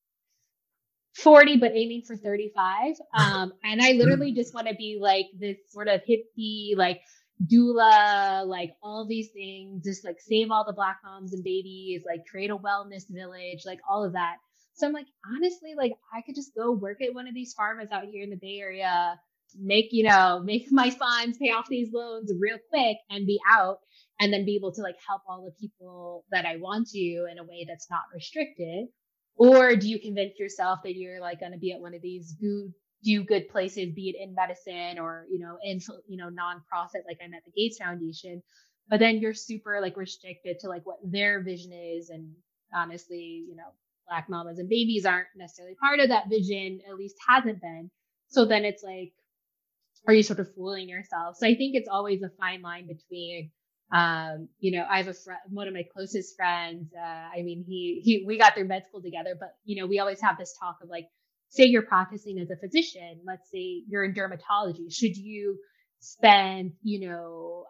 40 1.18 1.58
but 1.58 1.72
aiming 1.74 2.04
for 2.08 2.16
35 2.16 2.96
um 3.18 3.54
and 3.64 3.82
i 3.82 3.92
literally 3.92 4.34
just 4.34 4.54
want 4.54 4.68
to 4.68 4.76
be 4.76 4.98
like 5.00 5.28
this 5.40 5.58
sort 5.70 5.88
of 5.88 6.02
hippie 6.10 6.76
like 6.76 7.02
doula 7.46 8.46
like 8.48 8.72
all 8.82 9.06
these 9.08 9.30
things 9.32 9.84
just 9.84 10.06
like 10.06 10.20
save 10.20 10.50
all 10.52 10.66
the 10.66 10.74
black 10.74 10.98
moms 11.04 11.34
and 11.34 11.44
babies 11.44 12.04
like 12.06 12.26
create 12.30 12.50
a 12.50 12.58
wellness 12.58 13.04
village 13.10 13.64
like 13.66 13.80
all 13.90 14.04
of 14.04 14.14
that 14.14 14.38
so 14.74 14.88
i'm 14.88 14.94
like 14.94 15.08
honestly 15.36 15.74
like 15.78 15.94
i 16.14 16.22
could 16.22 16.36
just 16.36 16.56
go 16.56 16.72
work 16.72 17.02
at 17.02 17.14
one 17.14 17.28
of 17.28 17.34
these 17.34 17.56
pharmas 17.56 17.92
out 17.92 18.06
here 18.06 18.24
in 18.24 18.30
the 18.30 18.40
bay 18.42 18.60
area 18.60 19.20
make 19.60 19.90
you 19.92 20.04
know 20.04 20.42
make 20.44 20.68
my 20.72 20.90
funds 20.90 21.38
pay 21.38 21.52
off 21.52 21.68
these 21.70 21.90
loans 21.94 22.32
real 22.40 22.58
quick 22.70 22.98
and 23.10 23.28
be 23.28 23.40
out 23.50 23.80
and 24.20 24.32
then 24.32 24.46
be 24.46 24.56
able 24.56 24.72
to 24.72 24.82
like 24.82 24.96
help 25.08 25.22
all 25.28 25.44
the 25.44 25.68
people 25.68 26.26
that 26.32 26.46
i 26.46 26.58
want 26.58 26.88
to 26.88 27.28
in 27.32 27.40
a 27.40 27.44
way 27.44 27.66
that's 27.68 27.90
not 27.90 28.02
restricted. 28.14 28.88
Or 29.36 29.76
do 29.76 29.90
you 29.90 30.00
convince 30.00 30.38
yourself 30.38 30.82
that 30.84 30.96
you're 30.96 31.20
like 31.20 31.40
going 31.40 31.54
to 31.54 31.58
be 31.58 31.72
at 31.72 31.82
one 31.82 31.96
of 31.96 32.04
these 32.04 32.34
good 32.40 32.72
do 33.04 33.24
good 33.24 33.50
places 33.50 33.94
be 33.94 34.10
it 34.10 34.16
in 34.24 34.34
medicine 34.34 34.98
or 34.98 35.26
you 35.30 35.40
know 35.40 35.58
in 35.62 35.80
you 36.08 36.18
know 36.18 36.30
nonprofit 36.30 37.02
like 37.06 37.18
i'm 37.24 37.34
at 37.34 37.44
the 37.46 37.52
gates 37.56 37.78
foundation 37.78 38.42
but 38.88 39.00
then 39.00 39.18
you're 39.18 39.34
super 39.34 39.82
like 39.82 39.98
restricted 39.98 40.58
to 40.60 40.70
like 40.70 40.86
what 40.86 41.00
their 41.04 41.44
vision 41.44 41.74
is 41.74 42.10
and 42.10 42.32
honestly 42.74 43.44
you 43.48 43.56
know 43.56 43.74
black 44.08 44.30
mamas 44.30 44.60
and 44.60 44.70
babies 44.70 45.06
aren't 45.06 45.28
necessarily 45.36 45.76
part 45.76 46.00
of 46.00 46.10
that 46.10 46.30
vision 46.30 46.80
at 46.90 46.96
least 46.96 47.16
hasn't 47.28 47.62
been 47.62 47.90
so 48.28 48.46
then 48.46 48.66
it's 48.66 48.84
like 48.84 49.14
are 50.08 50.14
you 50.14 50.24
sort 50.24 50.40
of 50.40 50.54
fooling 50.56 50.90
yourself 50.90 51.36
so 51.38 51.48
i 51.48 51.56
think 51.56 51.76
it's 51.76 51.90
always 51.90 52.22
a 52.22 52.30
fine 52.40 52.62
line 52.62 52.88
between 52.88 53.52
um, 53.94 54.50
you 54.60 54.72
know, 54.72 54.86
I 54.90 54.98
have 54.98 55.08
a 55.08 55.14
friend, 55.14 55.40
one 55.50 55.68
of 55.68 55.74
my 55.74 55.84
closest 55.94 56.36
friends. 56.36 56.92
Uh, 56.98 57.30
I 57.38 57.44
mean, 57.44 57.64
he 57.68 58.02
he 58.04 58.24
we 58.26 58.40
got 58.40 58.56
through 58.56 58.68
med 58.68 58.84
school 58.88 59.04
together, 59.04 59.36
but 59.40 59.50
you 59.66 59.80
know, 59.80 59.88
we 59.88 60.00
always 60.00 60.20
have 60.22 60.38
this 60.38 60.56
talk 60.60 60.78
of 60.82 60.90
like, 60.90 61.06
say 61.50 61.66
you're 61.66 61.84
practicing 61.84 62.40
as 62.40 62.50
a 62.50 62.56
physician. 62.56 63.22
Let's 63.24 63.52
say 63.52 63.84
you're 63.88 64.04
in 64.04 64.16
dermatology. 64.16 64.92
Should 64.92 65.16
you 65.16 65.60
spend, 66.00 66.74
you 66.82 67.08
know, 67.08 67.66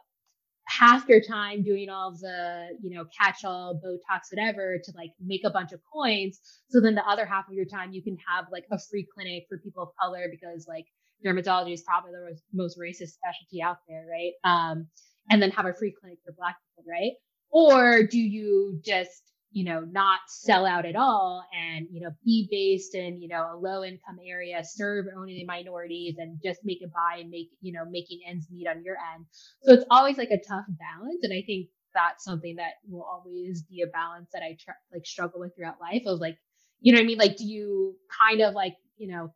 half 0.80 1.08
your 1.08 1.22
time 1.22 1.64
doing 1.64 1.90
all 1.90 2.12
the, 2.12 2.70
you 2.82 2.90
know, 2.90 3.06
catch 3.18 3.44
all, 3.44 3.80
Botox, 3.84 4.22
whatever, 4.32 4.80
to 4.84 4.92
like 4.96 5.12
make 5.24 5.42
a 5.46 5.50
bunch 5.50 5.72
of 5.72 5.80
coins. 5.92 6.40
So 6.70 6.82
then 6.82 6.96
the 6.96 7.08
other 7.08 7.26
half 7.26 7.48
of 7.48 7.54
your 7.54 7.66
time 7.66 7.94
you 7.94 8.02
can 8.02 8.18
have 8.28 8.46
like 8.52 8.66
a 8.72 8.80
free 8.80 9.08
clinic 9.14 9.46
for 9.50 9.58
people 9.58 9.84
of 9.84 9.90
color 10.02 10.28
because 10.32 10.66
like 10.68 10.86
dermatology 11.26 11.74
is 11.74 11.84
probably 11.84 12.12
the 12.12 12.38
most 12.54 12.80
racist 12.80 13.12
specialty 13.12 13.62
out 13.62 13.78
there, 13.88 14.06
right? 14.10 14.34
Um, 14.44 14.88
and 15.30 15.42
then 15.42 15.52
have 15.52 15.66
a 15.66 15.74
free 15.74 15.94
clinic 16.00 16.20
for 16.26 16.34
black 16.34 16.58
people, 16.78 16.92
right? 16.92 17.14
Or 17.52 18.04
do 18.04 18.20
you 18.20 18.80
just, 18.84 19.33
you 19.54 19.64
know, 19.64 19.82
not 19.82 20.20
sell 20.28 20.66
out 20.66 20.86
at 20.86 20.96
all 20.96 21.46
and, 21.54 21.88
you 21.92 22.02
know, 22.02 22.10
be 22.26 22.48
based 22.50 22.96
in, 22.96 23.22
you 23.22 23.28
know, 23.28 23.52
a 23.54 23.56
low 23.56 23.84
income 23.84 24.18
area, 24.28 24.64
serve 24.64 25.06
only 25.16 25.36
the 25.36 25.46
minorities 25.46 26.16
and 26.18 26.40
just 26.44 26.62
make 26.64 26.82
it 26.82 26.92
by 26.92 27.20
and 27.20 27.30
make, 27.30 27.50
you 27.62 27.72
know, 27.72 27.86
making 27.90 28.20
ends 28.28 28.48
meet 28.52 28.68
on 28.68 28.84
your 28.84 28.98
end. 29.14 29.26
So 29.62 29.74
it's 29.74 29.86
always 29.92 30.18
like 30.18 30.32
a 30.32 30.38
tough 30.38 30.66
balance. 30.68 31.20
And 31.22 31.32
I 31.32 31.44
think 31.46 31.68
that's 31.94 32.24
something 32.24 32.56
that 32.56 32.74
will 32.90 33.04
always 33.04 33.62
be 33.62 33.84
a 33.84 33.88
balance 33.88 34.30
that 34.34 34.42
I 34.42 34.58
tr- 34.60 34.72
like 34.92 35.06
struggle 35.06 35.40
with 35.40 35.56
throughout 35.56 35.80
life 35.80 36.02
of 36.08 36.20
like, 36.20 36.38
you 36.82 36.92
know 36.92 36.98
what 36.98 37.04
I 37.04 37.08
mean? 37.08 37.20
Like, 37.20 37.38
do 37.38 37.46
you 37.46 37.96
kind 38.20 38.42
of 38.42 38.56
like, 38.56 38.76
you 38.98 39.08
know, 39.08 39.34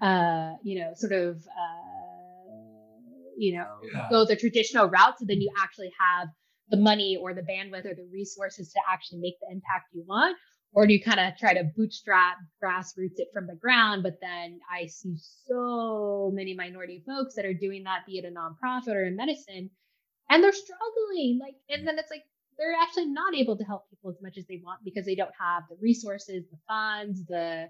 uh, 0.00 0.54
you 0.62 0.80
know, 0.80 0.92
sort 0.94 1.12
of, 1.12 1.36
uh, 1.36 1.96
you 3.36 3.58
know, 3.58 3.66
yeah. 3.92 4.06
go 4.10 4.24
the 4.24 4.36
traditional 4.36 4.86
route. 4.86 5.18
So 5.18 5.26
then 5.28 5.42
you 5.42 5.52
actually 5.58 5.92
have 6.00 6.28
the 6.70 6.76
money 6.76 7.18
or 7.20 7.34
the 7.34 7.42
bandwidth 7.42 7.86
or 7.86 7.94
the 7.94 8.08
resources 8.12 8.72
to 8.72 8.80
actually 8.90 9.20
make 9.20 9.34
the 9.40 9.52
impact 9.52 9.86
you 9.92 10.04
want? 10.06 10.36
Or 10.72 10.86
do 10.86 10.92
you 10.92 11.02
kind 11.02 11.20
of 11.20 11.38
try 11.38 11.54
to 11.54 11.70
bootstrap, 11.76 12.36
grassroots 12.62 13.18
it 13.18 13.28
from 13.32 13.46
the 13.46 13.54
ground? 13.54 14.02
But 14.02 14.18
then 14.20 14.60
I 14.70 14.86
see 14.86 15.16
so 15.46 16.30
many 16.34 16.54
minority 16.54 17.02
folks 17.06 17.34
that 17.36 17.46
are 17.46 17.54
doing 17.54 17.84
that, 17.84 18.04
be 18.06 18.18
it 18.18 18.24
a 18.24 18.30
nonprofit 18.30 18.94
or 18.94 19.04
in 19.04 19.16
medicine, 19.16 19.70
and 20.28 20.42
they're 20.42 20.52
struggling. 20.52 21.38
Like, 21.40 21.54
and 21.70 21.86
then 21.86 21.98
it's 21.98 22.10
like 22.10 22.24
they're 22.58 22.74
actually 22.82 23.06
not 23.06 23.34
able 23.34 23.56
to 23.56 23.64
help 23.64 23.88
people 23.88 24.10
as 24.10 24.20
much 24.20 24.36
as 24.36 24.46
they 24.48 24.60
want 24.62 24.80
because 24.84 25.06
they 25.06 25.14
don't 25.14 25.30
have 25.40 25.62
the 25.70 25.76
resources, 25.80 26.44
the 26.50 26.58
funds, 26.68 27.24
the 27.26 27.68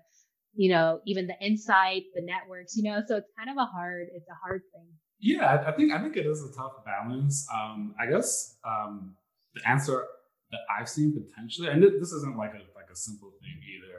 you 0.56 0.70
know, 0.70 1.00
even 1.06 1.26
the 1.26 1.38
insight, 1.40 2.04
the 2.14 2.22
networks, 2.22 2.76
you 2.76 2.90
know. 2.90 3.02
So 3.06 3.16
it's 3.16 3.30
kind 3.38 3.50
of 3.50 3.56
a 3.58 3.66
hard, 3.66 4.08
it's 4.14 4.28
a 4.28 4.34
hard 4.42 4.62
thing. 4.72 4.88
Yeah, 5.18 5.64
I 5.66 5.72
think 5.72 5.92
I 5.92 6.00
think 6.00 6.16
it 6.16 6.26
is 6.26 6.44
a 6.44 6.54
tough 6.54 6.84
balance. 6.84 7.46
Um, 7.52 7.94
I 7.98 8.06
guess 8.06 8.56
um, 8.64 9.16
the 9.54 9.66
answer 9.68 10.04
that 10.50 10.60
I've 10.78 10.88
seen 10.88 11.12
potentially, 11.14 11.68
and 11.68 11.82
this 11.82 12.12
isn't 12.12 12.36
like 12.36 12.52
a 12.52 12.62
like 12.76 12.90
a 12.92 12.96
simple 12.96 13.32
thing 13.40 13.56
either, 13.74 13.96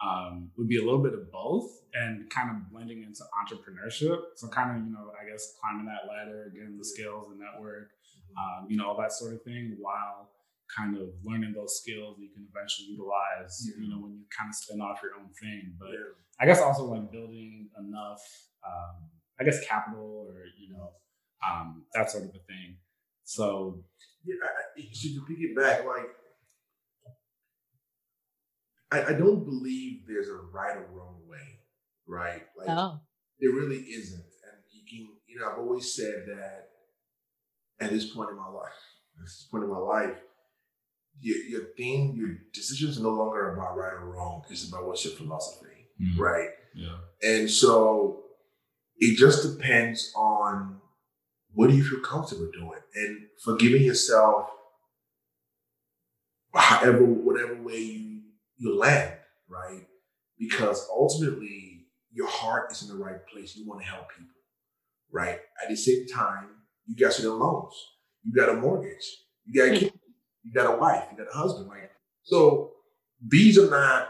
um, 0.00 0.50
would 0.56 0.68
be 0.68 0.78
a 0.78 0.84
little 0.84 1.02
bit 1.02 1.12
of 1.12 1.30
both 1.32 1.70
and 1.94 2.30
kind 2.30 2.50
of 2.50 2.70
blending 2.70 3.02
into 3.02 3.22
entrepreneurship. 3.34 4.18
So 4.36 4.48
kind 4.48 4.70
of 4.70 4.86
you 4.86 4.92
know 4.92 5.12
I 5.20 5.28
guess 5.28 5.54
climbing 5.60 5.86
that 5.86 6.08
ladder, 6.08 6.52
getting 6.54 6.78
the 6.78 6.84
skills, 6.84 7.26
the 7.28 7.36
network, 7.42 7.90
um, 8.38 8.66
you 8.68 8.76
know 8.76 8.88
all 8.88 8.96
that 8.98 9.12
sort 9.12 9.34
of 9.34 9.42
thing, 9.42 9.76
while 9.80 10.30
kind 10.74 10.96
of 10.96 11.08
learning 11.24 11.52
those 11.52 11.82
skills 11.82 12.16
that 12.16 12.22
you 12.22 12.30
can 12.30 12.46
eventually 12.54 12.88
utilize. 12.88 13.66
Yeah. 13.66 13.82
You 13.82 13.90
know 13.90 14.00
when 14.00 14.12
you 14.12 14.24
kind 14.30 14.48
of 14.48 14.54
spin 14.54 14.80
off 14.80 15.00
your 15.02 15.18
own 15.18 15.30
thing, 15.34 15.74
but 15.78 15.90
yeah. 15.90 16.14
I 16.38 16.46
guess 16.46 16.60
also 16.60 16.84
like 16.84 17.10
building 17.10 17.68
enough. 17.76 18.22
Um, 18.64 19.10
I 19.40 19.44
guess 19.44 19.64
capital 19.66 20.26
or 20.28 20.44
you 20.58 20.72
know 20.72 20.90
um, 21.48 21.84
that 21.94 22.10
sort 22.10 22.24
of 22.24 22.30
a 22.30 22.32
thing. 22.32 22.76
So 23.24 23.82
yeah, 24.24 24.34
I, 24.42 24.82
so 24.92 25.08
to 25.08 25.26
pick 25.26 25.38
it 25.38 25.56
back, 25.56 25.86
like 25.86 26.08
I, 28.92 29.10
I 29.10 29.12
don't 29.12 29.44
believe 29.44 30.02
there's 30.06 30.28
a 30.28 30.34
right 30.52 30.76
or 30.76 30.86
wrong 30.92 31.20
way, 31.28 31.60
right? 32.06 32.42
Like 32.56 32.68
oh. 32.68 33.00
there 33.40 33.52
really 33.52 33.78
isn't. 33.78 34.18
And 34.18 34.62
you 34.70 34.82
can, 34.88 35.08
you 35.26 35.38
know, 35.38 35.50
I've 35.50 35.58
always 35.58 35.94
said 35.94 36.24
that 36.26 36.68
at 37.80 37.90
this 37.90 38.12
point 38.12 38.30
in 38.30 38.36
my 38.36 38.48
life, 38.48 38.72
at 39.16 39.24
this 39.24 39.48
point 39.50 39.64
in 39.64 39.70
my 39.70 39.78
life, 39.78 40.16
your, 41.20 41.36
your 41.36 41.60
thing, 41.76 42.14
your 42.16 42.36
decisions 42.52 42.98
are 42.98 43.02
no 43.02 43.10
longer 43.10 43.54
about 43.54 43.76
right 43.76 43.92
or 43.92 44.10
wrong. 44.10 44.42
It's 44.50 44.68
about 44.68 44.86
what's 44.86 45.04
your 45.04 45.14
philosophy, 45.14 45.88
mm-hmm. 46.00 46.20
right? 46.20 46.48
Yeah. 46.74 46.96
And 47.22 47.50
so 47.50 48.24
it 49.00 49.16
just 49.16 49.42
depends 49.42 50.12
on 50.14 50.80
what 51.52 51.70
do 51.70 51.76
you 51.76 51.82
feel 51.82 52.00
comfortable 52.00 52.48
doing 52.52 52.78
and 52.94 53.26
forgiving 53.42 53.82
yourself 53.82 54.50
however, 56.54 57.04
whatever 57.04 57.54
way 57.62 57.78
you, 57.78 58.20
you 58.58 58.76
land, 58.76 59.14
right? 59.48 59.86
Because 60.38 60.86
ultimately 60.90 61.86
your 62.12 62.28
heart 62.28 62.72
is 62.72 62.82
in 62.82 62.88
the 62.88 63.02
right 63.02 63.26
place. 63.32 63.56
You 63.56 63.68
want 63.68 63.80
to 63.82 63.86
help 63.86 64.08
people, 64.16 64.34
right? 65.12 65.38
At 65.62 65.68
the 65.68 65.76
same 65.76 66.06
time, 66.06 66.48
you 66.86 66.96
got 66.96 67.12
student 67.12 67.38
loans, 67.38 67.74
you 68.24 68.32
got 68.34 68.48
a 68.48 68.54
mortgage, 68.54 69.04
you 69.44 69.62
got 69.64 69.78
kids, 69.78 69.92
you 70.42 70.52
got 70.52 70.74
a 70.74 70.76
wife, 70.76 71.04
you 71.10 71.18
got 71.18 71.32
a 71.32 71.36
husband, 71.36 71.70
right? 71.70 71.90
So 72.22 72.72
these 73.24 73.58
are 73.58 73.70
not 73.70 74.08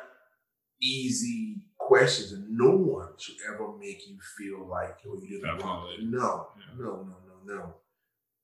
easy 0.81 1.50
questions, 1.91 2.31
and 2.31 2.47
no 2.57 2.71
one 2.71 3.09
should 3.19 3.35
ever 3.53 3.77
make 3.77 4.09
you 4.09 4.17
feel 4.39 4.65
like 4.69 4.99
oh 5.09 5.19
you 5.21 5.29
did 5.29 5.43
not 5.43 5.61
wrong. 5.63 5.89
No, 6.03 6.47
yeah. 6.57 6.79
no, 6.79 6.91
no, 7.11 7.17
no, 7.27 7.55
no. 7.55 7.75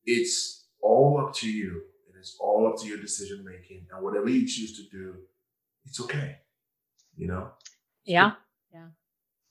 It's 0.04 0.66
all 0.82 1.24
up 1.24 1.32
to 1.36 1.48
you, 1.48 1.70
and 2.08 2.16
it's 2.18 2.36
all 2.40 2.66
up 2.66 2.76
to 2.80 2.88
your 2.88 2.98
decision 2.98 3.44
making, 3.44 3.86
and 3.90 4.02
whatever 4.04 4.28
you 4.28 4.44
choose 4.48 4.76
to 4.78 4.82
do, 4.90 5.14
it's 5.84 6.00
okay. 6.00 6.38
You 7.16 7.28
know. 7.28 7.52
Yeah. 8.04 8.32
Yeah. 8.74 8.88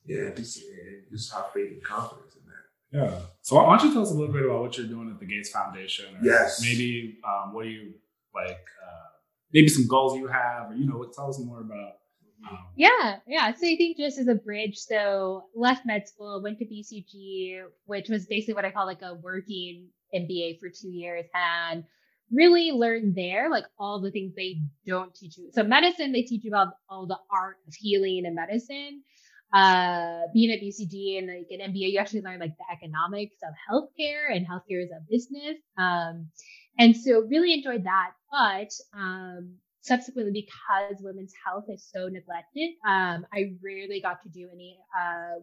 Yeah. 0.06 0.30
Just, 0.36 0.60
just 1.10 1.34
have 1.34 1.52
faith 1.54 1.72
and 1.72 1.84
confidence 1.84 2.36
in 2.36 2.42
that. 2.52 3.12
Yeah. 3.12 3.20
So 3.42 3.56
why 3.56 3.78
don't 3.78 3.88
you 3.88 3.94
tell 3.94 4.04
us 4.04 4.12
a 4.12 4.14
little 4.14 4.34
bit 4.34 4.46
about 4.46 4.62
what 4.62 4.78
you're 4.78 4.88
doing 4.88 5.10
at 5.10 5.20
the 5.20 5.26
Gates 5.26 5.52
Foundation? 5.52 6.18
yes. 6.22 6.62
Maybe 6.62 7.18
um, 7.28 7.54
what 7.54 7.64
do 7.64 7.70
you 7.70 7.94
like? 8.34 8.60
Uh, 8.86 9.08
maybe 9.54 9.70
some 9.70 9.88
goals 9.88 10.18
you 10.18 10.28
have, 10.28 10.72
or 10.72 10.76
you 10.76 10.86
know, 10.86 11.04
tell 11.16 11.30
us 11.30 11.40
more 11.40 11.62
about. 11.62 11.94
Um, 12.50 12.60
yeah, 12.76 13.18
yeah. 13.28 13.54
So 13.54 13.68
I 13.68 13.76
think 13.76 13.98
just 13.98 14.20
as 14.20 14.28
a 14.28 14.36
bridge, 14.36 14.78
so 14.78 15.46
left 15.56 15.86
med 15.86 16.08
school, 16.08 16.42
went 16.42 16.60
to 16.60 16.66
BCG, 16.66 17.62
which 17.86 18.10
was 18.10 18.26
basically 18.28 18.54
what 18.54 18.66
I 18.66 18.72
call 18.72 18.86
like 18.86 19.02
a 19.02 19.16
working 19.16 19.88
MBA 20.14 20.60
for 20.60 20.70
two 20.70 20.90
years, 20.90 21.26
and 21.34 21.84
really 22.32 22.72
learned 22.72 23.16
there 23.16 23.50
like 23.50 23.66
all 23.80 24.02
the 24.02 24.12
things 24.12 24.34
they 24.36 24.58
don't 24.86 25.14
teach 25.16 25.38
you. 25.38 25.52
So 25.54 25.64
medicine, 25.64 26.12
they 26.12 26.24
teach 26.24 26.44
you 26.44 26.52
about 26.52 26.74
all 26.90 27.08
the 27.08 27.20
art 27.32 27.58
of 27.68 27.74
healing 27.74 28.26
and 28.26 28.36
medicine 28.36 29.04
uh, 29.54 30.22
being 30.34 30.52
at 30.52 30.60
BCG 30.60 31.18
and 31.18 31.28
like 31.28 31.48
an 31.50 31.72
MBA, 31.72 31.92
you 31.92 32.00
actually 32.00 32.22
learn 32.22 32.40
like 32.40 32.58
the 32.58 32.66
economics 32.72 33.38
of 33.44 33.54
healthcare 33.70 34.36
and 34.36 34.46
healthcare 34.46 34.84
as 34.84 34.90
a 34.92 35.00
business. 35.10 35.58
Um, 35.78 36.28
and 36.78 36.96
so 36.96 37.22
really 37.22 37.54
enjoyed 37.54 37.86
that. 37.86 38.12
But 38.32 38.72
um, 38.98 39.56
subsequently, 39.86 40.48
because 40.48 41.02
women's 41.02 41.34
health 41.46 41.66
is 41.70 41.88
so 41.94 42.08
neglected, 42.08 42.72
um, 42.88 43.26
I 43.34 43.54
rarely 43.64 44.02
got 44.02 44.22
to 44.24 44.30
do 44.30 44.50
any 44.52 44.78
uh, 45.00 45.40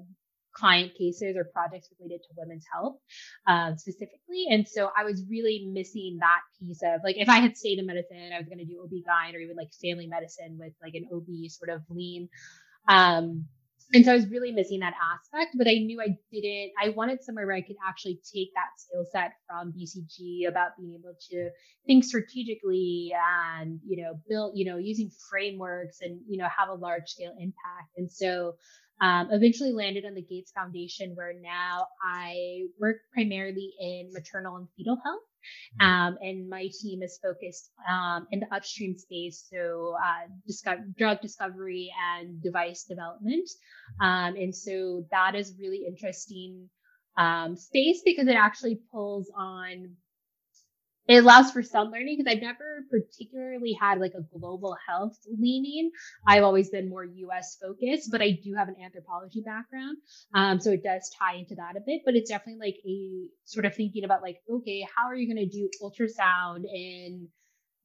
client 0.53 0.93
cases 0.99 1.36
or 1.36 1.45
projects 1.45 1.88
related 1.99 2.20
to 2.22 2.28
women's 2.36 2.64
health 2.72 2.97
uh, 3.47 3.74
specifically. 3.76 4.47
And 4.51 4.66
so 4.66 4.90
I 4.97 5.05
was 5.05 5.24
really 5.28 5.68
missing 5.72 6.18
that 6.20 6.40
piece 6.61 6.80
of 6.84 7.01
like, 7.05 7.16
if 7.18 7.28
I 7.28 7.38
had 7.38 7.57
stayed 7.57 7.78
in 7.78 7.86
medicine, 7.86 8.30
I 8.34 8.38
was 8.38 8.49
going 8.49 8.59
to 8.59 8.64
do 8.64 8.82
OB-GYN 8.82 9.34
or 9.34 9.38
even 9.38 9.57
like 9.57 9.70
family 9.80 10.07
medicine 10.07 10.57
with 10.59 10.72
like 10.82 10.95
an 10.95 11.09
OB 11.12 11.28
sort 11.49 11.70
of 11.70 11.82
lean. 11.88 12.28
Um, 12.88 13.47
and 13.93 14.05
so 14.05 14.12
I 14.12 14.14
was 14.14 14.28
really 14.28 14.53
missing 14.53 14.80
that 14.80 14.95
aspect, 14.95 15.55
but 15.57 15.68
I 15.68 15.74
knew 15.74 16.01
I 16.01 16.16
didn't, 16.32 16.72
I 16.82 16.90
wanted 16.90 17.22
somewhere 17.22 17.47
where 17.47 17.57
I 17.57 17.61
could 17.61 17.76
actually 17.86 18.20
take 18.32 18.49
that 18.55 18.68
skill 18.76 19.05
set 19.11 19.32
from 19.47 19.72
BCG 19.72 20.49
about 20.49 20.70
being 20.78 20.95
able 20.99 21.14
to 21.30 21.51
think 21.86 22.05
strategically 22.05 23.12
and, 23.14 23.80
you 23.86 24.03
know, 24.03 24.14
build, 24.28 24.53
you 24.57 24.64
know, 24.64 24.78
using 24.78 25.11
frameworks 25.30 25.99
and, 26.01 26.20
you 26.28 26.38
know, 26.38 26.49
have 26.57 26.68
a 26.68 26.74
large 26.74 27.09
scale 27.09 27.34
impact. 27.38 27.90
And 27.97 28.11
so 28.11 28.55
um, 29.01 29.28
eventually 29.30 29.72
landed 29.72 30.05
on 30.05 30.14
the 30.14 30.22
Gates 30.22 30.53
Foundation, 30.53 31.12
where 31.14 31.34
now 31.40 31.88
I 32.03 32.66
work 32.78 32.99
primarily 33.12 33.72
in 33.80 34.11
maternal 34.12 34.57
and 34.57 34.68
fetal 34.76 34.97
health. 35.05 35.22
Mm-hmm. 35.80 35.86
Um, 35.86 36.18
and 36.20 36.49
my 36.49 36.68
team 36.80 37.03
is 37.03 37.18
focused 37.22 37.70
um, 37.88 38.26
in 38.30 38.40
the 38.40 38.55
upstream 38.55 38.97
space, 38.97 39.47
so 39.51 39.95
uh, 40.03 40.28
discover, 40.47 40.84
drug 40.97 41.20
discovery 41.20 41.90
and 42.14 42.43
device 42.43 42.84
development. 42.84 43.49
Mm-hmm. 44.01 44.07
Um, 44.07 44.36
and 44.36 44.55
so 44.55 45.05
that 45.11 45.34
is 45.34 45.55
really 45.61 45.84
interesting 45.86 46.68
um, 47.16 47.57
space 47.57 48.03
because 48.05 48.28
it 48.28 48.36
actually 48.36 48.80
pulls 48.90 49.30
on 49.36 49.97
it 51.09 51.16
allows 51.16 51.50
for 51.50 51.62
some 51.62 51.90
learning 51.90 52.16
because 52.18 52.32
I've 52.32 52.42
never 52.42 52.84
particularly 52.90 53.76
had 53.80 53.98
like 53.98 54.12
a 54.16 54.38
global 54.38 54.76
health 54.86 55.16
leaning. 55.38 55.90
I've 56.26 56.44
always 56.44 56.70
been 56.70 56.88
more 56.88 57.05
US 57.05 57.59
focused, 57.61 58.11
but 58.11 58.22
I 58.22 58.38
do 58.42 58.55
have 58.55 58.68
an 58.68 58.76
anthropology 58.82 59.42
background. 59.44 59.98
Um, 60.34 60.61
so 60.61 60.70
it 60.70 60.84
does 60.84 61.11
tie 61.18 61.36
into 61.36 61.57
that 61.57 61.76
a 61.76 61.80
bit, 61.84 62.03
but 62.05 62.14
it's 62.14 62.30
definitely 62.30 62.66
like 62.66 62.76
a 62.86 63.28
sort 63.44 63.66
of 63.66 63.74
thinking 63.74 64.05
about 64.05 64.22
like, 64.22 64.38
okay, 64.48 64.86
how 64.96 65.07
are 65.07 65.16
you 65.16 65.32
going 65.32 65.48
to 65.48 65.53
do 65.53 65.68
ultrasound 65.82 66.64
in 66.72 67.28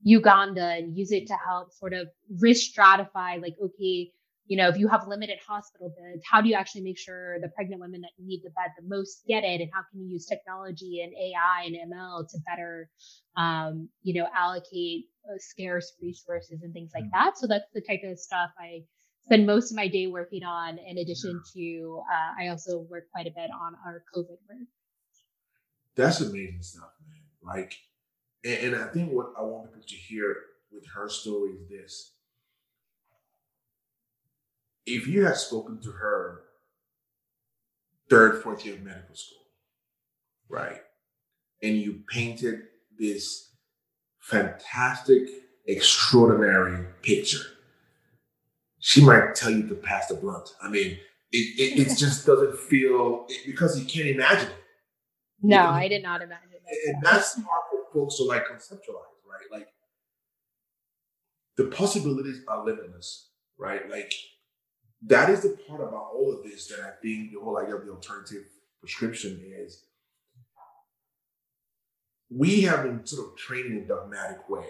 Uganda 0.01 0.63
and 0.63 0.95
use 0.95 1.11
it 1.11 1.27
to 1.27 1.35
help 1.43 1.73
sort 1.73 1.93
of 1.93 2.07
risk 2.39 2.71
stratify 2.71 3.41
like, 3.41 3.55
okay, 3.61 4.11
you 4.47 4.55
know, 4.55 4.69
if 4.69 4.77
you 4.77 4.87
have 4.87 5.07
limited 5.07 5.39
hospital 5.45 5.89
beds, 5.89 6.23
how 6.29 6.41
do 6.41 6.47
you 6.47 6.55
actually 6.55 6.81
make 6.81 6.97
sure 6.97 7.37
the 7.41 7.49
pregnant 7.49 7.81
women 7.81 8.01
that 8.01 8.11
need 8.17 8.41
the 8.43 8.49
bed 8.51 8.71
the 8.79 8.87
most 8.87 9.23
get 9.27 9.43
it? 9.43 9.61
And 9.61 9.69
how 9.73 9.81
can 9.91 10.01
you 10.01 10.07
use 10.07 10.25
technology 10.25 11.01
and 11.01 11.13
AI 11.13 11.65
and 11.65 11.93
ML 11.93 12.29
to 12.29 12.37
better, 12.47 12.89
um, 13.35 13.89
you 14.03 14.13
know, 14.13 14.27
allocate 14.33 15.05
uh, 15.29 15.35
scarce 15.37 15.93
resources 16.01 16.61
and 16.63 16.73
things 16.73 16.91
like 16.95 17.03
mm. 17.03 17.11
that? 17.11 17.37
So 17.37 17.45
that's 17.47 17.65
the 17.73 17.81
type 17.81 18.01
of 18.05 18.17
stuff 18.19 18.51
I 18.57 18.83
spend 19.25 19.45
most 19.45 19.71
of 19.71 19.75
my 19.75 19.89
day 19.89 20.07
working 20.07 20.43
on. 20.43 20.77
In 20.79 20.97
addition 20.97 21.41
to, 21.53 22.01
uh, 22.09 22.41
I 22.41 22.47
also 22.47 22.79
work 22.89 23.11
quite 23.11 23.27
a 23.27 23.31
bit 23.31 23.49
on 23.51 23.75
our 23.85 24.03
COVID 24.15 24.29
work. 24.29 24.67
That's 25.95 26.21
amazing 26.21 26.61
stuff, 26.61 26.91
man. 27.05 27.19
Like, 27.43 27.75
and, 28.45 28.73
and 28.73 28.83
I 28.83 28.87
think 28.87 29.11
what 29.11 29.33
I 29.37 29.41
want 29.41 29.73
people 29.73 29.87
to 29.87 29.95
hear 29.95 30.35
with 30.71 30.85
her 30.95 31.09
story 31.09 31.51
is 31.51 31.67
this 31.69 32.11
if 34.87 35.05
you 35.05 35.25
had 35.25 35.35
spoken 35.35 35.79
to 35.81 35.91
her 35.91 36.41
third, 38.09 38.41
fourth 38.41 38.65
year 38.65 38.75
of 38.75 38.83
medical 38.83 39.15
school, 39.15 39.43
right, 40.49 40.79
and 41.61 41.75
you 41.77 42.01
painted 42.09 42.61
this 42.97 43.51
fantastic, 44.19 45.23
extraordinary 45.67 46.85
picture, 47.01 47.43
she 48.79 49.03
might 49.03 49.35
tell 49.35 49.51
you 49.51 49.67
to 49.67 49.75
pass 49.75 50.07
the 50.07 50.15
blunt. 50.15 50.49
I 50.61 50.69
mean, 50.69 50.97
it, 51.31 51.59
it, 51.59 51.79
it 51.79 51.89
just 51.97 52.25
doesn't 52.25 52.57
feel 52.57 53.25
it, 53.27 53.45
because 53.45 53.77
you 53.79 53.85
can't 53.85 54.07
imagine 54.07 54.49
it. 54.49 54.63
No, 55.41 55.57
you 55.57 55.63
know? 55.63 55.69
I 55.69 55.87
did 55.87 56.03
not 56.03 56.21
imagine 56.21 56.49
it. 56.53 56.93
And 56.93 57.03
that's 57.03 57.35
hard 57.35 57.63
for 57.71 57.93
folks 57.93 58.17
to 58.17 58.23
like 58.23 58.45
conceptualize, 58.47 59.19
right? 59.29 59.51
Like 59.51 59.67
the 61.57 61.65
possibilities 61.65 62.41
are 62.47 62.65
limitless, 62.65 63.29
right? 63.57 63.89
Like 63.89 64.13
that 65.05 65.29
is 65.29 65.41
the 65.41 65.57
part 65.67 65.81
about 65.81 66.11
all 66.13 66.33
of 66.33 66.43
this 66.43 66.67
that 66.67 66.79
I 66.79 66.91
think 67.01 67.31
the 67.31 67.39
whole 67.39 67.57
idea 67.57 67.75
of 67.75 67.85
the 67.85 67.91
alternative 67.91 68.43
prescription 68.79 69.39
is 69.45 69.83
we 72.29 72.61
have 72.61 72.83
been 72.83 73.05
sort 73.05 73.27
of 73.27 73.37
trained 73.37 73.71
in 73.71 73.83
a 73.83 73.87
dogmatic 73.87 74.49
way. 74.49 74.67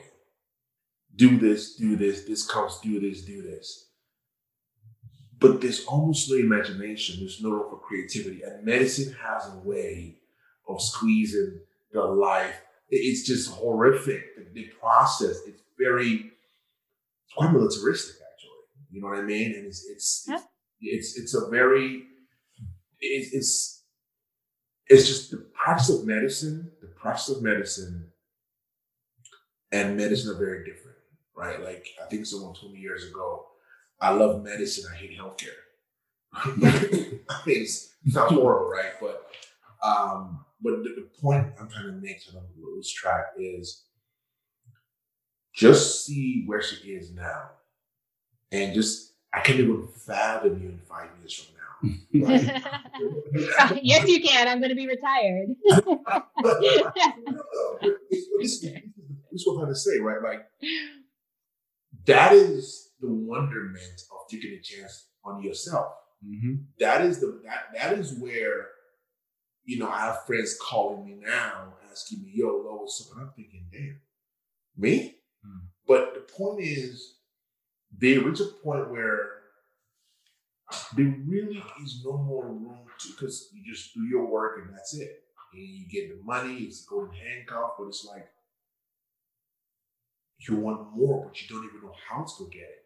Do 1.15 1.38
this, 1.39 1.75
do 1.75 1.95
this, 1.95 2.25
this 2.25 2.45
comes, 2.45 2.80
do 2.84 2.99
this, 2.99 3.23
do 3.23 3.41
this. 3.41 3.88
But 5.39 5.61
there's 5.61 5.86
almost 5.86 6.30
no 6.30 6.36
imagination, 6.36 7.19
there's 7.19 7.41
no 7.41 7.51
room 7.51 7.69
for 7.69 7.80
creativity. 7.80 8.41
And 8.43 8.65
medicine 8.65 9.15
has 9.23 9.47
a 9.47 9.57
way 9.67 10.17
of 10.67 10.82
squeezing 10.82 11.61
the 11.91 12.03
life. 12.03 12.55
It's 12.89 13.25
just 13.25 13.51
horrific. 13.51 14.53
The, 14.53 14.65
process, 14.80 15.41
it's 15.45 15.61
very, 15.78 16.32
it's 17.25 17.34
quite 17.36 17.51
militaristic 17.51 18.17
you 18.89 19.01
know 19.01 19.07
what 19.07 19.19
I 19.19 19.23
mean? 19.23 19.53
And 19.55 19.65
it's 19.65 19.85
it's 19.89 20.25
yeah. 20.27 20.39
it's, 20.81 21.17
it's 21.17 21.33
a 21.33 21.49
very 21.49 22.03
it's, 22.99 23.33
it's 23.33 23.83
it's 24.88 25.07
just 25.07 25.31
the 25.31 25.45
practice 25.53 25.89
of 25.89 26.05
medicine. 26.05 26.71
The 26.81 26.88
practice 26.88 27.29
of 27.29 27.43
medicine 27.43 28.11
and 29.71 29.97
medicine 29.97 30.31
are 30.31 30.39
very 30.39 30.63
different, 30.65 30.97
right? 31.35 31.61
Like 31.61 31.88
I 32.03 32.07
think 32.07 32.25
someone 32.25 32.53
told 32.53 32.73
me 32.73 32.79
years 32.79 33.09
ago, 33.09 33.45
I 33.99 34.11
love 34.11 34.43
medicine, 34.43 34.85
I 34.91 34.95
hate 34.95 35.17
healthcare. 35.17 35.49
I 36.33 37.41
mean, 37.45 37.61
it's, 37.61 37.93
not 38.05 38.31
horrible, 38.31 38.69
right? 38.69 38.93
But 39.01 39.27
um, 39.83 40.45
but 40.61 40.83
the, 40.83 40.95
the 40.95 41.09
point 41.21 41.47
I'm 41.59 41.69
trying 41.69 41.88
to 41.88 41.91
make 41.91 42.21
so 42.21 42.31
I 42.31 42.35
don't 42.35 42.75
lose 42.75 42.91
track 42.91 43.33
is 43.38 43.83
just 45.53 46.05
see 46.05 46.43
where 46.45 46.61
she 46.61 46.91
is 46.91 47.13
now 47.13 47.49
and 48.51 48.73
just 48.73 49.13
I 49.33 49.41
can't 49.41 49.59
even 49.59 49.87
fathom 49.87 50.61
you 50.61 50.69
in 50.69 50.79
five 50.79 51.09
years 51.19 51.33
from 51.33 51.53
now. 51.53 51.63
yes, 53.81 54.07
you 54.07 54.21
can. 54.21 54.47
I'm 54.47 54.59
going 54.59 54.69
to 54.69 54.75
be 54.75 54.87
retired. 54.87 55.49
this, 58.39 58.61
this 58.61 58.63
is 59.31 59.45
what 59.45 59.53
I'm 59.53 59.59
trying 59.59 59.73
to 59.73 59.75
say, 59.75 59.99
right? 59.99 60.23
Like 60.23 60.47
that 62.05 62.33
is 62.33 62.91
the 62.99 63.11
wonderment 63.11 64.01
of 64.11 64.27
taking 64.29 64.53
a 64.53 64.61
chance 64.61 65.09
on 65.23 65.43
yourself. 65.43 65.91
Mm-hmm. 66.25 66.55
That 66.79 67.01
is 67.01 67.19
the 67.19 67.41
that 67.45 67.67
that 67.75 67.97
is 67.99 68.17
where 68.17 68.69
you 69.65 69.77
know 69.77 69.89
I 69.89 69.99
have 69.99 70.25
friends 70.25 70.57
calling 70.59 71.05
me 71.05 71.17
now 71.23 71.73
asking 71.91 72.23
me, 72.23 72.31
"Yo, 72.33 72.47
Lo, 72.47 72.77
what's 72.77 73.05
up?" 73.05 73.17
And 73.17 73.27
I'm 73.27 73.33
thinking, 73.35 73.67
"Damn, 73.71 73.99
me." 74.75 75.17
Mm. 75.45 75.67
But 75.87 76.15
the 76.15 76.21
point 76.21 76.61
is, 76.61 77.16
they 77.99 78.17
reach 78.17 78.39
a 78.39 78.45
point 78.63 78.91
where 78.91 79.29
uh, 80.71 80.77
there 80.95 81.15
really 81.25 81.63
is 81.83 82.01
no 82.05 82.17
more 82.17 82.47
room 82.47 82.85
to 82.99 83.09
because 83.09 83.49
you 83.53 83.73
just 83.73 83.93
do 83.93 84.03
your 84.03 84.25
work 84.25 84.59
and 84.63 84.73
that's 84.73 84.95
it. 84.97 85.23
And 85.53 85.61
you 85.61 85.87
get 85.89 86.09
the 86.09 86.23
money, 86.23 86.63
it's 86.63 86.85
golden 86.85 87.13
handcuff, 87.15 87.71
but 87.77 87.87
it's 87.87 88.05
like 88.05 88.27
you 90.39 90.57
want 90.57 90.95
more, 90.95 91.25
but 91.25 91.41
you 91.41 91.47
don't 91.47 91.65
even 91.65 91.81
know 91.81 91.95
how 92.09 92.23
to 92.23 92.31
go 92.39 92.49
get 92.49 92.61
it. 92.61 92.85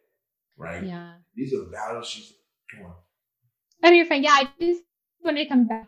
Right? 0.57 0.83
Yeah. 0.83 1.13
These 1.35 1.53
are 1.53 1.63
battles 1.71 2.07
she's 2.07 2.33
come 2.73 2.85
on. 2.85 2.93
And 3.83 3.95
you're 3.95 4.05
fine. 4.05 4.23
Yeah, 4.23 4.31
I 4.31 4.49
just 4.59 4.83
want 5.23 5.37
to 5.37 5.47
come 5.47 5.67
back 5.67 5.87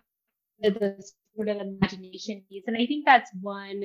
to 0.63 0.71
the 0.71 1.03
sort 1.35 1.47
of 1.49 1.57
imagination 1.57 2.43
piece. 2.49 2.63
And 2.67 2.75
I 2.75 2.85
think 2.85 3.05
that's 3.05 3.29
one 3.39 3.83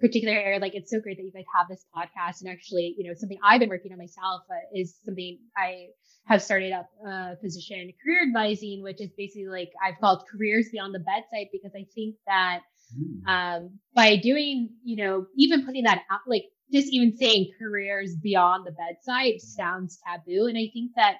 particular 0.00 0.34
area. 0.34 0.58
Like 0.58 0.74
it's 0.74 0.90
so 0.90 1.00
great 1.00 1.16
that 1.18 1.24
you 1.24 1.32
guys 1.32 1.44
have 1.54 1.68
this 1.68 1.84
podcast 1.94 2.40
and 2.40 2.50
actually, 2.50 2.94
you 2.98 3.08
know, 3.08 3.14
something 3.14 3.38
I've 3.44 3.60
been 3.60 3.68
working 3.68 3.92
on 3.92 3.98
myself 3.98 4.42
uh, 4.50 4.78
is 4.78 4.96
something 5.04 5.38
I 5.56 5.88
have 6.26 6.42
started 6.42 6.72
up 6.72 6.88
a 7.06 7.36
position 7.42 7.92
career 8.02 8.22
advising, 8.26 8.82
which 8.82 9.00
is 9.00 9.10
basically 9.16 9.48
like 9.48 9.70
I've 9.84 9.98
called 10.00 10.24
careers 10.30 10.68
beyond 10.72 10.94
the 10.94 11.00
bedside 11.00 11.48
because 11.52 11.72
I 11.74 11.86
think 11.94 12.16
that 12.26 12.60
hmm. 12.94 13.28
um, 13.28 13.78
by 13.94 14.16
doing, 14.16 14.70
you 14.84 14.96
know, 14.96 15.26
even 15.36 15.64
putting 15.64 15.84
that 15.84 16.02
out, 16.10 16.20
like 16.26 16.44
just 16.72 16.88
even 16.92 17.16
saying 17.16 17.50
careers 17.58 18.14
beyond 18.16 18.66
the 18.66 18.72
bedside 18.72 19.40
sounds 19.40 19.98
taboo. 20.06 20.46
And 20.46 20.56
I 20.56 20.70
think 20.72 20.92
that 20.96 21.16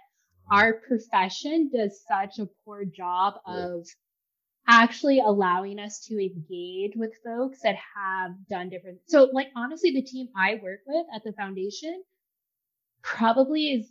our 0.51 0.75
profession 0.87 1.71
does 1.73 2.03
such 2.09 2.39
a 2.39 2.49
poor 2.65 2.85
job 2.85 3.35
of 3.47 3.87
actually 4.71 5.19
allowing 5.19 5.81
us 5.81 5.99
to 5.99 6.15
engage 6.15 6.93
with 6.95 7.11
folks 7.25 7.59
that 7.63 7.75
have 7.97 8.31
done 8.49 8.69
different. 8.69 8.99
So 9.09 9.29
like 9.33 9.49
honestly, 9.57 9.91
the 9.91 10.03
team 10.03 10.29
I 10.37 10.61
work 10.63 10.81
with 10.87 11.07
at 11.15 11.25
the 11.25 11.33
foundation 11.33 12.03
probably 13.03 13.73
is 13.73 13.91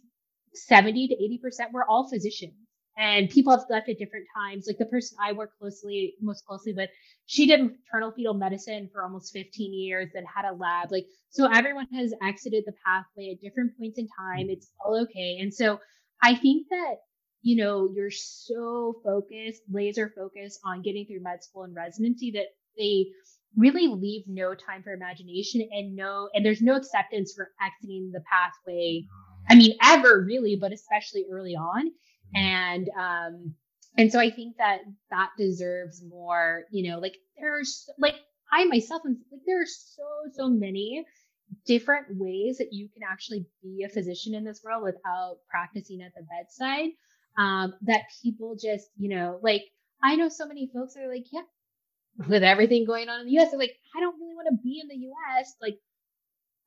70 0.53 1.09
to 1.09 1.47
80%. 1.47 1.73
We're 1.73 1.83
all 1.83 2.07
physicians 2.09 2.53
and 2.97 3.29
people 3.29 3.51
have 3.51 3.65
left 3.69 3.89
at 3.89 3.97
different 3.97 4.25
times. 4.33 4.67
Like 4.67 4.77
the 4.77 4.85
person 4.85 5.17
I 5.21 5.33
work 5.33 5.51
closely, 5.59 6.15
most 6.21 6.45
closely 6.45 6.71
with, 6.71 6.89
she 7.25 7.45
did 7.45 7.61
maternal 7.61 8.11
fetal 8.11 8.33
medicine 8.33 8.89
for 8.93 9.03
almost 9.03 9.33
15 9.33 9.73
years 9.73 10.09
and 10.15 10.25
had 10.33 10.45
a 10.45 10.53
lab. 10.53 10.93
Like, 10.93 11.07
so 11.29 11.45
everyone 11.51 11.87
has 11.93 12.13
exited 12.23 12.63
the 12.65 12.73
pathway 12.85 13.31
at 13.33 13.41
different 13.41 13.77
points 13.77 13.99
in 13.99 14.07
time. 14.17 14.47
Mm. 14.47 14.51
It's 14.51 14.71
all 14.79 14.97
okay. 15.01 15.39
And 15.41 15.53
so 15.53 15.79
I 16.23 16.35
think 16.35 16.67
that 16.69 16.95
you 17.41 17.55
know, 17.55 17.89
you're 17.93 18.11
so 18.11 18.95
focused, 19.03 19.61
laser 19.71 20.11
focused 20.15 20.59
on 20.65 20.81
getting 20.81 21.05
through 21.05 21.23
med 21.23 21.43
school 21.43 21.63
and 21.63 21.75
residency 21.75 22.31
that 22.31 22.47
they 22.77 23.07
really 23.55 23.87
leave 23.87 24.23
no 24.27 24.53
time 24.53 24.83
for 24.83 24.91
imagination 24.91 25.67
and 25.71 25.95
no, 25.95 26.29
and 26.33 26.45
there's 26.45 26.61
no 26.61 26.75
acceptance 26.75 27.33
for 27.35 27.49
exiting 27.65 28.11
the 28.13 28.21
pathway. 28.31 29.03
I 29.49 29.55
mean, 29.55 29.75
ever 29.83 30.23
really, 30.23 30.57
but 30.59 30.73
especially 30.73 31.25
early 31.31 31.55
on. 31.55 31.87
Mm-hmm. 31.87 32.37
And, 32.37 32.89
um, 32.97 33.55
and 33.97 34.11
so 34.11 34.19
I 34.19 34.29
think 34.29 34.57
that 34.57 34.79
that 35.09 35.29
deserves 35.37 36.03
more, 36.07 36.65
you 36.71 36.89
know, 36.89 36.99
like 36.99 37.15
there's 37.39 37.89
like 37.97 38.15
I 38.51 38.65
myself 38.65 39.01
am 39.05 39.17
like 39.31 39.41
there 39.45 39.61
are 39.61 39.65
so, 39.65 40.03
so 40.33 40.49
many 40.49 41.05
different 41.65 42.05
ways 42.11 42.57
that 42.59 42.71
you 42.71 42.87
can 42.93 43.01
actually 43.09 43.45
be 43.63 43.83
a 43.83 43.89
physician 43.89 44.35
in 44.35 44.43
this 44.43 44.61
world 44.63 44.83
without 44.83 45.37
practicing 45.49 46.01
at 46.01 46.11
the 46.15 46.21
bedside 46.21 46.89
um, 47.37 47.73
that 47.83 48.01
people 48.23 48.55
just, 48.61 48.87
you 48.97 49.09
know, 49.09 49.39
like 49.41 49.63
I 50.03 50.15
know 50.15 50.29
so 50.29 50.47
many 50.47 50.69
folks 50.73 50.95
are 50.97 51.07
like, 51.07 51.25
yeah, 51.31 51.41
with 52.27 52.43
everything 52.43 52.85
going 52.85 53.09
on 53.09 53.21
in 53.21 53.27
the 53.27 53.39
US, 53.39 53.51
they're 53.51 53.59
like, 53.59 53.75
I 53.95 53.99
don't 53.99 54.19
really 54.19 54.35
want 54.35 54.47
to 54.49 54.61
be 54.63 54.81
in 54.81 54.87
the 54.87 55.07
US. 55.07 55.53
Like, 55.61 55.77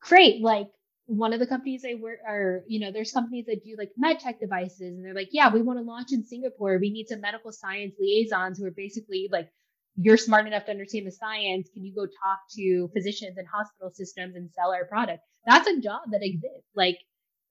great. 0.00 0.42
Like, 0.42 0.68
one 1.06 1.32
of 1.32 1.40
the 1.40 1.46
companies 1.46 1.84
I 1.84 1.94
work 2.00 2.18
are, 2.26 2.62
you 2.68 2.80
know, 2.80 2.92
there's 2.92 3.12
companies 3.12 3.46
that 3.46 3.64
do 3.64 3.74
like 3.76 3.90
med 3.96 4.20
tech 4.20 4.40
devices, 4.40 4.80
and 4.80 5.04
they're 5.04 5.14
like, 5.14 5.30
yeah, 5.32 5.52
we 5.52 5.62
want 5.62 5.78
to 5.78 5.84
launch 5.84 6.12
in 6.12 6.24
Singapore. 6.24 6.78
We 6.78 6.90
need 6.90 7.08
some 7.08 7.20
medical 7.20 7.52
science 7.52 7.94
liaisons 7.98 8.58
who 8.58 8.66
are 8.66 8.70
basically 8.70 9.28
like, 9.30 9.50
you're 9.96 10.16
smart 10.16 10.46
enough 10.46 10.64
to 10.66 10.70
understand 10.70 11.06
the 11.06 11.12
science. 11.12 11.68
Can 11.74 11.84
you 11.84 11.94
go 11.94 12.06
talk 12.06 12.38
to 12.56 12.88
physicians 12.94 13.36
and 13.36 13.46
hospital 13.46 13.90
systems 13.92 14.36
and 14.36 14.50
sell 14.52 14.72
our 14.72 14.86
product? 14.86 15.22
That's 15.46 15.68
a 15.68 15.80
job 15.80 16.02
that 16.12 16.22
exists. 16.22 16.68
Like, 16.74 16.98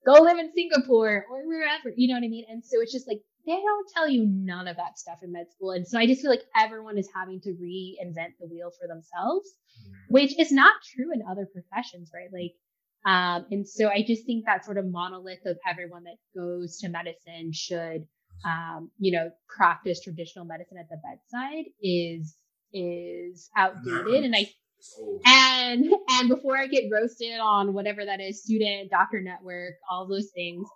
go 0.04 0.12
live 0.22 0.38
in 0.38 0.52
Singapore 0.52 1.26
or 1.30 1.46
wherever, 1.46 1.92
you 1.96 2.08
know 2.08 2.14
what 2.14 2.24
I 2.24 2.28
mean? 2.28 2.44
And 2.48 2.64
so 2.64 2.80
it's 2.80 2.92
just 2.92 3.08
like, 3.08 3.20
they 3.46 3.52
don't 3.52 3.88
tell 3.94 4.08
you 4.08 4.26
none 4.26 4.68
of 4.68 4.76
that 4.76 4.98
stuff 4.98 5.18
in 5.22 5.32
med 5.32 5.46
school. 5.50 5.72
And 5.72 5.86
so 5.86 5.98
I 5.98 6.06
just 6.06 6.22
feel 6.22 6.30
like 6.30 6.44
everyone 6.56 6.96
is 6.96 7.08
having 7.14 7.40
to 7.40 7.50
reinvent 7.50 8.34
the 8.38 8.46
wheel 8.46 8.70
for 8.80 8.86
themselves, 8.86 9.50
which 10.08 10.38
is 10.38 10.52
not 10.52 10.74
true 10.94 11.12
in 11.12 11.22
other 11.28 11.46
professions, 11.52 12.10
right? 12.14 12.28
Like, 12.32 12.52
um, 13.04 13.46
and 13.50 13.68
so 13.68 13.88
I 13.88 14.04
just 14.06 14.26
think 14.26 14.44
that 14.46 14.64
sort 14.64 14.78
of 14.78 14.86
monolith 14.86 15.44
of 15.44 15.58
everyone 15.68 16.04
that 16.04 16.18
goes 16.36 16.78
to 16.78 16.88
medicine 16.88 17.52
should, 17.52 18.06
um, 18.44 18.90
you 18.98 19.10
know, 19.10 19.30
practice 19.48 20.00
traditional 20.00 20.44
medicine 20.44 20.78
at 20.78 20.88
the 20.88 21.00
bedside 21.02 21.64
is, 21.82 22.36
is 22.72 23.50
outdated. 23.56 24.24
And 24.24 24.36
I 24.36 24.46
and 25.24 25.92
and 26.10 26.28
before 26.28 26.56
I 26.56 26.66
get 26.66 26.84
roasted 26.90 27.38
on 27.40 27.74
whatever 27.74 28.04
that 28.04 28.20
is, 28.20 28.42
student, 28.42 28.90
doctor 28.90 29.20
network, 29.20 29.74
all 29.90 30.06
those 30.08 30.30
things, 30.34 30.66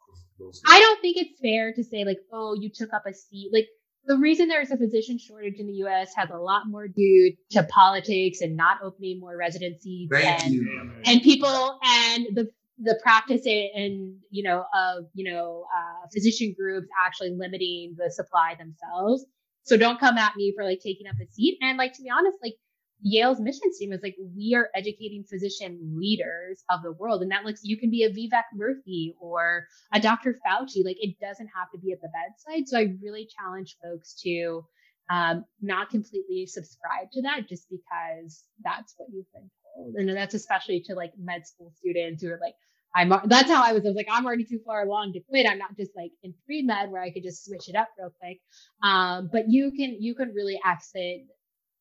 I 0.67 0.81
don't 0.81 1.01
think 1.01 1.17
it's 1.17 1.41
fair 1.41 1.73
to 1.73 1.83
say 1.83 2.05
like, 2.05 2.19
oh, 2.33 2.55
you 2.55 2.71
took 2.71 2.93
up 2.93 3.05
a 3.07 3.15
seat. 3.15 3.51
Like 3.53 3.67
the 4.07 4.17
reason 4.17 4.49
there's 4.49 4.71
a 4.71 4.77
physician 4.77 5.19
shortage 5.19 5.59
in 5.59 5.67
the 5.67 5.73
U.S. 5.75 6.13
has 6.15 6.31
a 6.31 6.39
lot 6.39 6.63
more 6.69 6.87
due 6.89 7.35
to 7.51 7.63
politics 7.65 8.41
and 8.41 8.57
not 8.57 8.79
opening 8.83 9.19
more 9.21 9.37
residencies 9.37 10.09
Thank 10.11 10.45
and 10.45 10.55
you. 10.55 10.93
and 11.05 11.23
people 11.23 11.79
and 11.83 12.27
the 12.35 12.49
the 12.79 12.99
practice 13.03 13.47
and 13.47 14.17
you 14.31 14.43
know 14.43 14.65
of 14.75 15.07
you 15.15 15.31
know 15.33 15.65
uh, 15.77 16.07
physician 16.13 16.55
groups 16.57 16.89
actually 17.05 17.35
limiting 17.37 17.97
the 17.97 18.11
supply 18.11 18.55
themselves. 18.59 19.25
So 19.65 19.77
don't 19.77 19.99
come 19.99 20.17
at 20.17 20.37
me 20.37 20.53
for 20.57 20.65
like 20.65 20.79
taking 20.81 21.09
up 21.09 21.17
a 21.21 21.27
seat. 21.33 21.59
And 21.61 21.77
like 21.77 21.95
to 21.95 22.03
be 22.03 22.11
honest, 22.11 22.37
like 22.43 22.55
Yale's 23.03 23.41
mission 23.41 23.73
statement 23.73 24.01
is 24.01 24.03
like, 24.03 24.17
we 24.35 24.55
are 24.55 24.69
educating 24.75 25.25
physician 25.25 25.79
leaders 25.97 26.65
of 26.71 26.83
the 26.83 26.93
world. 26.93 27.23
And 27.23 27.31
that 27.31 27.45
looks, 27.45 27.61
you 27.63 27.77
can 27.77 27.91
be 27.91 28.05
a 28.05 28.11
Vivek 28.11 28.45
Murthy 28.59 29.15
or 29.21 29.67
a 29.93 30.01
Dr. 30.01 30.35
Fauci. 30.35 30.85
Like 30.85 30.97
it 31.01 31.17
doesn't 31.21 31.51
have 31.57 31.71
to 31.73 31.79
be 31.79 31.93
at 31.93 32.01
the 32.01 32.09
bedside. 32.09 32.69
So 32.69 32.79
I 32.79 32.95
really 33.03 33.29
challenge 33.39 33.77
folks 33.83 34.15
to 34.23 34.65
um, 35.11 35.45
not 35.61 35.91
completely 35.91 36.47
subscribe 36.47 37.11
to 37.13 37.23
that 37.23 37.49
just 37.49 37.69
because 37.71 38.45
that's 38.65 38.95
what 38.97 39.09
you've 39.13 39.31
been 39.33 39.51
told. 39.75 39.95
And 39.97 40.17
that's 40.17 40.35
especially 40.35 40.81
to 40.87 40.95
like 40.95 41.13
med 41.19 41.47
school 41.47 41.73
students 41.77 42.23
who 42.23 42.31
are 42.31 42.41
like, 42.41 42.55
I'm, 42.95 43.13
that's 43.27 43.51
how 43.51 43.63
I 43.63 43.73
was. 43.75 43.85
I 43.85 43.89
was 43.89 43.97
like, 43.97 44.09
I'm 44.11 44.25
already 44.25 44.45
too 44.45 44.61
far 44.65 44.83
along 44.83 45.13
to 45.13 45.21
quit. 45.29 45.47
I'm 45.47 45.59
not 45.59 45.77
just 45.77 45.91
like 45.95 46.13
in 46.23 46.33
pre 46.47 46.63
med 46.63 46.91
where 46.91 47.03
I 47.03 47.11
could 47.11 47.25
just 47.25 47.45
switch 47.45 47.69
it 47.69 47.77
up 47.77 47.89
real 47.99 48.11
quick. 48.19 48.41
Um, 48.83 49.29
but 49.31 49.51
you 49.51 49.71
can, 49.71 50.01
you 50.01 50.15
can 50.15 50.33
really 50.33 50.59
exit 50.67 51.27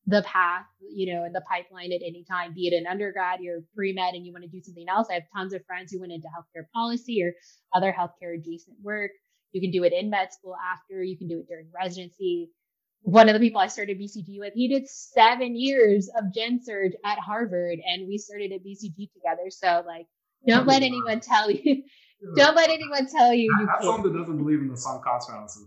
the 0.06 0.22
path, 0.22 0.66
you 0.88 1.12
know, 1.12 1.24
in 1.24 1.32
the 1.32 1.42
pipeline 1.50 1.92
at 1.92 2.00
any 2.06 2.24
time, 2.30 2.54
be 2.54 2.68
it 2.68 2.76
an 2.76 2.86
undergrad, 2.86 3.40
you're 3.40 3.62
pre-med 3.74 4.14
and 4.14 4.24
you 4.24 4.32
want 4.32 4.44
to 4.44 4.50
do 4.50 4.60
something 4.60 4.86
else. 4.88 5.08
I 5.10 5.14
have 5.14 5.24
tons 5.34 5.52
of 5.52 5.64
friends 5.66 5.90
who 5.90 6.00
went 6.00 6.12
into 6.12 6.28
healthcare 6.28 6.64
policy 6.72 7.22
or 7.24 7.34
other 7.74 7.92
healthcare 7.92 8.34
adjacent 8.38 8.76
work. 8.82 9.10
You 9.52 9.60
can 9.60 9.72
do 9.72 9.82
it 9.84 9.92
in 9.92 10.10
med 10.10 10.32
school 10.32 10.54
after, 10.54 11.02
you 11.02 11.18
can 11.18 11.28
do 11.28 11.40
it 11.40 11.48
during 11.48 11.66
residency. 11.74 12.50
One 13.02 13.28
of 13.28 13.34
the 13.34 13.40
people 13.40 13.60
I 13.60 13.66
started 13.66 13.98
BCG 13.98 14.38
with, 14.38 14.52
he 14.54 14.68
did 14.68 14.88
seven 14.88 15.56
years 15.56 16.08
of 16.16 16.32
gen 16.32 16.60
surg 16.62 16.92
at 17.04 17.18
Harvard 17.18 17.78
and 17.84 18.06
we 18.06 18.18
started 18.18 18.52
at 18.52 18.64
BCG 18.64 19.10
together. 19.12 19.50
So 19.50 19.82
like, 19.86 20.06
don't 20.46 20.66
let 20.66 20.82
anyone 20.82 21.20
tell 21.20 21.50
you. 21.50 21.82
Don't 22.36 22.56
let 22.56 22.70
anyone 22.70 23.06
tell 23.08 23.34
you. 23.34 23.44
you 23.44 23.66
That's 23.66 23.84
someone 23.84 24.02
that 24.02 24.18
doesn't 24.18 24.38
believe 24.38 24.60
in 24.60 24.68
the 24.68 24.76
sunk 24.76 25.04
cost 25.04 25.28
fallacy 25.28 25.60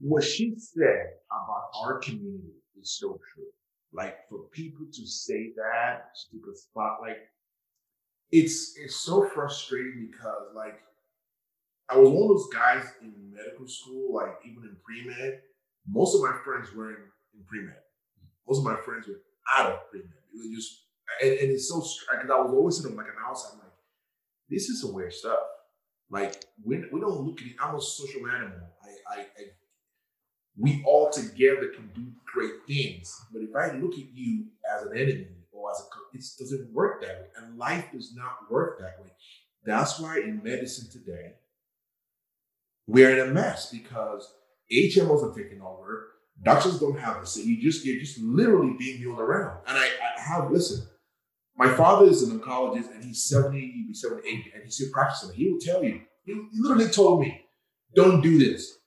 what 0.00 0.24
she 0.24 0.54
said 0.56 1.06
about 1.30 1.70
our 1.82 1.98
community 1.98 2.54
is 2.80 2.96
so 2.98 3.18
true. 3.34 3.44
Like 3.92 4.28
for 4.28 4.40
people 4.52 4.86
to 4.92 5.06
say 5.06 5.52
that, 5.56 6.10
to 6.30 6.38
the 6.44 6.56
spot, 6.56 6.98
like 7.00 7.18
it's 8.30 8.74
it's 8.78 8.96
so 8.96 9.28
frustrating 9.34 10.10
because 10.10 10.54
like 10.54 10.80
I 11.88 11.96
was 11.96 12.10
one 12.10 12.22
of 12.22 12.28
those 12.28 12.48
guys 12.52 12.84
in 13.00 13.14
medical 13.32 13.66
school, 13.66 14.14
like 14.14 14.34
even 14.44 14.64
in 14.64 14.76
pre 14.84 15.06
med. 15.06 15.40
Most 15.90 16.14
of 16.14 16.20
my 16.20 16.36
friends 16.44 16.68
were 16.74 16.90
in, 16.90 16.96
in 17.34 17.44
pre 17.46 17.62
med. 17.62 17.80
Most 18.46 18.58
of 18.58 18.64
my 18.64 18.76
friends 18.84 19.08
were 19.08 19.22
out 19.56 19.72
of 19.72 19.90
pre 19.90 20.00
med. 20.00 20.10
They 20.34 20.54
just 20.54 20.84
and, 21.22 21.32
and 21.32 21.50
it's 21.50 21.68
so 21.68 21.80
because 22.12 22.30
I 22.30 22.38
was 22.38 22.52
always 22.52 22.84
in 22.84 22.92
of 22.92 22.96
like 22.96 23.06
an 23.06 23.14
outside, 23.26 23.52
I'm 23.54 23.60
like, 23.60 23.72
this 24.50 24.68
is 24.68 24.82
some 24.82 24.92
weird 24.92 25.14
stuff. 25.14 25.40
Like 26.10 26.44
we, 26.62 26.84
we 26.92 27.00
don't 27.00 27.20
look 27.20 27.40
at 27.40 27.46
it. 27.46 27.56
I'm 27.60 27.74
a 27.74 27.80
social 27.80 28.26
animal. 28.28 28.68
I, 28.82 29.14
I, 29.14 29.20
I 29.20 29.42
we 30.58 30.82
all 30.84 31.10
together 31.10 31.68
can 31.74 31.90
do 31.94 32.06
great 32.32 32.66
things. 32.66 33.14
But 33.32 33.42
if 33.42 33.54
I 33.54 33.76
look 33.76 33.94
at 33.94 34.12
you 34.12 34.46
as 34.76 34.82
an 34.86 34.96
enemy 34.96 35.28
or 35.52 35.70
as 35.70 35.80
a, 35.80 36.16
it 36.16 36.24
doesn't 36.38 36.72
work 36.72 37.00
that 37.02 37.20
way. 37.20 37.26
And 37.36 37.58
life 37.58 37.86
does 37.92 38.14
not 38.14 38.50
work 38.50 38.80
that 38.80 39.00
way. 39.00 39.10
That's 39.64 40.00
why 40.00 40.18
in 40.18 40.42
medicine 40.42 40.90
today, 40.90 41.34
we're 42.86 43.18
in 43.18 43.28
a 43.28 43.32
mess 43.32 43.70
because 43.70 44.32
HMOs 44.72 45.22
are 45.22 45.34
taking 45.34 45.60
over. 45.62 46.08
Doctors 46.42 46.78
don't 46.78 46.98
have 46.98 47.16
a 47.22 47.26
say. 47.26 47.42
You 47.42 47.60
just 47.60 47.84
you're 47.84 47.98
just 47.98 48.18
literally 48.18 48.74
being 48.78 49.00
wheeled 49.00 49.18
around. 49.18 49.58
And 49.66 49.76
I, 49.76 49.84
I 49.84 50.20
have 50.20 50.50
listen. 50.50 50.86
My 51.56 51.68
father 51.74 52.06
is 52.06 52.22
an 52.22 52.38
oncologist 52.38 52.94
and 52.94 53.04
he's 53.04 53.24
70, 53.24 53.58
he'll 53.58 53.88
be 53.88 53.94
78, 53.94 54.52
and 54.54 54.62
he's 54.62 54.76
still 54.76 54.90
practicing. 54.92 55.34
He 55.34 55.50
will 55.50 55.58
tell 55.58 55.82
you, 55.82 56.00
he, 56.24 56.32
he 56.32 56.60
literally 56.60 56.88
told 56.88 57.20
me, 57.20 57.44
don't 57.96 58.20
do 58.20 58.38
this. 58.38 58.77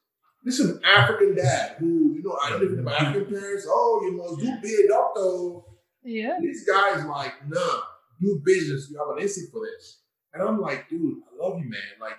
This 0.43 0.59
is 0.59 0.71
an 0.71 0.81
African 0.83 1.35
dad 1.35 1.75
who, 1.77 2.13
you 2.15 2.23
know, 2.23 2.37
I 2.41 2.55
live 2.57 2.71
with 2.71 2.79
my 2.79 2.95
African 2.95 3.31
parents. 3.31 3.67
Oh, 3.69 4.01
you 4.03 4.17
must 4.17 4.39
do 4.39 4.61
be 4.61 4.85
a 4.85 4.87
doctor. 4.87 5.59
Yeah. 6.03 6.37
These 6.41 6.65
guys 6.67 7.05
like, 7.05 7.33
nah, 7.47 7.81
do 8.19 8.41
business. 8.43 8.89
You 8.89 8.97
have 8.97 9.15
an 9.15 9.21
instinct 9.21 9.51
for 9.51 9.61
this. 9.61 10.01
And 10.33 10.41
I'm 10.41 10.59
like, 10.59 10.89
dude, 10.89 11.17
I 11.31 11.45
love 11.45 11.59
you, 11.59 11.69
man. 11.69 11.81
Like, 11.99 12.17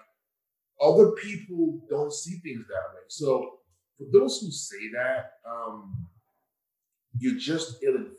other 0.81 1.13
people 1.13 1.81
don't 1.89 2.13
see 2.13 2.39
things 2.39 2.65
that 2.69 2.95
way. 2.95 3.03
So 3.09 3.59
for 3.99 4.07
those 4.13 4.41
who 4.41 4.51
say 4.51 4.91
that, 4.95 5.33
um, 5.49 6.07
you're 7.19 7.39
just 7.39 7.83
ill-informed 7.83 8.17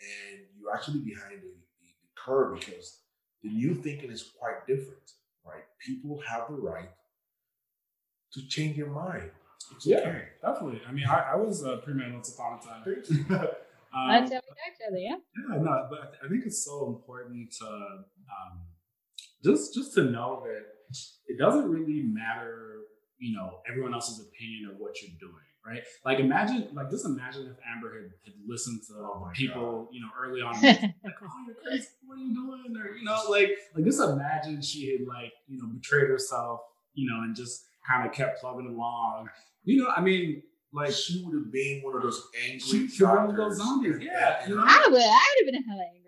and 0.00 0.40
you're 0.58 0.74
actually 0.74 1.00
behind 1.00 1.40
the, 1.42 1.52
the, 1.80 1.88
the 2.02 2.08
curve 2.16 2.58
because 2.58 3.00
the 3.42 3.50
new 3.50 3.74
thinking 3.74 4.10
is 4.10 4.30
quite 4.38 4.66
different, 4.66 5.12
right? 5.44 5.64
People 5.84 6.20
have 6.28 6.48
the 6.48 6.54
right 6.54 6.90
to 8.34 8.46
change 8.48 8.76
your 8.76 8.88
mind. 8.88 9.30
It's 9.76 9.86
yeah, 9.86 9.98
okay. 9.98 10.22
definitely. 10.40 10.80
I 10.86 10.92
mean, 10.92 11.06
I, 11.06 11.32
I 11.32 11.36
was 11.36 11.62
a 11.64 11.78
pre-med 11.78 12.12
once 12.12 12.34
upon 12.34 12.58
a 12.58 12.62
time. 12.62 12.82
um, 13.94 14.08
That's 14.08 14.32
how 14.32 14.40
we 14.40 14.56
actually, 14.66 15.04
yeah. 15.04 15.16
Yeah, 15.50 15.62
no, 15.62 15.86
but 15.90 16.14
I 16.24 16.28
think 16.28 16.44
it's 16.46 16.64
so 16.64 16.88
important 16.88 17.52
to 17.60 17.66
um, 17.66 18.60
just 19.44 19.74
just 19.74 19.94
to 19.94 20.04
know 20.04 20.42
that 20.44 20.64
it 21.26 21.38
doesn't 21.38 21.70
really 21.70 22.02
matter, 22.02 22.80
you 23.18 23.34
know, 23.34 23.58
everyone 23.68 23.94
else's 23.94 24.20
opinion 24.20 24.70
of 24.70 24.78
what 24.78 25.00
you're 25.00 25.16
doing, 25.18 25.34
right? 25.66 25.82
Like 26.04 26.18
imagine, 26.18 26.68
like 26.74 26.90
just 26.90 27.06
imagine 27.06 27.46
if 27.46 27.56
Amber 27.66 27.94
had, 27.94 28.10
had 28.24 28.34
listened 28.46 28.82
to 28.88 28.94
oh 28.98 29.30
people, 29.32 29.84
God. 29.84 29.88
you 29.92 30.00
know, 30.00 30.08
early 30.20 30.42
on, 30.42 30.54
like, 30.62 30.94
oh, 31.22 31.28
you're 31.46 31.56
crazy, 31.64 31.88
what 32.06 32.18
are 32.18 32.22
you 32.22 32.34
doing? 32.34 32.76
Or 32.76 32.94
you 32.94 33.04
know, 33.04 33.18
like 33.30 33.50
like 33.74 33.84
just 33.84 34.00
imagine 34.00 34.60
she 34.60 34.92
had 34.92 35.06
like 35.06 35.32
you 35.48 35.58
know 35.58 35.68
betrayed 35.68 36.08
herself, 36.08 36.60
you 36.94 37.10
know, 37.10 37.22
and 37.22 37.34
just 37.34 37.64
kind 37.86 38.06
of 38.06 38.14
kept 38.14 38.40
plugging 38.40 38.66
along. 38.66 39.28
You 39.64 39.82
know, 39.82 39.88
I 39.94 40.00
mean, 40.00 40.42
like 40.72 40.92
she 40.92 41.22
would 41.24 41.34
have 41.34 41.52
been 41.52 41.82
one 41.82 41.96
of 41.96 42.02
those 42.02 42.22
angry 42.44 42.60
she, 42.60 42.88
she 42.88 43.04
one 43.04 43.30
of 43.30 43.36
those 43.36 43.56
zombies. 43.56 43.98
Yeah, 44.00 44.48
you 44.48 44.56
know? 44.56 44.64
I 44.66 44.88
would. 44.90 45.02
I 45.02 45.34
would 45.36 45.44
have 45.44 45.46
been 45.46 45.56
a 45.56 45.68
hella 45.68 45.84
angry. 45.94 46.02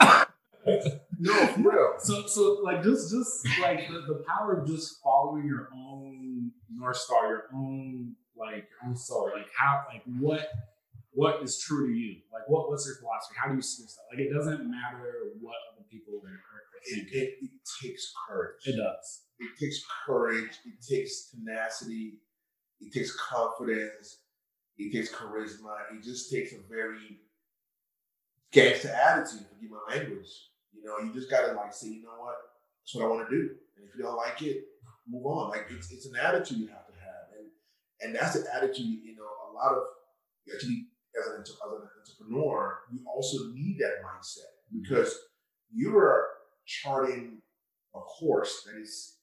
no, 1.18 1.34
for 1.48 1.60
real. 1.60 1.94
So, 1.98 2.26
so 2.26 2.60
like 2.62 2.82
just, 2.82 3.10
just 3.10 3.46
like 3.60 3.88
the, 3.88 4.00
the 4.06 4.24
power 4.26 4.60
of 4.60 4.66
just 4.66 5.02
following 5.02 5.46
your 5.46 5.68
own 5.74 6.50
north 6.72 6.96
star, 6.96 7.28
your 7.28 7.44
own 7.54 8.14
like 8.36 8.68
your 8.70 8.88
own 8.88 8.96
soul. 8.96 9.30
Like 9.34 9.48
how, 9.56 9.84
like 9.92 10.02
what, 10.18 10.48
what 11.12 11.42
is 11.42 11.58
true 11.58 11.88
to 11.88 11.92
you? 11.92 12.16
Like 12.32 12.48
what, 12.48 12.70
what's 12.70 12.86
your 12.86 12.96
philosophy? 12.96 13.36
How 13.40 13.48
do 13.48 13.56
you 13.56 13.62
see 13.62 13.82
yourself? 13.82 14.06
Like 14.10 14.20
it 14.20 14.32
doesn't 14.32 14.70
matter 14.70 15.32
what 15.40 15.56
other 15.72 15.84
people 15.90 16.14
are, 16.14 16.28
are 16.28 16.28
thinking. 16.28 16.59
It, 16.84 17.08
it, 17.12 17.34
it 17.42 17.50
takes 17.82 18.12
courage. 18.28 18.62
It 18.66 18.76
does. 18.76 19.22
It 19.38 19.50
takes 19.58 19.82
courage. 20.06 20.50
It 20.64 20.84
takes 20.88 21.30
tenacity. 21.30 22.20
It 22.80 22.92
takes 22.92 23.14
confidence. 23.16 24.20
It 24.78 24.92
takes 24.92 25.14
charisma. 25.14 25.76
It 25.92 26.02
just 26.02 26.32
takes 26.32 26.52
a 26.52 26.58
very 26.68 27.20
gangster 28.52 28.88
attitude, 28.88 29.46
forgive 29.48 29.70
my 29.70 29.96
language. 29.96 30.28
You 30.72 30.84
know, 30.84 30.98
you 30.98 31.12
just 31.12 31.30
gotta 31.30 31.52
like 31.52 31.72
say, 31.72 31.88
you 31.88 32.02
know 32.02 32.16
what, 32.18 32.36
that's 32.80 32.94
what 32.94 33.04
I 33.04 33.08
want 33.08 33.28
to 33.28 33.36
do. 33.36 33.42
And 33.76 33.88
if 33.88 33.94
you 33.96 34.02
don't 34.02 34.16
like 34.16 34.40
it, 34.42 34.64
move 35.08 35.26
on. 35.26 35.50
Like 35.50 35.66
it's 35.70 35.90
it's 35.92 36.06
an 36.06 36.16
attitude 36.16 36.58
you 36.58 36.68
have 36.68 36.86
to 36.86 36.92
have, 36.94 37.26
and 37.38 37.48
and 38.00 38.14
that's 38.14 38.40
the 38.40 38.54
attitude. 38.54 38.86
You 39.04 39.16
know, 39.16 39.28
a 39.50 39.52
lot 39.52 39.72
of 39.72 39.82
actually 40.52 40.86
as 41.18 41.26
an, 41.26 41.40
as 41.42 41.50
an 41.50 41.88
entrepreneur, 41.98 42.78
you 42.92 43.00
also 43.06 43.52
need 43.52 43.78
that 43.80 44.02
mindset 44.04 44.50
because 44.72 45.14
you 45.72 45.96
are 45.96 46.26
charting 46.70 47.38
a 47.94 47.98
course 47.98 48.62
that 48.64 48.80
is 48.80 49.16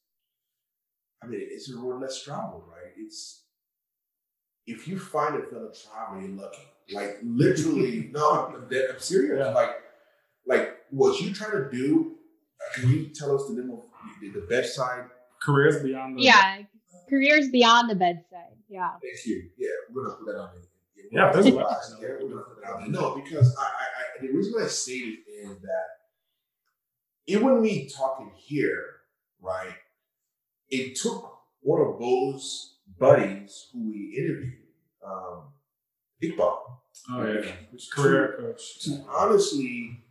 I 1.24 1.26
mean, 1.26 1.40
it's 1.42 1.72
a 1.72 1.78
road 1.78 2.02
less 2.02 2.22
traveled, 2.24 2.64
right? 2.70 2.92
It's 2.98 3.44
if 4.68 4.88
you 4.88 5.00
find 5.00 5.36
a 5.36 5.46
fellow 5.48 5.72
traveler, 5.72 6.22
you're 6.22 6.38
lucky. 6.38 6.62
Like 6.92 7.18
literally, 7.24 8.10
no, 8.14 8.48
I'm, 8.48 8.56
I'm 8.56 9.00
serious. 9.00 9.40
Yeah. 9.40 9.54
Like, 9.54 9.72
like 10.46 10.78
what 10.92 11.20
you 11.22 11.34
trying 11.34 11.52
to 11.52 11.70
do? 11.72 12.16
Uh, 12.60 12.82
can 12.82 12.90
you 12.90 13.06
tell 13.16 13.36
us 13.36 13.48
the 13.48 13.56
name 13.56 13.72
of 13.72 13.82
the, 14.22 14.40
the 14.40 14.46
bedside? 14.48 15.06
Careers 15.42 15.82
beyond 15.82 16.18
the 16.18 16.24
yeah, 16.24 16.64
careers 17.10 17.50
beyond 17.50 17.90
the 17.90 17.96
bedside. 17.96 18.56
Yeah. 18.70 18.92
Thank 19.02 19.26
you. 19.26 19.50
Yeah, 19.58 19.70
we're 19.92 20.04
gonna 20.04 20.16
put 20.18 20.26
that 20.28 20.40
on 20.40 20.50
there. 20.54 20.64
Yeah, 21.12 21.32
there's 21.32 21.46
a 21.46 21.52
lot. 21.52 21.78
Yeah, 22.02 22.08
we're 22.22 22.30
gonna 22.30 22.42
put 22.42 22.62
that 22.62 22.74
on 22.74 22.92
there. 22.92 23.02
No, 23.02 23.16
because 23.16 23.56
I, 23.58 23.64
I, 23.64 23.66
I, 23.66 24.28
the 24.28 24.34
reason 24.34 24.54
I 24.62 24.68
say 24.68 24.94
it 24.94 25.20
is 25.30 25.50
that 25.62 25.97
even 27.28 27.62
me 27.62 27.90
talking 27.90 28.32
here, 28.36 28.84
right? 29.42 29.76
it 30.70 30.96
took 30.96 31.40
one 31.62 31.82
of 31.82 32.00
those 32.00 32.78
buddies 33.00 33.70
who 33.72 33.90
we 33.90 34.16
interviewed, 34.18 34.54
um, 35.06 35.44
Iqbal. 36.22 36.58
Oh 37.12 37.26
yeah, 37.26 37.52
Which 37.72 37.90
career 37.94 38.36
to, 38.38 38.44
coach. 38.44 38.80
To 38.82 39.04
honestly, 39.10 40.04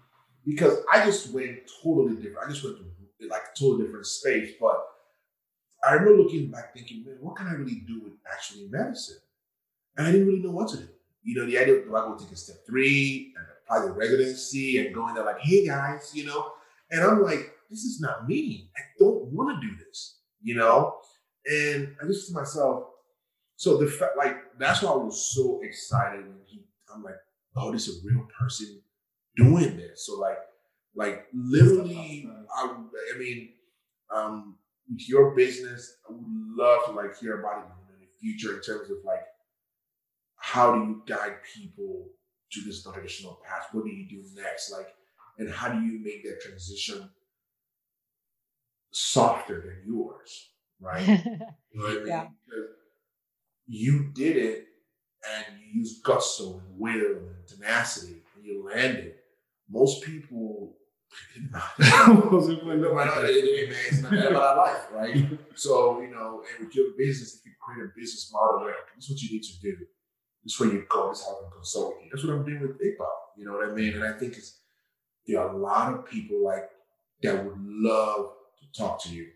because 0.44 0.78
I 0.92 1.04
just 1.04 1.32
went 1.32 1.58
totally 1.82 2.14
different. 2.16 2.46
I 2.46 2.50
just 2.50 2.64
went 2.64 2.76
to 2.78 3.28
like 3.28 3.42
a 3.42 3.58
totally 3.58 3.84
different 3.84 4.06
space. 4.06 4.52
But 4.60 4.86
I 5.86 5.94
remember 5.94 6.22
looking 6.22 6.50
back, 6.50 6.74
thinking, 6.74 7.04
man, 7.04 7.16
what 7.20 7.36
can 7.36 7.48
I 7.48 7.54
really 7.54 7.82
do 7.86 8.00
with 8.04 8.12
actually 8.32 8.68
medicine? 8.70 9.18
And 9.96 10.06
I 10.06 10.12
didn't 10.12 10.28
really 10.28 10.42
know 10.42 10.52
what 10.52 10.68
to 10.70 10.76
do. 10.76 10.88
You 11.24 11.34
know, 11.34 11.46
the 11.46 11.58
idea 11.58 11.74
of 11.74 11.84
do 11.84 11.96
I 11.96 12.00
go 12.02 12.16
take 12.16 12.30
a 12.30 12.36
step 12.36 12.58
three 12.66 13.34
and 13.36 13.44
apply 13.64 13.86
the 13.86 13.92
residency 13.92 14.78
and 14.78 14.94
going 14.94 15.14
there 15.14 15.24
like, 15.24 15.40
hey 15.40 15.66
guys, 15.66 16.12
you 16.14 16.24
know, 16.24 16.52
and 16.90 17.02
I'm 17.02 17.22
like, 17.22 17.52
this 17.70 17.80
is 17.80 18.00
not 18.00 18.28
me. 18.28 18.70
I 18.76 18.80
don't 18.98 19.24
want 19.32 19.60
to 19.60 19.66
do 19.66 19.74
this 19.76 20.16
you 20.46 20.54
know? 20.54 20.94
And 21.44 21.94
I 22.02 22.06
just 22.06 22.28
to 22.28 22.34
myself, 22.34 22.84
so 23.56 23.76
the 23.76 23.88
fact, 23.88 24.16
like, 24.16 24.36
that's 24.58 24.82
why 24.82 24.92
I 24.92 24.96
was 24.96 25.34
so 25.34 25.60
excited 25.62 26.20
when 26.20 26.38
he, 26.46 26.64
I'm 26.92 27.02
like, 27.02 27.16
oh, 27.56 27.72
this 27.72 27.88
is 27.88 28.04
a 28.04 28.08
real 28.08 28.26
person 28.38 28.80
doing 29.36 29.76
this. 29.76 30.06
So, 30.06 30.18
like, 30.18 30.38
like 30.94 31.26
literally, 31.34 32.28
I, 32.56 32.76
I 33.14 33.18
mean, 33.18 33.50
um, 34.14 34.56
with 34.90 35.08
your 35.08 35.34
business, 35.34 35.96
I 36.08 36.12
would 36.12 36.24
love 36.56 36.86
to 36.86 36.92
like 36.92 37.18
hear 37.18 37.40
about 37.40 37.64
it 37.64 37.94
in 37.94 38.00
the 38.00 38.12
future 38.20 38.56
in 38.56 38.62
terms 38.62 38.90
of 38.90 38.98
like, 39.04 39.24
how 40.36 40.74
do 40.74 40.80
you 40.80 41.02
guide 41.06 41.36
people 41.54 42.06
to 42.52 42.60
this 42.60 42.84
non-traditional 42.84 43.40
path? 43.44 43.68
What 43.72 43.84
do 43.84 43.90
you 43.90 44.08
do 44.08 44.22
next? 44.40 44.70
Like, 44.70 44.94
and 45.38 45.50
how 45.50 45.68
do 45.68 45.80
you 45.80 46.02
make 46.02 46.24
that 46.24 46.40
transition 46.40 47.10
softer 48.90 49.60
than 49.60 49.94
yours, 49.94 50.50
right? 50.80 51.06
you 51.08 51.16
know 51.74 51.84
what 51.84 51.90
I 51.90 51.94
mean? 51.94 52.06
Yeah. 52.06 52.26
You 53.66 54.10
did 54.14 54.36
it 54.36 54.64
and 55.28 55.58
you 55.60 55.80
used 55.80 56.02
gusto 56.02 56.60
and 56.60 56.78
will 56.78 57.16
and 57.16 57.46
tenacity 57.46 58.22
and 58.34 58.44
you 58.44 58.64
landed. 58.64 59.14
Most 59.68 60.02
people 60.04 60.76
Most 62.30 62.48
people 62.48 62.68
like, 62.68 62.78
no, 62.78 62.98
hey, 63.22 63.68
man, 63.68 63.76
it's 63.88 64.02
not 64.02 64.12
that 64.12 64.30
about 64.30 64.56
life, 64.56 64.86
right? 64.92 65.38
so, 65.54 66.00
you 66.00 66.08
know, 66.08 66.42
and 66.42 66.66
with 66.66 66.74
your 66.74 66.88
business, 66.98 67.36
if 67.36 67.46
you 67.46 67.52
create 67.60 67.86
a 67.86 67.92
business 67.96 68.30
model 68.32 68.60
where 68.64 68.74
this 68.94 69.04
is 69.04 69.10
what 69.10 69.22
you 69.22 69.30
need 69.32 69.42
to 69.42 69.60
do, 69.60 69.76
this 70.44 70.54
is 70.54 70.60
where 70.60 70.70
you 70.70 70.84
go, 70.88 71.08
this 71.08 71.20
is 71.20 71.26
how 71.26 71.36
I 71.36 71.42
can 71.42 71.50
consult 71.52 71.94
with 71.94 72.04
you. 72.04 72.10
That's 72.12 72.24
what 72.24 72.34
I'm 72.34 72.44
doing 72.44 72.60
with 72.60 72.80
Iqbal. 72.80 73.16
You 73.36 73.46
know 73.46 73.52
what 73.52 73.68
I 73.68 73.72
mean? 73.72 73.94
And 73.94 74.04
I 74.04 74.12
think 74.18 74.36
it's 74.36 74.60
there 75.26 75.40
are 75.40 75.54
a 75.54 75.56
lot 75.56 75.92
of 75.92 76.06
people 76.06 76.44
like 76.44 76.68
that 77.22 77.44
would 77.44 77.58
love 77.58 78.32
to 78.60 78.78
talk 78.78 79.02
to 79.04 79.10
you. 79.10 79.28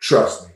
Trust 0.00 0.48
me. 0.48 0.54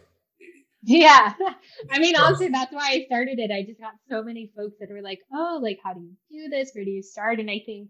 Yeah. 0.82 1.32
I 1.90 1.99
mean, 1.99 2.16
honestly, 2.16 2.49
that's 2.49 2.72
why 2.72 2.88
I 2.90 3.05
started 3.07 3.38
it. 3.38 3.51
I 3.51 3.64
just 3.64 3.80
got 3.80 3.94
so 4.09 4.22
many 4.22 4.51
folks 4.57 4.76
that 4.80 4.90
were 4.90 5.03
like, 5.03 5.20
oh, 5.34 5.59
like, 5.62 5.78
how 5.82 5.94
do 5.94 6.01
you 6.01 6.44
do 6.44 6.49
this? 6.49 6.70
Where 6.72 6.84
do 6.84 6.90
you 6.90 7.03
start? 7.03 7.40
And 7.40 7.51
I 7.51 7.61
think 7.64 7.88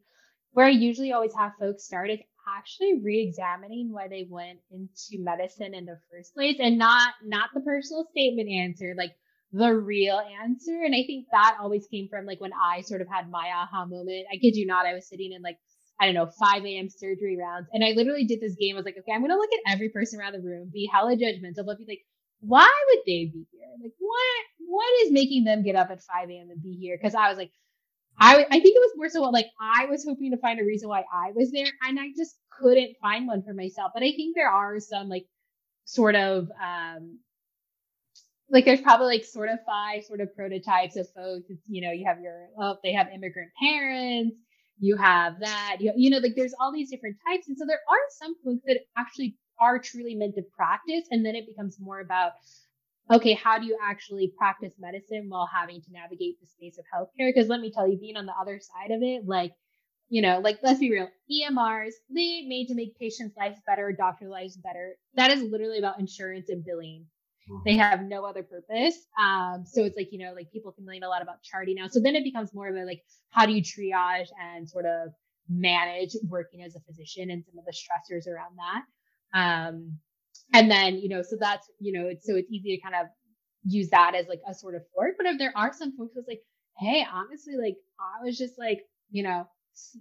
where 0.53 0.67
I 0.67 0.71
usually 0.71 1.13
always 1.13 1.35
have 1.35 1.53
folks 1.61 1.85
start 1.85 2.11
is 2.11 2.21
actually 2.57 3.01
re-examining 3.03 3.93
why 3.93 4.09
they 4.09 4.27
went 4.29 4.59
into 4.71 5.23
medicine 5.23 5.75
in 5.75 5.85
the 5.85 5.99
first 6.11 6.35
place 6.35 6.57
and 6.59 6.79
not 6.79 7.13
not 7.25 7.51
the 7.55 7.61
personal 7.61 8.07
statement 8.11 8.49
answer 8.49 8.95
like 8.97 9.13
the 9.53 9.71
real 9.71 10.21
answer 10.43 10.83
and 10.85 10.95
i 10.95 11.05
think 11.07 11.27
that 11.31 11.57
always 11.61 11.87
came 11.89 12.09
from 12.09 12.25
like 12.25 12.41
when 12.41 12.53
i 12.55 12.81
sort 12.81 13.01
of 13.01 13.09
had 13.09 13.31
my 13.31 13.51
aha 13.55 13.85
moment 13.85 14.27
i 14.33 14.37
kid 14.37 14.57
you 14.57 14.67
not 14.67 14.87
i 14.87 14.95
was 14.95 15.09
sitting 15.09 15.33
in 15.33 15.43
like 15.43 15.59
I 16.01 16.07
don't 16.07 16.15
know, 16.15 16.27
5 16.27 16.65
a.m. 16.65 16.89
surgery 16.89 17.37
rounds. 17.37 17.69
And 17.73 17.85
I 17.85 17.91
literally 17.91 18.25
did 18.25 18.41
this 18.41 18.55
game. 18.55 18.77
I 18.77 18.79
was 18.79 18.85
like, 18.85 18.97
okay, 18.99 19.13
I'm 19.13 19.21
going 19.21 19.31
to 19.31 19.37
look 19.37 19.51
at 19.53 19.73
every 19.73 19.89
person 19.89 20.21
around 20.21 20.33
the 20.33 20.41
room, 20.41 20.71
be 20.73 20.89
hella 20.93 21.17
judgmental, 21.17 21.67
but 21.67 21.79
be 21.79 21.87
like, 21.89 22.05
why 22.41 22.71
would 22.89 23.01
they 23.05 23.27
be 23.27 23.47
here? 23.51 23.69
Like, 23.83 23.93
what, 23.99 24.45
what 24.69 25.03
is 25.03 25.13
making 25.13 25.45
them 25.45 25.65
get 25.65 25.75
up 25.75 25.91
at 25.91 26.03
5 26.03 26.31
a.m. 26.31 26.51
and 26.51 26.63
be 26.63 26.75
here? 26.75 26.99
Cause 27.03 27.15
I 27.15 27.29
was 27.29 27.39
like, 27.39 27.51
I, 28.21 28.45
I 28.45 28.61
think 28.61 28.77
it 28.77 28.81
was 28.81 28.93
more 28.97 29.09
so 29.09 29.23
like 29.23 29.47
I 29.61 29.87
was 29.87 30.05
hoping 30.05 30.33
to 30.33 30.39
find 30.39 30.61
a 30.61 30.65
reason 30.65 30.89
why 30.89 31.05
I 31.13 31.33
was 31.35 31.53
there 31.53 31.69
and 31.83 32.01
I 32.01 32.09
just 32.17 32.37
couldn't 32.61 32.97
find 33.01 33.27
one 33.27 33.43
for 33.43 33.55
myself. 33.55 33.93
But 33.95 34.03
I 34.03 34.13
think 34.13 34.35
there 34.35 34.51
are 34.51 34.81
some 34.81 35.09
like 35.09 35.27
sort 35.85 36.17
of, 36.17 36.49
um, 36.63 37.21
like 38.51 38.65
there's 38.65 38.81
probably 38.81 39.07
like 39.07 39.25
sort 39.25 39.51
of 39.51 39.59
five 39.67 40.05
sort 40.05 40.21
of 40.21 40.35
prototypes 40.35 40.97
of 40.97 41.09
folks. 41.15 41.51
You 41.69 41.83
know, 41.83 41.93
you 41.93 42.07
have 42.07 42.21
your, 42.21 42.49
oh, 42.61 42.77
they 42.83 42.93
have 42.93 43.09
immigrant 43.15 43.51
parents 43.61 44.37
you 44.81 44.97
have 44.97 45.41
that 45.41 45.77
you, 45.81 45.93
you 45.97 46.11
know 46.11 46.19
like 46.19 46.35
there's 46.37 46.55
all 46.61 46.73
these 46.73 46.91
different 46.91 47.17
types. 47.27 47.49
And 47.49 47.57
so 47.57 47.65
there 47.67 47.81
are 47.89 47.99
some 48.19 48.35
folks 48.45 48.63
that 48.67 48.81
actually 48.97 49.37
are 49.61 49.79
truly 49.79 50.15
meant 50.15 50.35
to 50.37 50.43
practice 50.57 51.07
and 51.11 51.25
then 51.25 51.35
it 51.35 51.47
becomes 51.47 51.79
more 51.81 52.01
about 52.01 52.33
okay 53.11 53.35
how 53.35 53.59
do 53.59 53.67
you 53.67 53.77
actually 53.83 54.33
practice 54.39 54.73
medicine 54.79 55.27
while 55.29 55.49
having 55.53 55.81
to 55.83 55.93
navigate 55.93 56.41
the 56.41 56.47
space 56.47 56.79
of 56.79 56.85
healthcare? 56.95 57.33
Because 57.35 57.49
let 57.49 57.61
me 57.61 57.73
tell 57.73 57.89
you 57.89 57.99
being 57.99 58.17
on 58.17 58.27
the 58.27 58.35
other 58.41 58.61
side 58.61 58.91
of 58.91 59.03
it 59.03 59.27
like 59.27 59.53
you 60.09 60.23
know 60.23 60.39
like 60.39 60.59
let's 60.63 60.81
be 60.81 60.91
real 60.91 61.09
emrs 61.31 61.93
they 62.09 62.45
made 62.47 62.69
to 62.69 62.75
make 62.75 62.99
patients 62.99 63.37
lives 63.37 63.59
better 63.67 63.93
doctor 63.93 64.29
lives 64.29 64.57
better. 64.57 64.97
That 65.15 65.31
is 65.31 65.43
literally 65.43 65.79
about 65.79 65.99
insurance 65.99 66.49
and 66.49 66.65
billing 66.65 67.07
they 67.65 67.77
have 67.77 68.03
no 68.03 68.25
other 68.25 68.43
purpose. 68.43 69.07
Um, 69.21 69.65
so 69.67 69.85
it's 69.85 69.97
like, 69.97 70.09
you 70.13 70.19
know, 70.19 70.33
like 70.35 70.51
people 70.53 70.73
complain 70.73 71.03
a 71.03 71.09
lot 71.09 71.23
about 71.23 71.43
charting 71.43 71.77
now. 71.77 71.89
So 71.89 72.01
then 72.01 72.15
it 72.15 72.25
becomes 72.25 72.53
more 72.55 72.69
of 72.69 72.77
a 72.77 72.85
like, 72.85 73.03
how 73.31 73.47
do 73.47 73.53
you 73.53 73.63
triage 73.63 74.29
and 74.41 74.69
sort 74.69 74.87
of 74.87 75.11
manage 75.49 76.15
working 76.29 76.63
as 76.63 76.77
a 76.77 76.81
physician 76.81 77.31
and 77.31 77.45
some 77.45 77.59
of 77.59 77.65
the 77.65 77.73
stressors 77.73 78.27
around 78.27 78.57
that. 78.57 79.39
Um, 79.39 79.99
and 80.55 80.71
then, 80.71 80.99
you 80.99 81.09
know, 81.09 81.23
so 81.23 81.37
that's, 81.39 81.71
you 81.79 81.93
know, 81.93 82.09
it's 82.09 82.27
so 82.27 82.35
it's 82.37 82.51
easy 82.51 82.77
to 82.77 82.83
kind 82.83 82.95
of 82.95 83.07
use 83.65 83.91
that 83.91 84.15
as 84.15 84.27
like 84.29 84.41
a 84.49 84.55
sort 84.55 84.75
of 84.75 84.83
fork. 84.95 85.15
But 85.17 85.27
if 85.27 85.39
there 85.39 85.53
are 85.57 85.73
some 85.73 85.97
folks 85.97 86.17
like, 86.27 86.43
hey, 86.79 87.07
honestly, 87.13 87.57
like 87.57 87.77
I 87.99 88.25
was 88.25 88.39
just 88.39 88.59
like, 88.59 88.81
you 89.11 89.23
know, 89.23 89.47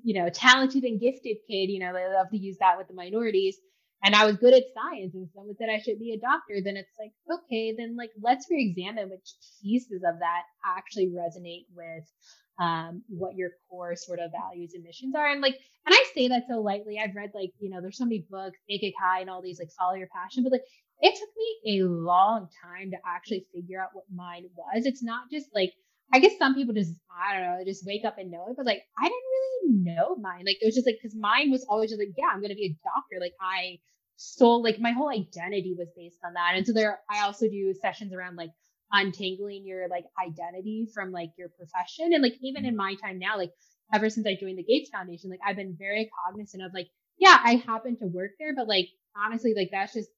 you 0.04 0.20
know, 0.20 0.30
talented 0.30 0.84
and 0.84 1.00
gifted 1.00 1.38
kid, 1.48 1.70
you 1.70 1.80
know, 1.80 1.93
they 1.93 2.08
love 2.08 2.30
to 2.32 2.38
use 2.38 2.58
that 2.60 2.78
with 2.78 2.88
the 2.88 2.93
minorities 2.93 3.58
and 4.04 4.16
I 4.16 4.26
was 4.26 4.38
good 4.38 4.54
at 4.54 4.64
science 4.74 5.14
and 5.16 5.28
someone 5.34 5.56
said 5.58 5.70
I 5.70 5.80
should 5.80 6.00
be 6.00 6.14
a 6.14 6.20
doctor, 6.20 6.62
then 6.64 6.78
it's 6.78 6.93
like, 7.00 7.12
okay, 7.32 7.74
then 7.78 7.95
like 7.98 8.12
let's 8.22 8.48
re-examine 8.50 9.10
which 9.10 9.34
pieces 9.62 10.04
of 10.08 10.20
that 10.20 10.43
actually 10.66 11.08
resonate 11.08 11.66
with 11.76 12.04
um, 12.60 13.04
what 13.08 13.36
your 13.36 13.52
core 13.70 13.95
sort 13.95 14.20
of 14.20 14.32
values 14.32 14.74
and 14.74 14.84
missions 14.84 15.16
are. 15.16 15.28
And 15.28 15.41
like, 15.41 15.56
and 15.86 15.95
I 15.95 16.04
say 16.14 16.28
that 16.30 16.43
so 16.50 16.62
lightly. 16.62 17.00
I've 17.00 17.16
read 17.16 17.32
like, 17.34 17.52
you 17.60 17.70
know, 17.70 17.82
there's 17.82 17.98
so 17.98 18.06
many 18.06 18.26
books, 18.30 18.60
Ikigai 18.70 19.22
and 19.22 19.30
all 19.30 19.41
these 19.41 19.60
like 19.60 19.72
follow 19.78 19.95
your 19.95 20.10
passion, 20.14 20.43
but 20.43 20.52
like 20.52 20.66
it 21.00 21.14
took 21.14 21.30
me 21.38 21.80
a 21.80 21.86
long 21.86 22.48
time 22.64 22.91
to 22.91 22.98
actually 23.06 23.45
figure 23.54 23.82
out 23.82 23.89
what 23.93 24.06
mine 24.14 24.45
was. 24.56 24.86
It's 24.86 25.04
not 25.04 25.30
just 25.32 25.48
like 25.54 25.74
I 26.14 26.20
guess 26.20 26.38
some 26.38 26.55
people 26.55 26.74
just 26.74 26.93
I 27.12 27.34
don't 27.34 27.43
know, 27.43 27.66
just 27.66 27.86
wake 27.86 28.05
up 28.05 28.18
and 28.18 28.32
know 28.32 28.45
it, 28.49 28.55
but 28.58 28.66
like 28.66 28.84
I 28.97 29.03
didn't 29.03 29.14
really 29.14 29.95
know 29.95 30.16
mine. 30.16 30.45
Like 30.45 30.58
it 30.62 30.66
was 30.66 30.76
just 30.76 30.88
like 30.88 30.97
because 31.01 31.16
mine 31.16 31.51
was 31.51 31.66
always 31.70 31.89
just 31.89 31.99
like, 31.99 32.14
yeah, 32.18 32.28
I'm 32.32 32.41
gonna 32.41 32.55
be 32.55 32.78
a 32.78 32.88
doctor. 32.88 33.20
Like 33.20 33.34
I 33.41 33.80
stole 34.16 34.64
like 34.64 34.80
my 34.80 34.91
whole 34.91 35.10
identity 35.10 35.76
was 35.78 35.89
based 35.95 36.20
on 36.26 36.34
that. 36.34 36.53
And 36.55 36.66
so 36.66 36.74
there 36.74 36.99
I 37.10 37.24
also 37.24 37.47
do 37.47 37.74
sessions 37.82 38.14
around 38.14 38.36
like 38.36 38.51
untangling 38.91 39.66
your 39.66 39.88
like 39.89 40.05
identity 40.24 40.88
from 40.93 41.12
like 41.12 41.32
your 41.38 41.49
profession. 41.49 42.14
And 42.14 42.24
like 42.24 42.36
even 42.41 42.66
in 42.66 42.76
my 42.76 42.95
time 42.95 43.20
now, 43.20 43.38
like 43.38 43.51
ever 43.93 44.10
since 44.10 44.28
I 44.28 44.38
joined 44.39 44.58
the 44.58 44.64
Gates 44.64 44.89
Foundation, 44.89 45.30
like 45.30 45.39
I've 45.45 45.55
been 45.55 45.76
very 45.78 46.10
cognizant 46.26 46.64
of 46.64 46.74
like, 46.74 46.88
yeah, 47.18 47.38
I 47.43 47.55
happen 47.55 47.97
to 47.97 48.05
work 48.05 48.32
there, 48.39 48.53
but 48.55 48.68
like 48.68 48.88
honestly, 49.16 49.53
like 49.55 49.70
that's 49.72 49.93
just 49.93 50.10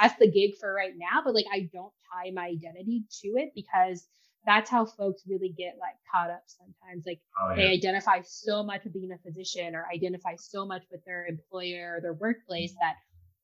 that's 0.00 0.14
the 0.18 0.30
gig 0.30 0.52
for 0.60 0.72
right 0.72 0.94
now. 0.96 1.22
But 1.24 1.34
like 1.34 1.46
I 1.52 1.68
don't 1.72 1.92
tie 2.12 2.30
my 2.32 2.46
identity 2.46 3.04
to 3.22 3.28
it 3.36 3.50
because 3.54 4.06
that's 4.44 4.70
how 4.70 4.84
folks 4.84 5.22
really 5.26 5.54
get 5.56 5.76
like 5.80 5.94
caught 6.12 6.30
up 6.30 6.42
sometimes. 6.46 7.04
Like 7.06 7.20
oh, 7.40 7.50
yeah. 7.50 7.56
they 7.56 7.68
identify 7.72 8.20
so 8.24 8.62
much 8.62 8.84
with 8.84 8.92
being 8.92 9.12
a 9.12 9.18
physician 9.18 9.74
or 9.74 9.86
identify 9.92 10.34
so 10.36 10.66
much 10.66 10.82
with 10.90 11.04
their 11.04 11.26
employer 11.26 11.96
or 11.96 12.00
their 12.00 12.14
workplace 12.14 12.74
that 12.80 12.96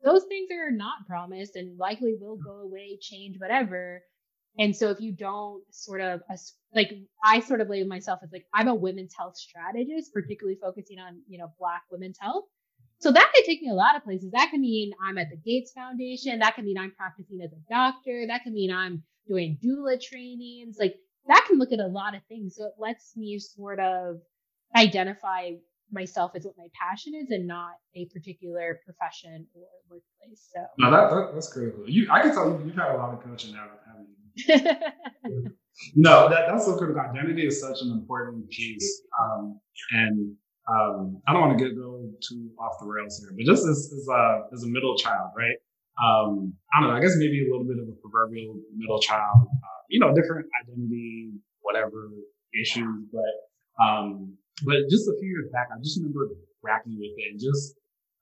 those 0.05 0.25
things 0.25 0.49
are 0.53 0.71
not 0.71 1.07
promised 1.07 1.57
and 1.57 1.79
likely 1.79 2.15
will 2.21 2.37
go 2.37 2.61
away, 2.61 2.99
change, 3.01 3.37
whatever. 3.39 4.03
And 4.59 4.75
so 4.75 4.91
if 4.91 5.01
you 5.01 5.13
don't 5.13 5.63
sort 5.71 6.01
of 6.01 6.21
like 6.75 6.93
I 7.25 7.41
sort 7.41 7.61
of 7.61 7.69
label 7.69 7.89
myself 7.89 8.21
as 8.23 8.31
like 8.33 8.47
I'm 8.53 8.69
a 8.69 8.75
women's 8.75 9.15
health 9.15 9.37
strategist, 9.37 10.13
particularly 10.13 10.59
focusing 10.61 10.99
on, 10.99 11.21
you 11.29 11.39
know, 11.39 11.53
black 11.59 11.83
women's 11.91 12.19
health. 12.21 12.45
So 13.01 13.13
that 13.13 13.33
could 13.33 13.45
take 13.45 13.63
me 13.63 13.71
a 13.71 13.75
lot 13.75 13.95
of 13.95 14.03
places. 14.03 14.33
That 14.33 14.51
can 14.51 14.61
mean 14.61 14.93
I'm 15.01 15.19
at 15.19 15.31
the 15.31 15.37
Gates 15.37 15.71
Foundation. 15.73 16.41
That 16.41 16.57
can 16.57 16.65
mean 16.65 16.77
I'm 16.77 16.91
practicing 16.91 17.41
as 17.43 17.53
a 17.53 17.73
doctor. 17.73 18.25
That 18.27 18.43
can 18.43 18.53
mean 18.53 18.73
I'm 18.73 19.05
doing 19.29 19.59
doula 19.63 20.01
trainings. 20.01 20.77
Like 20.81 20.97
that 21.27 21.45
can 21.47 21.59
look 21.59 21.73
at 21.73 21.79
a 21.79 21.87
lot 21.87 22.15
of 22.15 22.23
things. 22.29 22.57
So 22.57 22.65
it 22.65 22.75
lets 22.79 23.17
me 23.17 23.39
sort 23.39 23.79
of 23.79 24.17
identify 24.77 25.53
myself 25.91 26.33
as 26.35 26.45
what 26.45 26.55
my 26.59 26.67
passion 26.79 27.15
is 27.15 27.31
and 27.31 27.47
not 27.47 27.73
a 27.95 28.07
particular 28.07 28.81
profession 28.85 29.47
or 29.55 29.63
workplace. 29.91 30.49
So 30.53 30.61
no, 30.79 30.91
that, 30.91 31.11
that 31.11 31.31
that's 31.35 31.53
critical. 31.53 31.85
You, 31.89 32.09
I 32.11 32.23
can 32.23 32.35
tell 32.35 32.49
you, 32.49 32.63
you've 32.67 32.77
had 32.77 32.95
a 32.95 32.97
lot 32.97 33.15
of 33.15 33.23
coaching 33.23 33.55
now, 33.55 33.67
haven't 33.87 34.09
you? 34.11 35.51
no, 35.97 36.29
that, 36.29 36.49
that's 36.49 36.67
so 36.67 36.77
critical. 36.77 37.01
Identity 37.01 37.47
is 37.47 37.61
such 37.61 37.81
an 37.83 37.91
important 37.93 38.49
piece, 38.51 39.03
um, 39.21 39.61
and 39.93 40.35
um, 40.69 41.23
I 41.27 41.33
don't 41.33 41.43
want 41.43 41.59
to 41.59 41.65
get 41.65 41.77
go 41.77 42.11
too 42.21 42.51
off 42.61 42.79
the 42.81 42.87
rails 42.87 43.19
here, 43.21 43.33
but 43.35 43.47
just 43.47 43.67
as 43.67 43.93
as 43.97 44.09
a 44.09 44.41
as 44.53 44.63
a 44.65 44.69
middle 44.69 44.97
child, 44.97 45.31
right? 45.37 45.57
Um, 45.99 46.55
I 46.73 46.81
don't 46.81 46.91
know. 46.91 46.97
I 46.97 47.01
guess 47.01 47.17
maybe 47.17 47.47
a 47.47 47.51
little 47.51 47.67
bit 47.67 47.79
of 47.83 47.89
a 47.89 47.97
proverbial 48.01 48.55
middle 48.77 49.01
child. 49.01 49.49
Uh, 49.51 49.81
you 49.89 49.99
know, 49.99 50.15
different 50.15 50.47
identity, 50.63 51.33
whatever 51.61 52.11
issues, 52.55 53.05
but 53.13 53.35
um, 53.83 54.37
but 54.65 54.89
just 54.91 55.09
a 55.09 55.15
few 55.19 55.29
years 55.29 55.51
back, 55.53 55.69
I 55.73 55.79
just 55.83 55.99
remember 55.99 56.29
grappling 56.63 56.99
with 56.99 57.15
it 57.17 57.33
and 57.33 57.41
just 57.41 57.79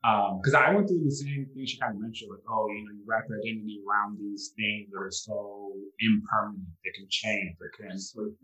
because 0.07 0.55
um, 0.55 0.62
I 0.62 0.70
went 0.70 0.87
through 0.87 1.03
the 1.03 1.11
same 1.11 1.51
thing 1.51 1.66
she 1.66 1.81
kind 1.83 1.97
of 1.97 2.01
mentioned, 2.01 2.31
like, 2.31 2.45
oh, 2.47 2.70
you 2.70 2.85
know, 2.87 2.95
you 2.95 3.03
wrap 3.09 3.27
your 3.27 3.43
identity 3.43 3.83
around 3.83 4.20
these 4.22 4.55
things 4.55 4.87
that 4.93 5.03
are 5.03 5.11
so 5.11 5.72
impermanent, 5.99 6.62
they 6.85 6.95
can 6.95 7.11
change, 7.11 7.59
they 7.59 7.72
can, 7.74 7.91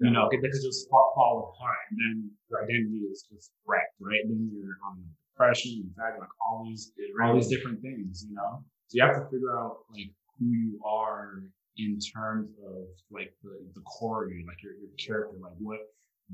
you 0.03 0.11
know, 0.11 0.27
they 0.27 0.43
can 0.43 0.51
just 0.51 0.91
fall, 0.91 1.13
fall 1.15 1.55
apart, 1.55 1.79
and 1.91 1.97
then 2.03 2.15
your 2.51 2.67
identity 2.67 3.07
is 3.07 3.23
just 3.31 3.53
wrecked, 3.63 3.95
right? 4.01 4.27
And 4.27 4.35
then 4.35 4.51
you're 4.51 4.75
on 4.83 5.07
depression, 5.31 5.87
anxiety, 5.87 6.19
like 6.19 6.35
all 6.43 6.67
these, 6.67 6.91
all 7.23 7.35
these 7.39 7.47
different 7.47 7.79
things, 7.79 8.27
you 8.27 8.35
know. 8.35 8.65
So 8.93 8.97
you 8.97 9.03
have 9.07 9.17
to 9.17 9.31
figure 9.31 9.57
out 9.59 9.79
like 9.91 10.11
who 10.39 10.53
you 10.53 10.79
are 10.85 11.45
in 11.79 11.99
terms 11.99 12.51
of 12.63 12.85
like 13.11 13.33
the, 13.43 13.57
the 13.75 13.81
core 13.83 14.27
of 14.27 14.33
you, 14.33 14.45
like 14.47 14.63
your, 14.63 14.73
your 14.73 14.93
character, 14.99 15.39
like 15.41 15.57
what 15.59 15.79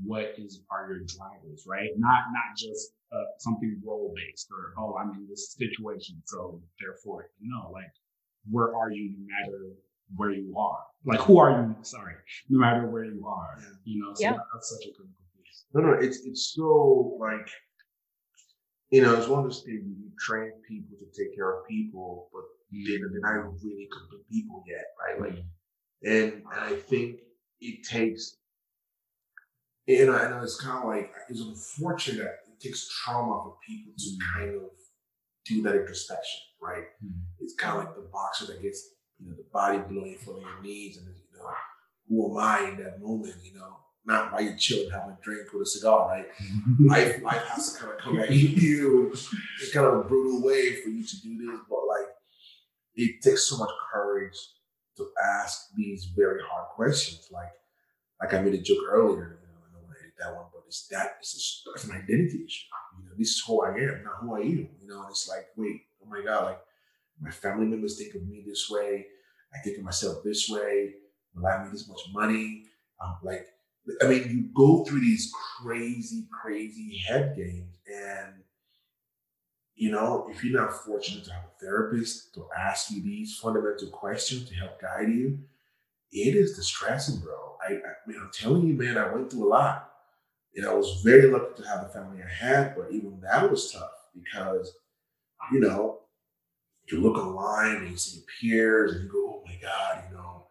what 0.03 0.33
is 0.37 0.61
are 0.69 0.89
your 0.89 0.99
drivers, 0.99 1.63
right? 1.65 1.89
Not 1.97 2.23
not 2.33 2.57
just 2.57 2.91
uh, 3.13 3.23
something 3.37 3.79
role 3.85 4.13
based 4.13 4.49
or 4.51 4.73
oh 4.77 4.97
I'm 4.99 5.11
in 5.11 5.25
this 5.29 5.55
situation, 5.57 6.21
so 6.25 6.61
therefore 6.81 7.29
no, 7.39 7.71
like 7.71 7.91
where 8.51 8.75
are 8.75 8.91
you 8.91 9.13
no 9.17 9.25
matter 9.25 9.61
where 10.17 10.31
you 10.31 10.53
are? 10.57 10.83
Like 11.05 11.21
who 11.21 11.37
are 11.37 11.51
you? 11.51 11.75
Sorry, 11.81 12.15
no 12.49 12.59
matter 12.59 12.87
where 12.87 13.05
you 13.05 13.25
are, 13.25 13.57
you 13.85 14.01
know. 14.03 14.13
So 14.15 14.23
yeah. 14.23 14.37
that's 14.53 14.69
such 14.69 14.83
a 14.83 14.91
critical 14.91 15.23
piece. 15.37 15.63
No, 15.73 15.81
no, 15.81 15.93
it's 15.93 16.25
it's 16.25 16.53
so 16.53 17.17
like 17.21 17.47
you 18.91 19.01
know, 19.01 19.15
it's 19.15 19.27
one 19.27 19.39
of 19.39 19.45
those 19.45 19.61
things 19.61 19.83
you 19.85 20.11
train 20.19 20.51
people 20.67 20.97
to 20.97 21.05
take 21.05 21.35
care 21.35 21.59
of 21.59 21.67
people, 21.67 22.29
but 22.33 22.43
they're, 22.71 23.09
they're 23.11 23.21
not 23.21 23.39
even 23.39 23.57
really 23.63 23.87
complete 23.91 24.29
people 24.31 24.63
yet, 24.67 24.85
right? 24.99 25.21
Like, 25.21 25.43
and, 26.03 26.33
and 26.33 26.59
I 26.59 26.73
think 26.75 27.19
it 27.61 27.83
takes 27.83 28.37
you 29.89 30.05
know, 30.05 30.15
and 30.15 30.43
it's 30.43 30.61
kind 30.61 30.83
of 30.83 30.85
like 30.85 31.11
it's 31.29 31.41
unfortunate 31.41 32.19
that 32.19 32.37
it 32.45 32.61
takes 32.61 32.87
trauma 33.01 33.41
for 33.43 33.55
people 33.67 33.91
to 33.97 34.17
kind 34.35 34.55
of 34.55 34.61
do 35.47 35.63
that 35.63 35.75
introspection, 35.75 36.41
right? 36.61 36.83
Mm-hmm. 37.03 37.21
It's 37.39 37.55
kind 37.55 37.79
of 37.79 37.85
like 37.85 37.95
the 37.95 38.07
boxer 38.13 38.45
that 38.45 38.61
gets 38.61 38.87
you 39.17 39.27
know 39.29 39.35
the 39.35 39.45
body 39.51 39.79
front 39.79 40.37
of 40.37 40.43
your 40.43 40.61
knees, 40.61 40.97
and 40.97 41.07
you 41.07 41.39
know, 41.39 41.49
who 42.07 42.31
am 42.31 42.37
I 42.37 42.69
in 42.69 42.83
that 42.83 43.01
moment? 43.01 43.33
You 43.43 43.57
know, 43.57 43.77
not 44.09 44.33
while 44.33 44.41
you're 44.41 44.57
chilling, 44.57 44.89
having 44.89 45.11
a 45.11 45.17
drink 45.21 45.53
with 45.53 45.63
a 45.63 45.65
cigar, 45.65 46.07
right? 46.07 46.25
life, 46.79 47.21
life 47.21 47.45
has 47.45 47.73
to 47.73 47.79
kind 47.79 47.93
of 47.93 47.99
come 47.99 48.19
at 48.19 48.31
you 48.31 49.13
in 49.13 49.71
kind 49.71 49.85
of 49.85 49.93
a 49.99 50.03
brutal 50.03 50.41
way 50.41 50.75
for 50.81 50.89
you 50.89 51.05
to 51.05 51.21
do 51.21 51.37
this, 51.37 51.59
but 51.69 51.79
like 51.87 52.07
it 52.95 53.21
takes 53.21 53.47
so 53.47 53.57
much 53.57 53.69
courage 53.93 54.37
to 54.97 55.07
ask 55.23 55.67
these 55.75 56.11
very 56.17 56.41
hard 56.49 56.67
questions. 56.75 57.29
Like, 57.31 57.51
like 58.19 58.33
I 58.33 58.41
made 58.41 58.55
a 58.55 58.61
joke 58.61 58.83
earlier 58.89 59.39
you 59.41 59.47
know, 59.47 59.59
I 59.63 59.71
don't 59.71 59.83
want 59.83 59.95
to 59.95 60.03
edit 60.03 60.15
that 60.19 60.35
one, 60.35 60.45
but 60.51 60.63
it's 60.67 60.87
that 60.87 61.17
it's, 61.19 61.63
a, 61.65 61.71
it's 61.71 61.83
an 61.85 61.91
identity 61.91 62.43
issue. 62.45 62.67
You 62.97 63.05
know, 63.05 63.15
this 63.17 63.29
is 63.29 63.43
who 63.45 63.61
I 63.61 63.69
am, 63.69 64.03
not 64.03 64.15
who 64.21 64.35
I 64.35 64.39
am. 64.39 64.69
You 64.81 64.87
know, 64.87 65.01
and 65.01 65.11
it's 65.11 65.29
like, 65.29 65.47
wait, 65.55 65.83
oh 66.03 66.09
my 66.09 66.21
God, 66.23 66.45
like 66.45 66.59
my 67.21 67.31
family 67.31 67.67
members 67.67 67.97
think 67.97 68.15
of 68.15 68.27
me 68.27 68.43
this 68.45 68.69
way. 68.69 69.05
I 69.53 69.59
think 69.59 69.77
of 69.77 69.83
myself 69.83 70.23
this 70.23 70.49
way. 70.49 70.93
Will 71.35 71.45
I 71.45 71.63
make 71.63 71.71
this 71.71 71.87
much 71.87 72.01
money? 72.13 72.65
I'm 73.01 73.15
like, 73.23 73.47
I 74.01 74.07
mean, 74.07 74.29
you 74.29 74.49
go 74.53 74.83
through 74.83 75.01
these 75.01 75.31
crazy, 75.61 76.27
crazy 76.31 76.97
head 77.07 77.35
games, 77.35 77.75
and 77.87 78.33
you 79.75 79.91
know, 79.91 80.27
if 80.29 80.43
you're 80.43 80.59
not 80.59 80.73
fortunate 80.73 81.23
to 81.25 81.33
have 81.33 81.43
a 81.45 81.65
therapist 81.65 82.33
to 82.33 82.45
ask 82.57 82.91
you 82.91 83.01
these 83.01 83.37
fundamental 83.37 83.89
questions 83.89 84.49
to 84.49 84.55
help 84.55 84.81
guide 84.81 85.07
you, 85.07 85.39
it 86.11 86.35
is 86.35 86.55
distressing, 86.55 87.19
bro. 87.19 87.55
I, 87.65 87.73
I 87.73 87.93
mean, 88.05 88.19
I'm 88.21 88.31
telling 88.33 88.67
you, 88.67 88.73
man, 88.73 88.97
I 88.97 89.13
went 89.13 89.31
through 89.31 89.47
a 89.47 89.49
lot. 89.49 89.89
And 90.55 90.65
I 90.65 90.73
was 90.73 91.01
very 91.05 91.29
lucky 91.31 91.61
to 91.61 91.67
have 91.67 91.83
the 91.83 91.89
family 91.93 92.21
I 92.23 92.45
had, 92.45 92.75
but 92.75 92.91
even 92.91 93.19
that 93.21 93.49
was 93.49 93.71
tough 93.71 93.91
because, 94.13 94.73
you 95.53 95.59
know, 95.59 95.99
you 96.91 96.99
look 96.99 97.17
online 97.17 97.77
and 97.77 97.91
you 97.91 97.97
see 97.97 98.17
your 98.17 98.25
peers 98.41 98.93
and 98.93 99.03
you 99.03 99.09
go, 99.11 99.19
oh 99.19 99.43
my 99.45 99.55
God, 99.61 100.03
you 100.09 100.17
know. 100.17 100.47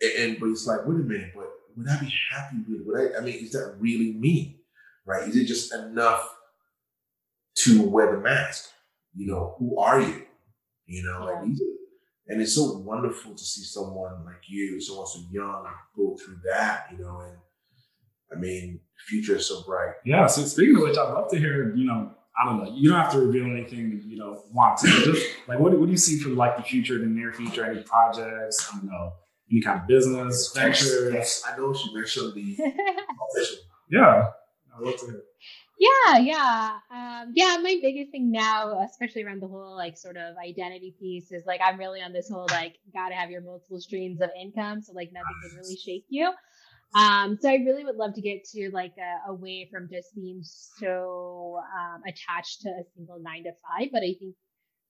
And, 0.00 0.12
and 0.32 0.40
but 0.40 0.50
it's 0.50 0.66
like, 0.66 0.80
wait 0.84 0.96
a 0.96 1.04
minute, 1.04 1.32
but 1.34 1.51
would 1.76 1.88
I 1.88 2.00
be 2.00 2.12
happy 2.32 2.56
with 2.68 2.86
would 2.86 3.14
I 3.14 3.18
I 3.18 3.20
mean, 3.20 3.36
is 3.36 3.52
that 3.52 3.76
really 3.78 4.12
me? 4.12 4.60
Right? 5.06 5.28
Is 5.28 5.36
it 5.36 5.46
just 5.46 5.72
enough 5.74 6.28
to 7.56 7.88
wear 7.88 8.14
the 8.14 8.20
mask? 8.20 8.70
You 9.14 9.26
know, 9.26 9.56
who 9.58 9.78
are 9.78 10.00
you? 10.00 10.22
You 10.86 11.02
know, 11.04 11.24
like 11.24 11.44
these 11.44 11.60
and 12.28 12.40
it's 12.40 12.54
so 12.54 12.78
wonderful 12.78 13.34
to 13.34 13.44
see 13.44 13.62
someone 13.62 14.24
like 14.24 14.42
you, 14.48 14.80
someone 14.80 15.06
so 15.06 15.20
young, 15.30 15.66
go 15.96 16.16
through 16.16 16.38
that, 16.50 16.86
you 16.90 16.98
know, 16.98 17.20
and 17.20 17.36
I 18.32 18.38
mean, 18.38 18.80
the 18.96 19.02
future 19.06 19.36
is 19.36 19.46
so 19.46 19.62
bright. 19.64 19.94
Yeah. 20.04 20.26
So 20.26 20.42
speaking 20.42 20.76
of 20.76 20.82
which, 20.82 20.96
I'd 20.96 21.12
love 21.12 21.30
to 21.30 21.38
hear, 21.38 21.74
you 21.76 21.84
know, 21.84 22.10
I 22.40 22.46
don't 22.46 22.64
know. 22.64 22.72
You 22.74 22.90
don't 22.90 23.00
have 23.00 23.12
to 23.12 23.20
reveal 23.20 23.44
anything 23.44 24.02
you 24.06 24.16
know 24.16 24.44
want 24.52 24.78
to. 24.78 24.86
Just 24.86 25.26
like 25.48 25.58
what, 25.58 25.78
what 25.78 25.86
do 25.86 25.92
you 25.92 25.98
see 25.98 26.18
for 26.18 26.30
like 26.30 26.56
the 26.56 26.62
future, 26.62 26.98
the 26.98 27.06
near 27.06 27.32
future? 27.32 27.64
Any 27.64 27.82
projects? 27.82 28.66
I 28.72 28.78
don't 28.78 28.86
know. 28.86 29.12
Any 29.52 29.60
kind 29.60 29.80
of 29.80 29.86
business 29.86 30.50
ventures? 30.54 31.12
Yes, 31.14 31.42
I 31.46 31.56
know 31.58 31.74
she 31.74 31.94
mentioned 31.94 32.32
the 32.34 32.56
Yeah, 33.90 34.28
I'd 34.74 34.82
love 34.82 34.96
to 35.00 35.06
hear. 35.06 35.22
Yeah, 35.78 36.18
yeah, 36.18 36.78
um, 36.90 37.32
yeah. 37.34 37.58
My 37.60 37.76
biggest 37.82 38.12
thing 38.12 38.30
now, 38.30 38.80
especially 38.82 39.24
around 39.24 39.42
the 39.42 39.48
whole 39.48 39.74
like 39.76 39.98
sort 39.98 40.16
of 40.16 40.36
identity 40.36 40.94
piece, 40.98 41.32
is 41.32 41.44
like 41.44 41.60
I'm 41.62 41.76
really 41.78 42.00
on 42.00 42.12
this 42.12 42.30
whole 42.30 42.46
like 42.50 42.76
gotta 42.94 43.14
have 43.14 43.30
your 43.30 43.42
multiple 43.42 43.80
streams 43.80 44.20
of 44.20 44.30
income, 44.40 44.80
so 44.80 44.92
like 44.92 45.10
nothing 45.12 45.36
can 45.42 45.58
really 45.58 45.76
shake 45.76 46.06
you. 46.08 46.32
Um, 46.94 47.38
so 47.40 47.48
I 47.48 47.54
really 47.54 47.84
would 47.84 47.96
love 47.96 48.14
to 48.14 48.20
get 48.20 48.44
to 48.52 48.70
like 48.72 48.94
a, 48.98 49.30
away 49.30 49.68
from 49.72 49.88
just 49.90 50.14
being 50.14 50.40
so 50.42 51.60
um, 51.76 52.02
attached 52.06 52.60
to 52.62 52.68
a 52.68 52.84
single 52.94 53.18
nine 53.20 53.44
to 53.44 53.50
five. 53.66 53.88
But 53.92 54.02
I 54.02 54.14
think 54.18 54.34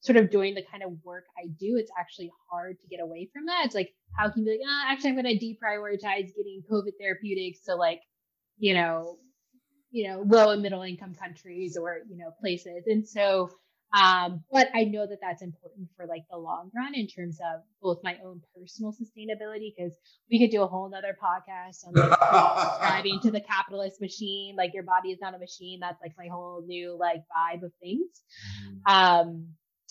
sort 0.02 0.16
of 0.16 0.30
doing 0.30 0.54
the 0.54 0.64
kind 0.70 0.82
of 0.82 0.92
work 1.04 1.24
I 1.38 1.46
do, 1.58 1.76
it's 1.76 1.90
actually 1.98 2.30
hard 2.50 2.78
to 2.80 2.86
get 2.88 3.00
away 3.00 3.30
from 3.32 3.46
that. 3.46 3.62
It's 3.64 3.74
like 3.74 3.94
how 4.16 4.28
can 4.30 4.44
you 4.44 4.52
be 4.52 4.58
like, 4.58 4.68
oh, 4.68 4.82
actually, 4.90 5.10
I'm 5.10 5.22
going 5.22 5.38
to 5.38 5.44
deprioritize 5.44 6.34
getting 6.36 6.62
COVID 6.70 6.92
therapeutics 7.00 7.64
to 7.66 7.76
like, 7.76 8.00
you 8.58 8.74
know, 8.74 9.16
you 9.90 10.08
know, 10.08 10.24
low 10.26 10.50
and 10.50 10.62
middle 10.62 10.82
income 10.82 11.14
countries 11.14 11.76
or 11.80 11.98
you 12.08 12.18
know 12.18 12.30
places. 12.40 12.84
And 12.86 13.06
so 13.06 13.50
um, 13.92 14.42
but 14.50 14.68
I 14.74 14.84
know 14.84 15.06
that 15.06 15.18
that's 15.20 15.42
important 15.42 15.88
for 15.96 16.06
like 16.06 16.22
the 16.30 16.38
long 16.38 16.70
run 16.74 16.94
in 16.94 17.06
terms 17.06 17.38
of 17.40 17.60
both 17.82 17.98
my 18.02 18.16
own 18.24 18.40
personal 18.56 18.92
sustainability, 18.92 19.72
because 19.76 19.92
we 20.30 20.38
could 20.38 20.50
do 20.50 20.62
a 20.62 20.66
whole 20.66 20.88
nother 20.88 21.14
podcast 21.22 21.86
on 21.86 21.92
like, 21.94 22.18
subscribing 22.18 23.20
to 23.20 23.30
the 23.30 23.40
capitalist 23.40 24.00
machine. 24.00 24.56
Like 24.56 24.72
your 24.72 24.84
body 24.84 25.10
is 25.10 25.18
not 25.20 25.34
a 25.34 25.38
machine. 25.38 25.80
That's 25.80 26.00
like 26.00 26.12
my 26.16 26.28
whole 26.32 26.64
new 26.66 26.96
like 26.98 27.18
vibe 27.18 27.64
of 27.64 27.72
things. 27.82 28.08
Mm-hmm. 28.66 28.94
Um, 28.94 29.48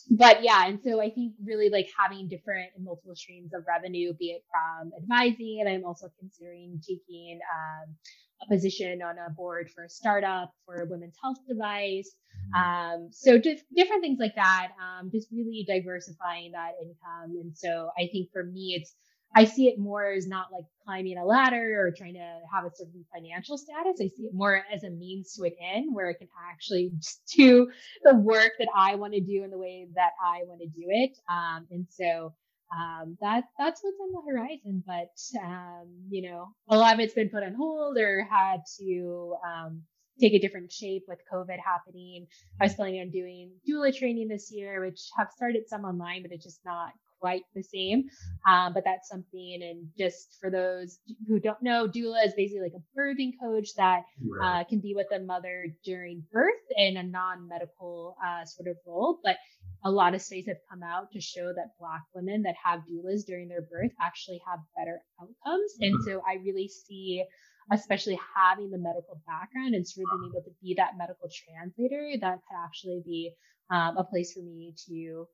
but 0.10 0.44
yeah, 0.44 0.68
and 0.68 0.80
so 0.84 1.02
I 1.02 1.10
think 1.10 1.34
really 1.44 1.70
like 1.70 1.88
having 1.98 2.28
different 2.28 2.70
and 2.76 2.86
multiple 2.86 3.16
streams 3.16 3.54
of 3.54 3.64
revenue, 3.68 4.14
be 4.14 4.32
it 4.32 4.44
from 4.52 4.92
advising, 4.98 5.58
and 5.60 5.70
I'm 5.70 5.86
also 5.86 6.10
considering 6.20 6.82
taking 6.82 7.40
um, 7.54 7.96
a 8.42 8.48
position 8.48 9.02
on 9.02 9.16
a 9.18 9.30
board 9.32 9.70
for 9.74 9.86
a 9.86 9.90
startup 9.90 10.54
for 10.66 10.82
a 10.82 10.86
women's 10.86 11.16
health 11.22 11.38
device. 11.48 12.16
Mm-hmm. 12.56 13.04
Um, 13.04 13.10
so 13.12 13.38
just 13.38 13.64
different 13.76 14.02
things 14.02 14.20
like 14.20 14.36
that. 14.36 14.70
Um, 14.82 15.12
just 15.12 15.28
really 15.32 15.66
diversifying 15.68 16.52
that 16.54 16.72
income. 16.82 17.38
And 17.40 17.56
so 17.56 17.92
I 17.98 18.08
think 18.12 18.30
for 18.32 18.44
me, 18.44 18.76
it's 18.80 18.96
I 19.36 19.46
see 19.46 19.68
it 19.68 19.80
more 19.80 20.12
as 20.12 20.28
not 20.28 20.48
like 20.52 20.66
climbing 20.86 21.18
a 21.18 21.26
ladder 21.26 21.86
or 21.86 21.94
trying 21.96 22.16
to 22.16 22.40
have 22.54 22.66
a 22.66 22.72
certain 22.74 23.06
financial 23.14 23.58
status. 23.58 24.00
I 24.02 24.08
see 24.08 24.24
it 24.24 24.34
more 24.34 24.64
as 24.74 24.84
a 24.84 24.90
means 24.90 25.34
to 25.34 25.44
an 25.44 25.54
end 25.62 25.96
where 25.96 26.10
I 26.10 26.14
can 26.14 26.28
actually 26.52 26.92
do 27.36 27.70
the 28.04 28.16
work 28.16 28.52
that 28.60 28.68
I 28.76 28.96
want 28.96 29.14
to 29.14 29.22
do 29.22 29.44
in 29.44 29.52
the 29.52 29.58
way 29.58 29.88
that 29.96 30.12
I 30.24 30.42
want 30.46 30.62
to 30.62 30.68
do 30.68 30.86
it. 30.88 31.18
Um, 31.30 31.68
and 31.72 31.88
so 31.90 32.34
um, 32.76 33.18
that 33.22 33.44
that's 33.58 33.82
what's 33.84 33.98
on 34.00 34.12
the 34.12 34.32
horizon. 34.32 34.84
But 34.86 35.42
um, 35.44 35.88
you 36.10 36.30
know, 36.30 36.48
a 36.70 36.78
lot 36.78 36.94
of 36.94 37.00
it's 37.00 37.14
been 37.14 37.30
put 37.30 37.44
on 37.44 37.54
hold 37.54 37.98
or 37.98 38.28
had 38.30 38.62
to 38.80 39.36
um, 39.46 39.84
take 40.20 40.34
a 40.34 40.40
different 40.40 40.72
shape 40.72 41.04
with 41.08 41.20
COVID 41.32 41.58
happening. 41.64 42.28
I 42.60 42.66
was 42.66 42.74
planning 42.74 43.02
on 43.02 43.12
doing 43.12 43.52
doula 43.68 43.96
training 43.96 44.28
this 44.28 44.52
year, 44.52 44.86
which 44.86 45.02
have 45.18 45.30
started 45.36 45.64
some 45.68 45.84
online, 45.84 46.22
but 46.22 46.32
it's 46.32 46.46
just 46.46 46.60
not 46.66 46.92
quite 47.22 47.44
the 47.56 47.64
same. 47.64 48.06
Um, 48.50 48.74
but 48.74 48.84
that's 48.84 49.08
something. 49.08 49.60
And 49.62 49.88
just 49.98 50.38
for 50.42 50.50
those 50.50 51.00
who 51.28 51.40
don't 51.40 51.62
know, 51.62 51.88
doula 51.88 52.26
is 52.26 52.34
basically 52.34 52.64
like 52.64 52.74
a 52.76 53.00
birthing 53.00 53.34
coach 53.42 53.70
that 53.78 54.02
uh, 54.44 54.64
can 54.66 54.80
be 54.80 54.94
with 54.96 55.08
the 55.12 55.20
mother 55.20 55.68
during 55.86 56.24
birth 56.34 56.66
in 56.76 56.98
a 56.98 57.04
non-medical 57.04 58.18
uh, 58.26 58.44
sort 58.46 58.68
of 58.68 58.78
role. 58.86 59.20
But 59.24 59.38
a 59.84 59.92
lot 59.92 60.14
of 60.14 60.22
studies 60.22 60.48
have 60.48 60.58
come 60.70 60.84
out 60.84 61.12
to 61.12 61.22
show 61.22 61.54
that 61.54 61.78
Black 61.80 62.02
women 62.14 62.44
that 62.44 62.56
have 62.64 62.82
doulas 62.82 63.26
during 63.26 63.48
their 63.48 63.62
birth 63.62 63.92
actually 64.02 64.42
have 64.48 64.60
better 64.78 65.02
outcomes. 65.20 65.72
And 65.80 65.96
mm-hmm. 65.96 66.10
so 66.10 66.22
I 66.28 66.36
really 66.44 66.68
see, 66.68 67.24
especially 67.72 68.20
having 68.36 68.70
the 68.70 68.78
medical 68.78 69.22
background 69.26 69.76
and 69.76 69.88
sort 69.88 70.06
of 70.12 70.20
being 70.20 70.32
able 70.34 70.44
to 70.44 70.56
be 70.62 70.76
that 70.78 70.98
medical 70.98 71.30
translator, 71.30 72.12
that 72.20 72.40
could 72.48 72.58
actually 72.64 73.02
be 73.06 73.32
um, 73.72 73.98
a 73.98 74.04
place 74.04 74.34
for 74.34 74.42
me 74.42 74.76
to 74.88 75.28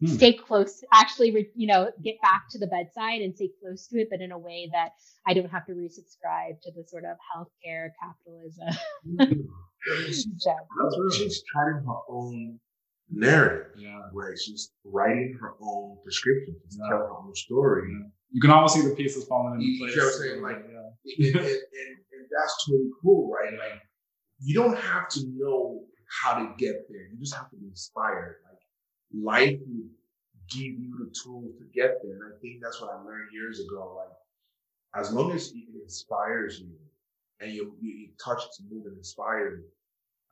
hmm. 0.00 0.06
stay 0.06 0.32
close, 0.32 0.82
actually, 0.92 1.48
you 1.54 1.66
know, 1.66 1.90
get 2.02 2.20
back 2.22 2.44
to 2.50 2.58
the 2.58 2.66
bedside 2.66 3.20
and 3.20 3.34
stay 3.34 3.50
close 3.62 3.86
to 3.88 4.00
it, 4.00 4.08
but 4.10 4.20
in 4.20 4.32
a 4.32 4.38
way 4.38 4.68
that 4.72 4.90
I 5.26 5.34
don't 5.34 5.50
have 5.50 5.66
to 5.66 5.72
resubscribe 5.72 6.60
to 6.62 6.72
the 6.72 6.84
sort 6.86 7.04
of 7.04 7.16
healthcare 7.34 7.90
capitalism. 8.00 9.48
So, 9.88 10.52
She's 11.12 11.44
charting 11.52 11.86
her 11.86 11.94
own 12.08 12.58
narrative 13.10 13.72
yeah. 13.78 14.00
where 14.12 14.36
she's 14.36 14.72
writing 14.84 15.38
her 15.40 15.54
own 15.62 15.98
prescription, 16.02 16.56
she's 16.64 16.78
yeah. 16.80 16.88
telling 16.88 17.06
her 17.06 17.16
own 17.16 17.34
story. 17.34 17.88
Yeah. 17.92 18.08
You 18.32 18.40
can 18.40 18.50
almost 18.50 18.74
see 18.74 18.82
the 18.82 18.94
pieces 18.94 19.24
falling 19.26 19.60
into 19.60 19.78
place. 19.78 19.94
You 19.94 20.00
know 20.00 20.06
what 20.06 20.14
I'm 20.14 20.20
saying? 20.20 20.42
Like, 20.42 20.64
yeah. 20.68 21.26
and, 21.26 21.36
and, 21.36 21.46
and, 21.46 21.96
and 22.12 22.26
that's 22.36 22.66
totally 22.66 22.90
cool, 23.02 23.30
right? 23.30 23.52
Like, 23.52 23.80
you 24.40 24.54
don't 24.54 24.76
have 24.76 25.08
to 25.10 25.20
know 25.34 25.84
how 26.22 26.34
to 26.34 26.52
get 26.58 26.86
there. 26.88 27.08
You 27.12 27.18
just 27.18 27.34
have 27.34 27.50
to 27.50 27.56
be 27.56 27.66
inspired. 27.66 28.36
Life 29.14 29.58
will 29.66 29.88
give 30.50 30.78
you 30.78 30.98
the 30.98 31.14
tools 31.22 31.56
to 31.58 31.64
get 31.74 32.02
there. 32.02 32.12
And 32.12 32.34
I 32.34 32.38
think 32.40 32.60
that's 32.62 32.80
what 32.80 32.90
I 32.90 33.02
learned 33.02 33.30
years 33.32 33.60
ago. 33.60 33.96
Like, 33.96 35.02
as 35.02 35.12
long 35.12 35.32
as 35.32 35.52
it 35.52 35.82
inspires 35.82 36.60
you 36.60 36.72
and 37.40 37.52
you, 37.52 37.76
you, 37.80 37.90
you 37.90 38.08
touch 38.22 38.42
to 38.56 38.62
move 38.70 38.86
and 38.86 38.96
inspire 38.96 39.56
you, 39.56 39.64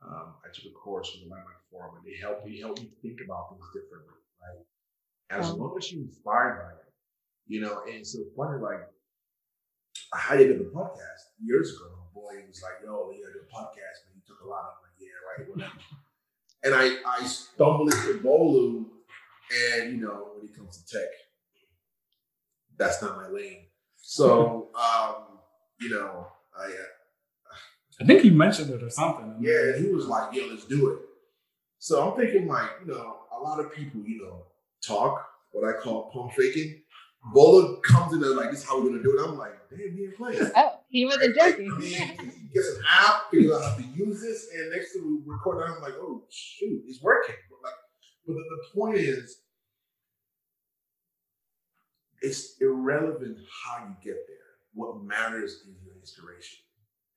um, 0.06 0.34
I 0.44 0.52
took 0.52 0.66
a 0.66 0.74
course 0.74 1.12
with 1.12 1.24
the 1.24 1.34
Landmark 1.34 1.64
Forum, 1.70 1.96
and 1.96 2.04
they 2.04 2.18
helped 2.20 2.46
me 2.46 2.60
help 2.60 2.78
me 2.78 2.90
think 3.00 3.20
about 3.24 3.50
things 3.50 3.64
differently. 3.72 4.20
Right? 4.40 5.38
As 5.38 5.50
um, 5.50 5.58
long 5.58 5.74
as 5.78 5.90
you're 5.90 6.02
inspired 6.02 6.60
by 6.60 6.72
it, 6.76 6.92
you 7.46 7.60
know. 7.60 7.82
And 7.88 8.06
so 8.06 8.20
funny, 8.36 8.60
like 8.60 8.84
I 10.12 10.18
had 10.18 10.40
it 10.40 10.50
in 10.50 10.58
the 10.58 10.70
podcast 10.70 11.32
years 11.42 11.70
ago. 11.72 11.88
My 11.96 12.20
boy 12.20 12.44
was 12.46 12.60
like, 12.62 12.84
"Yo, 12.84 13.12
you 13.12 13.24
gotta 13.24 13.32
do 13.32 13.48
a 13.48 13.54
podcast," 13.54 14.04
and 14.04 14.12
he 14.14 14.20
took 14.26 14.44
a 14.44 14.48
lot. 14.48 14.76
I'm 14.76 14.84
like, 14.84 14.96
"Yeah, 15.00 15.16
right, 15.24 15.48
whatever." 15.48 15.80
and 16.64 16.74
I 16.74 16.96
I 17.06 17.24
stumbled 17.26 17.92
into 17.92 18.20
Bolu, 18.20 18.86
and 19.52 19.92
you 19.92 20.00
know, 20.04 20.30
when 20.34 20.46
it 20.48 20.56
comes 20.56 20.82
to 20.82 20.98
tech, 20.98 21.08
that's 22.76 23.00
not 23.02 23.16
my 23.16 23.28
lane. 23.28 23.66
So, 23.96 24.68
um, 24.74 25.38
you 25.80 25.90
know, 25.90 26.26
I 26.58 26.64
uh, 26.64 27.54
I 28.00 28.04
think 28.04 28.22
he 28.22 28.30
mentioned 28.30 28.70
it 28.70 28.82
or 28.82 28.90
something. 28.90 29.36
Yeah, 29.40 29.78
he 29.78 29.88
was 29.88 30.06
like, 30.06 30.34
"Yeah, 30.34 30.44
let's 30.50 30.64
do 30.64 30.90
it." 30.90 30.98
So 31.78 32.02
I'm 32.02 32.16
thinking, 32.18 32.48
like, 32.48 32.70
you 32.80 32.92
know, 32.92 33.18
a 33.30 33.38
lot 33.38 33.60
of 33.60 33.72
people, 33.72 34.00
you 34.06 34.22
know, 34.22 34.46
talk 34.82 35.26
what 35.52 35.68
I 35.68 35.78
call 35.78 36.10
pump 36.10 36.32
faking. 36.32 36.82
Bolu 37.32 37.82
comes 37.82 38.12
in 38.12 38.20
there 38.20 38.34
like, 38.34 38.50
"This 38.50 38.60
is 38.62 38.68
how 38.68 38.80
we're 38.80 38.90
gonna 38.90 39.02
do 39.02 39.18
it." 39.18 39.26
I'm 39.26 39.38
like, 39.38 39.54
"Damn, 39.70 39.96
he 39.96 40.04
ain't 40.04 40.16
playing." 40.16 40.50
Oh, 40.56 40.80
he 40.88 41.06
wasn't 41.06 41.36
right? 41.36 41.52
joking. 41.56 41.70
Like, 41.70 41.82
he 41.82 42.48
gets 42.52 42.68
an 42.68 42.82
app, 42.88 43.30
figures 43.30 43.52
out 43.52 43.62
how 43.62 43.76
to 43.76 43.82
use 43.94 44.20
this, 44.20 44.48
and 44.54 44.70
next 44.70 44.92
to 44.92 45.00
we 45.00 45.32
record 45.32 45.62
I'm 45.62 45.80
like, 45.80 45.94
"Oh 45.94 46.24
shoot, 46.30 46.82
it's 46.86 47.02
working." 47.02 47.36
But 47.50 47.58
like, 47.62 47.78
but 48.26 48.34
the, 48.34 48.40
the 48.40 48.78
point 48.80 48.98
is, 48.98 49.38
it's 52.20 52.56
irrelevant 52.60 53.38
how 53.64 53.86
you 53.86 53.94
get 54.02 54.18
there. 54.26 54.36
What 54.74 55.02
matters 55.02 55.52
is 55.52 55.76
your 55.84 55.94
inspiration 55.96 56.58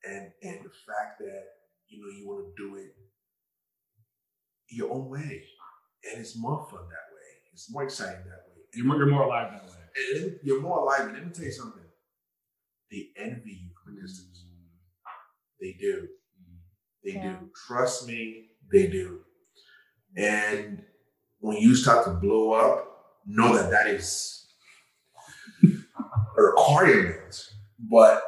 and 0.04 0.30
and 0.42 0.64
the 0.64 0.70
fact 0.86 1.18
that 1.18 1.44
you 1.88 2.00
know 2.00 2.08
you 2.18 2.26
want 2.28 2.46
to 2.46 2.62
do 2.62 2.76
it 2.76 2.94
your 4.70 4.92
own 4.92 5.08
way, 5.08 5.42
and 6.04 6.20
it's 6.20 6.36
more 6.36 6.66
fun 6.70 6.80
that 6.80 7.08
way. 7.14 7.30
It's 7.52 7.70
more 7.72 7.84
exciting 7.84 8.24
that 8.24 8.44
way. 8.48 8.62
You're 8.74 8.84
more, 8.84 8.96
you're 8.96 9.06
more 9.06 9.22
alive 9.22 9.52
that 9.52 9.64
way. 9.64 9.77
And 9.96 10.38
you're 10.42 10.60
more 10.60 10.78
alive. 10.78 11.02
And 11.02 11.12
let 11.14 11.26
me 11.26 11.32
tell 11.32 11.44
you 11.44 11.52
something. 11.52 11.82
They 12.90 13.08
envy 13.16 13.50
you 13.50 13.70
for 13.84 13.90
distance. 14.00 14.44
Mm-hmm. 14.44 14.58
They 15.60 15.76
do. 15.78 16.08
They 17.04 17.12
yeah. 17.14 17.36
do. 17.40 17.50
Trust 17.66 18.06
me, 18.06 18.46
they 18.72 18.86
do. 18.86 19.20
And 20.16 20.82
when 21.40 21.58
you 21.58 21.74
start 21.74 22.04
to 22.06 22.12
blow 22.12 22.52
up, 22.52 22.84
know 23.26 23.56
that 23.56 23.70
that 23.70 23.86
is 23.86 24.46
a 25.62 26.42
requirement. 26.42 27.44
But 27.78 28.22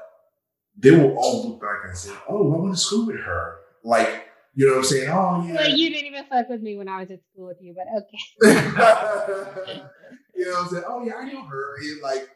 they 0.77 0.93
will 0.93 1.17
all 1.17 1.49
look 1.49 1.61
back 1.61 1.81
and 1.87 1.97
say, 1.97 2.13
"Oh, 2.29 2.53
I 2.53 2.57
went 2.61 2.75
to 2.75 2.81
school 2.81 3.07
with 3.07 3.21
her." 3.21 3.57
Like, 3.83 4.29
you 4.55 4.67
know 4.67 4.73
what 4.73 4.79
I'm 4.79 4.85
saying? 4.85 5.09
Oh, 5.11 5.45
yeah. 5.47 5.55
Well, 5.55 5.71
you 5.71 5.91
didn't 5.91 6.07
even 6.07 6.25
fuck 6.27 6.49
with 6.49 6.63
me 6.63 6.77
when 6.77 6.89
I 6.89 7.01
was 7.01 7.11
at 7.11 7.21
school 7.33 7.47
with 7.47 7.59
you, 7.61 7.75
but 7.75 7.87
okay. 8.03 9.83
you 10.41 10.47
know 10.47 10.53
what 10.53 10.65
I'm 10.65 10.69
saying? 10.73 10.85
Oh, 10.89 11.05
yeah, 11.05 11.17
I 11.21 11.31
know 11.31 11.45
her. 11.45 11.77
And 11.77 12.01
like, 12.01 12.31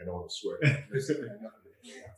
I 0.00 0.04
don't 0.04 0.14
want 0.14 0.30
to 0.30 0.34
swear. 0.34 0.58
yeah, 0.62 0.70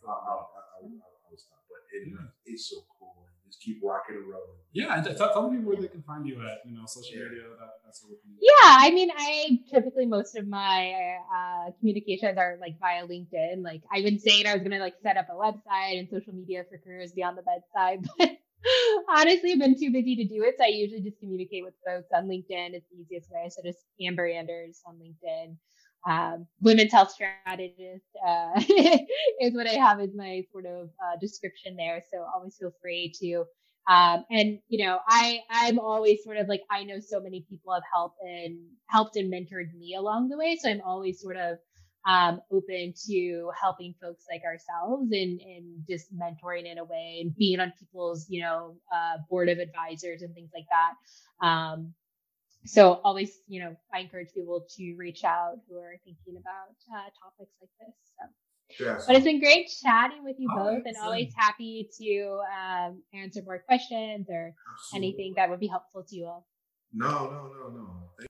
I, 0.05 0.13
I, 0.13 0.13
I, 0.13 0.37
I, 0.37 1.29
was 1.33 1.49
not, 1.49 1.65
but 1.65 1.81
it, 1.93 2.13
it's 2.45 2.69
so 2.69 2.85
cool. 2.99 3.25
just 3.47 3.63
keep 3.63 3.81
rocking 3.83 4.17
and 4.17 4.29
rolling. 4.29 4.61
Yeah, 4.75 4.95
and 4.95 5.17
tell, 5.17 5.33
tell 5.33 5.49
people 5.49 5.65
where 5.65 5.81
they 5.81 5.89
can 5.89 6.03
find 6.03 6.29
you 6.29 6.35
at, 6.43 6.59
you 6.69 6.77
know, 6.77 6.85
social 6.85 7.17
yeah. 7.17 7.25
media, 7.25 7.43
that, 7.59 7.81
that 7.87 7.97
sort 7.97 8.13
of 8.13 8.21
thing. 8.21 8.37
Yeah, 8.39 8.77
I 8.85 8.91
mean, 8.91 9.09
I 9.17 9.61
typically 9.73 10.05
most 10.05 10.37
of 10.37 10.47
my 10.47 11.17
uh, 11.35 11.71
communications 11.79 12.37
are 12.37 12.59
like 12.61 12.79
via 12.79 13.07
LinkedIn. 13.07 13.65
Like 13.65 13.81
I've 13.91 14.05
been 14.05 14.19
saying 14.19 14.47
I 14.47 14.53
was 14.53 14.63
gonna 14.63 14.79
like 14.79 14.97
set 15.03 15.17
up 15.17 15.29
a 15.31 15.35
website 15.35 15.99
and 15.99 16.09
social 16.11 16.35
media 16.35 16.65
for 16.69 16.77
careers 16.77 17.13
beyond 17.13 17.39
the 17.39 17.43
bedside, 17.43 18.07
but 18.19 18.37
honestly, 19.09 19.53
I've 19.53 19.59
been 19.59 19.79
too 19.79 19.91
busy 19.91 20.17
to 20.17 20.25
do 20.25 20.43
it. 20.43 20.57
So 20.59 20.65
I 20.65 20.69
usually 20.69 21.03
just 21.03 21.19
communicate 21.19 21.65
with 21.65 21.75
folks 21.85 22.09
on 22.15 22.27
LinkedIn. 22.29 22.75
It's 22.75 22.87
the 22.91 22.99
easiest 23.01 23.31
way. 23.31 23.49
So 23.51 23.63
just 23.65 23.79
Amber 24.01 24.29
Anders 24.29 24.81
on 24.87 24.97
LinkedIn. 24.97 25.57
Um, 26.09 26.47
women's 26.61 26.93
health 26.93 27.11
strategist 27.11 28.05
uh, 28.27 28.53
is 29.41 29.55
what 29.55 29.67
I 29.67 29.75
have 29.75 30.01
as 30.01 30.11
my 30.15 30.43
sort 30.53 30.67
of 30.67 30.89
uh, 30.89 31.19
description 31.21 31.77
there. 31.77 32.03
So 32.13 32.25
always 32.35 32.57
feel 32.57 32.73
free 32.81 33.13
to. 33.21 33.45
Um, 33.89 34.25
and 34.31 34.59
you 34.69 34.85
know, 34.85 34.99
I 35.09 35.41
I'm 35.51 35.79
always 35.79 36.25
sort 36.25 36.39
of 36.39 36.49
like 36.49 36.63
I 36.71 36.85
know 36.85 36.99
so 37.01 37.21
many 37.21 37.47
people 37.49 37.73
have 37.73 37.85
helped 37.93 38.19
and 38.21 38.59
helped 38.89 39.17
and 39.17 39.33
mentored 39.33 39.73
me 39.77 39.95
along 39.97 40.29
the 40.29 40.37
way. 40.37 40.59
So 40.61 40.69
I'm 40.69 40.81
always 40.85 41.21
sort 41.21 41.37
of 41.37 41.59
um, 42.07 42.41
open 42.53 42.95
to 43.09 43.51
helping 43.61 43.95
folks 44.01 44.25
like 44.31 44.43
ourselves 44.45 45.11
and 45.13 45.41
and 45.41 45.83
just 45.89 46.07
mentoring 46.15 46.71
in 46.71 46.79
a 46.79 46.85
way 46.85 47.19
and 47.21 47.37
being 47.37 47.61
on 47.61 47.73
people's 47.79 48.27
you 48.29 48.43
know 48.43 48.77
uh, 48.95 49.19
board 49.29 49.49
of 49.49 49.59
advisors 49.59 50.23
and 50.23 50.35
things 50.35 50.51
like 50.55 50.67
that. 50.71 51.47
Um, 51.47 51.95
so 52.65 53.01
always, 53.05 53.39
you 53.47 53.61
know, 53.61 53.77
I 53.95 54.01
encourage 54.01 54.33
people 54.35 54.67
to 54.77 54.95
reach 54.97 55.23
out 55.25 55.59
who 55.69 55.77
are 55.79 55.97
thinking 56.05 56.41
about 56.41 56.75
uh, 56.93 57.09
topics 57.23 57.53
like 57.61 57.71
this. 57.81 57.95
So. 58.19 58.27
Yes. 58.85 59.07
But 59.07 59.15
it's 59.15 59.25
been 59.25 59.39
great 59.39 59.71
chatting 59.81 60.25
with 60.25 60.37
you 60.39 60.49
oh, 60.53 60.57
both, 60.57 60.83
and 60.87 60.97
always 61.01 61.33
happy 61.37 61.89
to 62.01 62.41
um, 62.53 63.03
answer 63.15 63.41
more 63.45 63.61
questions 63.61 64.27
or 64.29 64.55
Absolutely. 64.75 65.09
anything 65.09 65.35
that 65.37 65.49
would 65.49 65.61
be 65.61 65.69
helpful 65.69 66.03
to 66.03 66.17
you 66.17 66.27
all. 66.27 66.47
No, 66.93 67.07
no, 67.07 67.53
no, 67.53 67.69
no. 67.69 67.89
Thank 68.19 68.25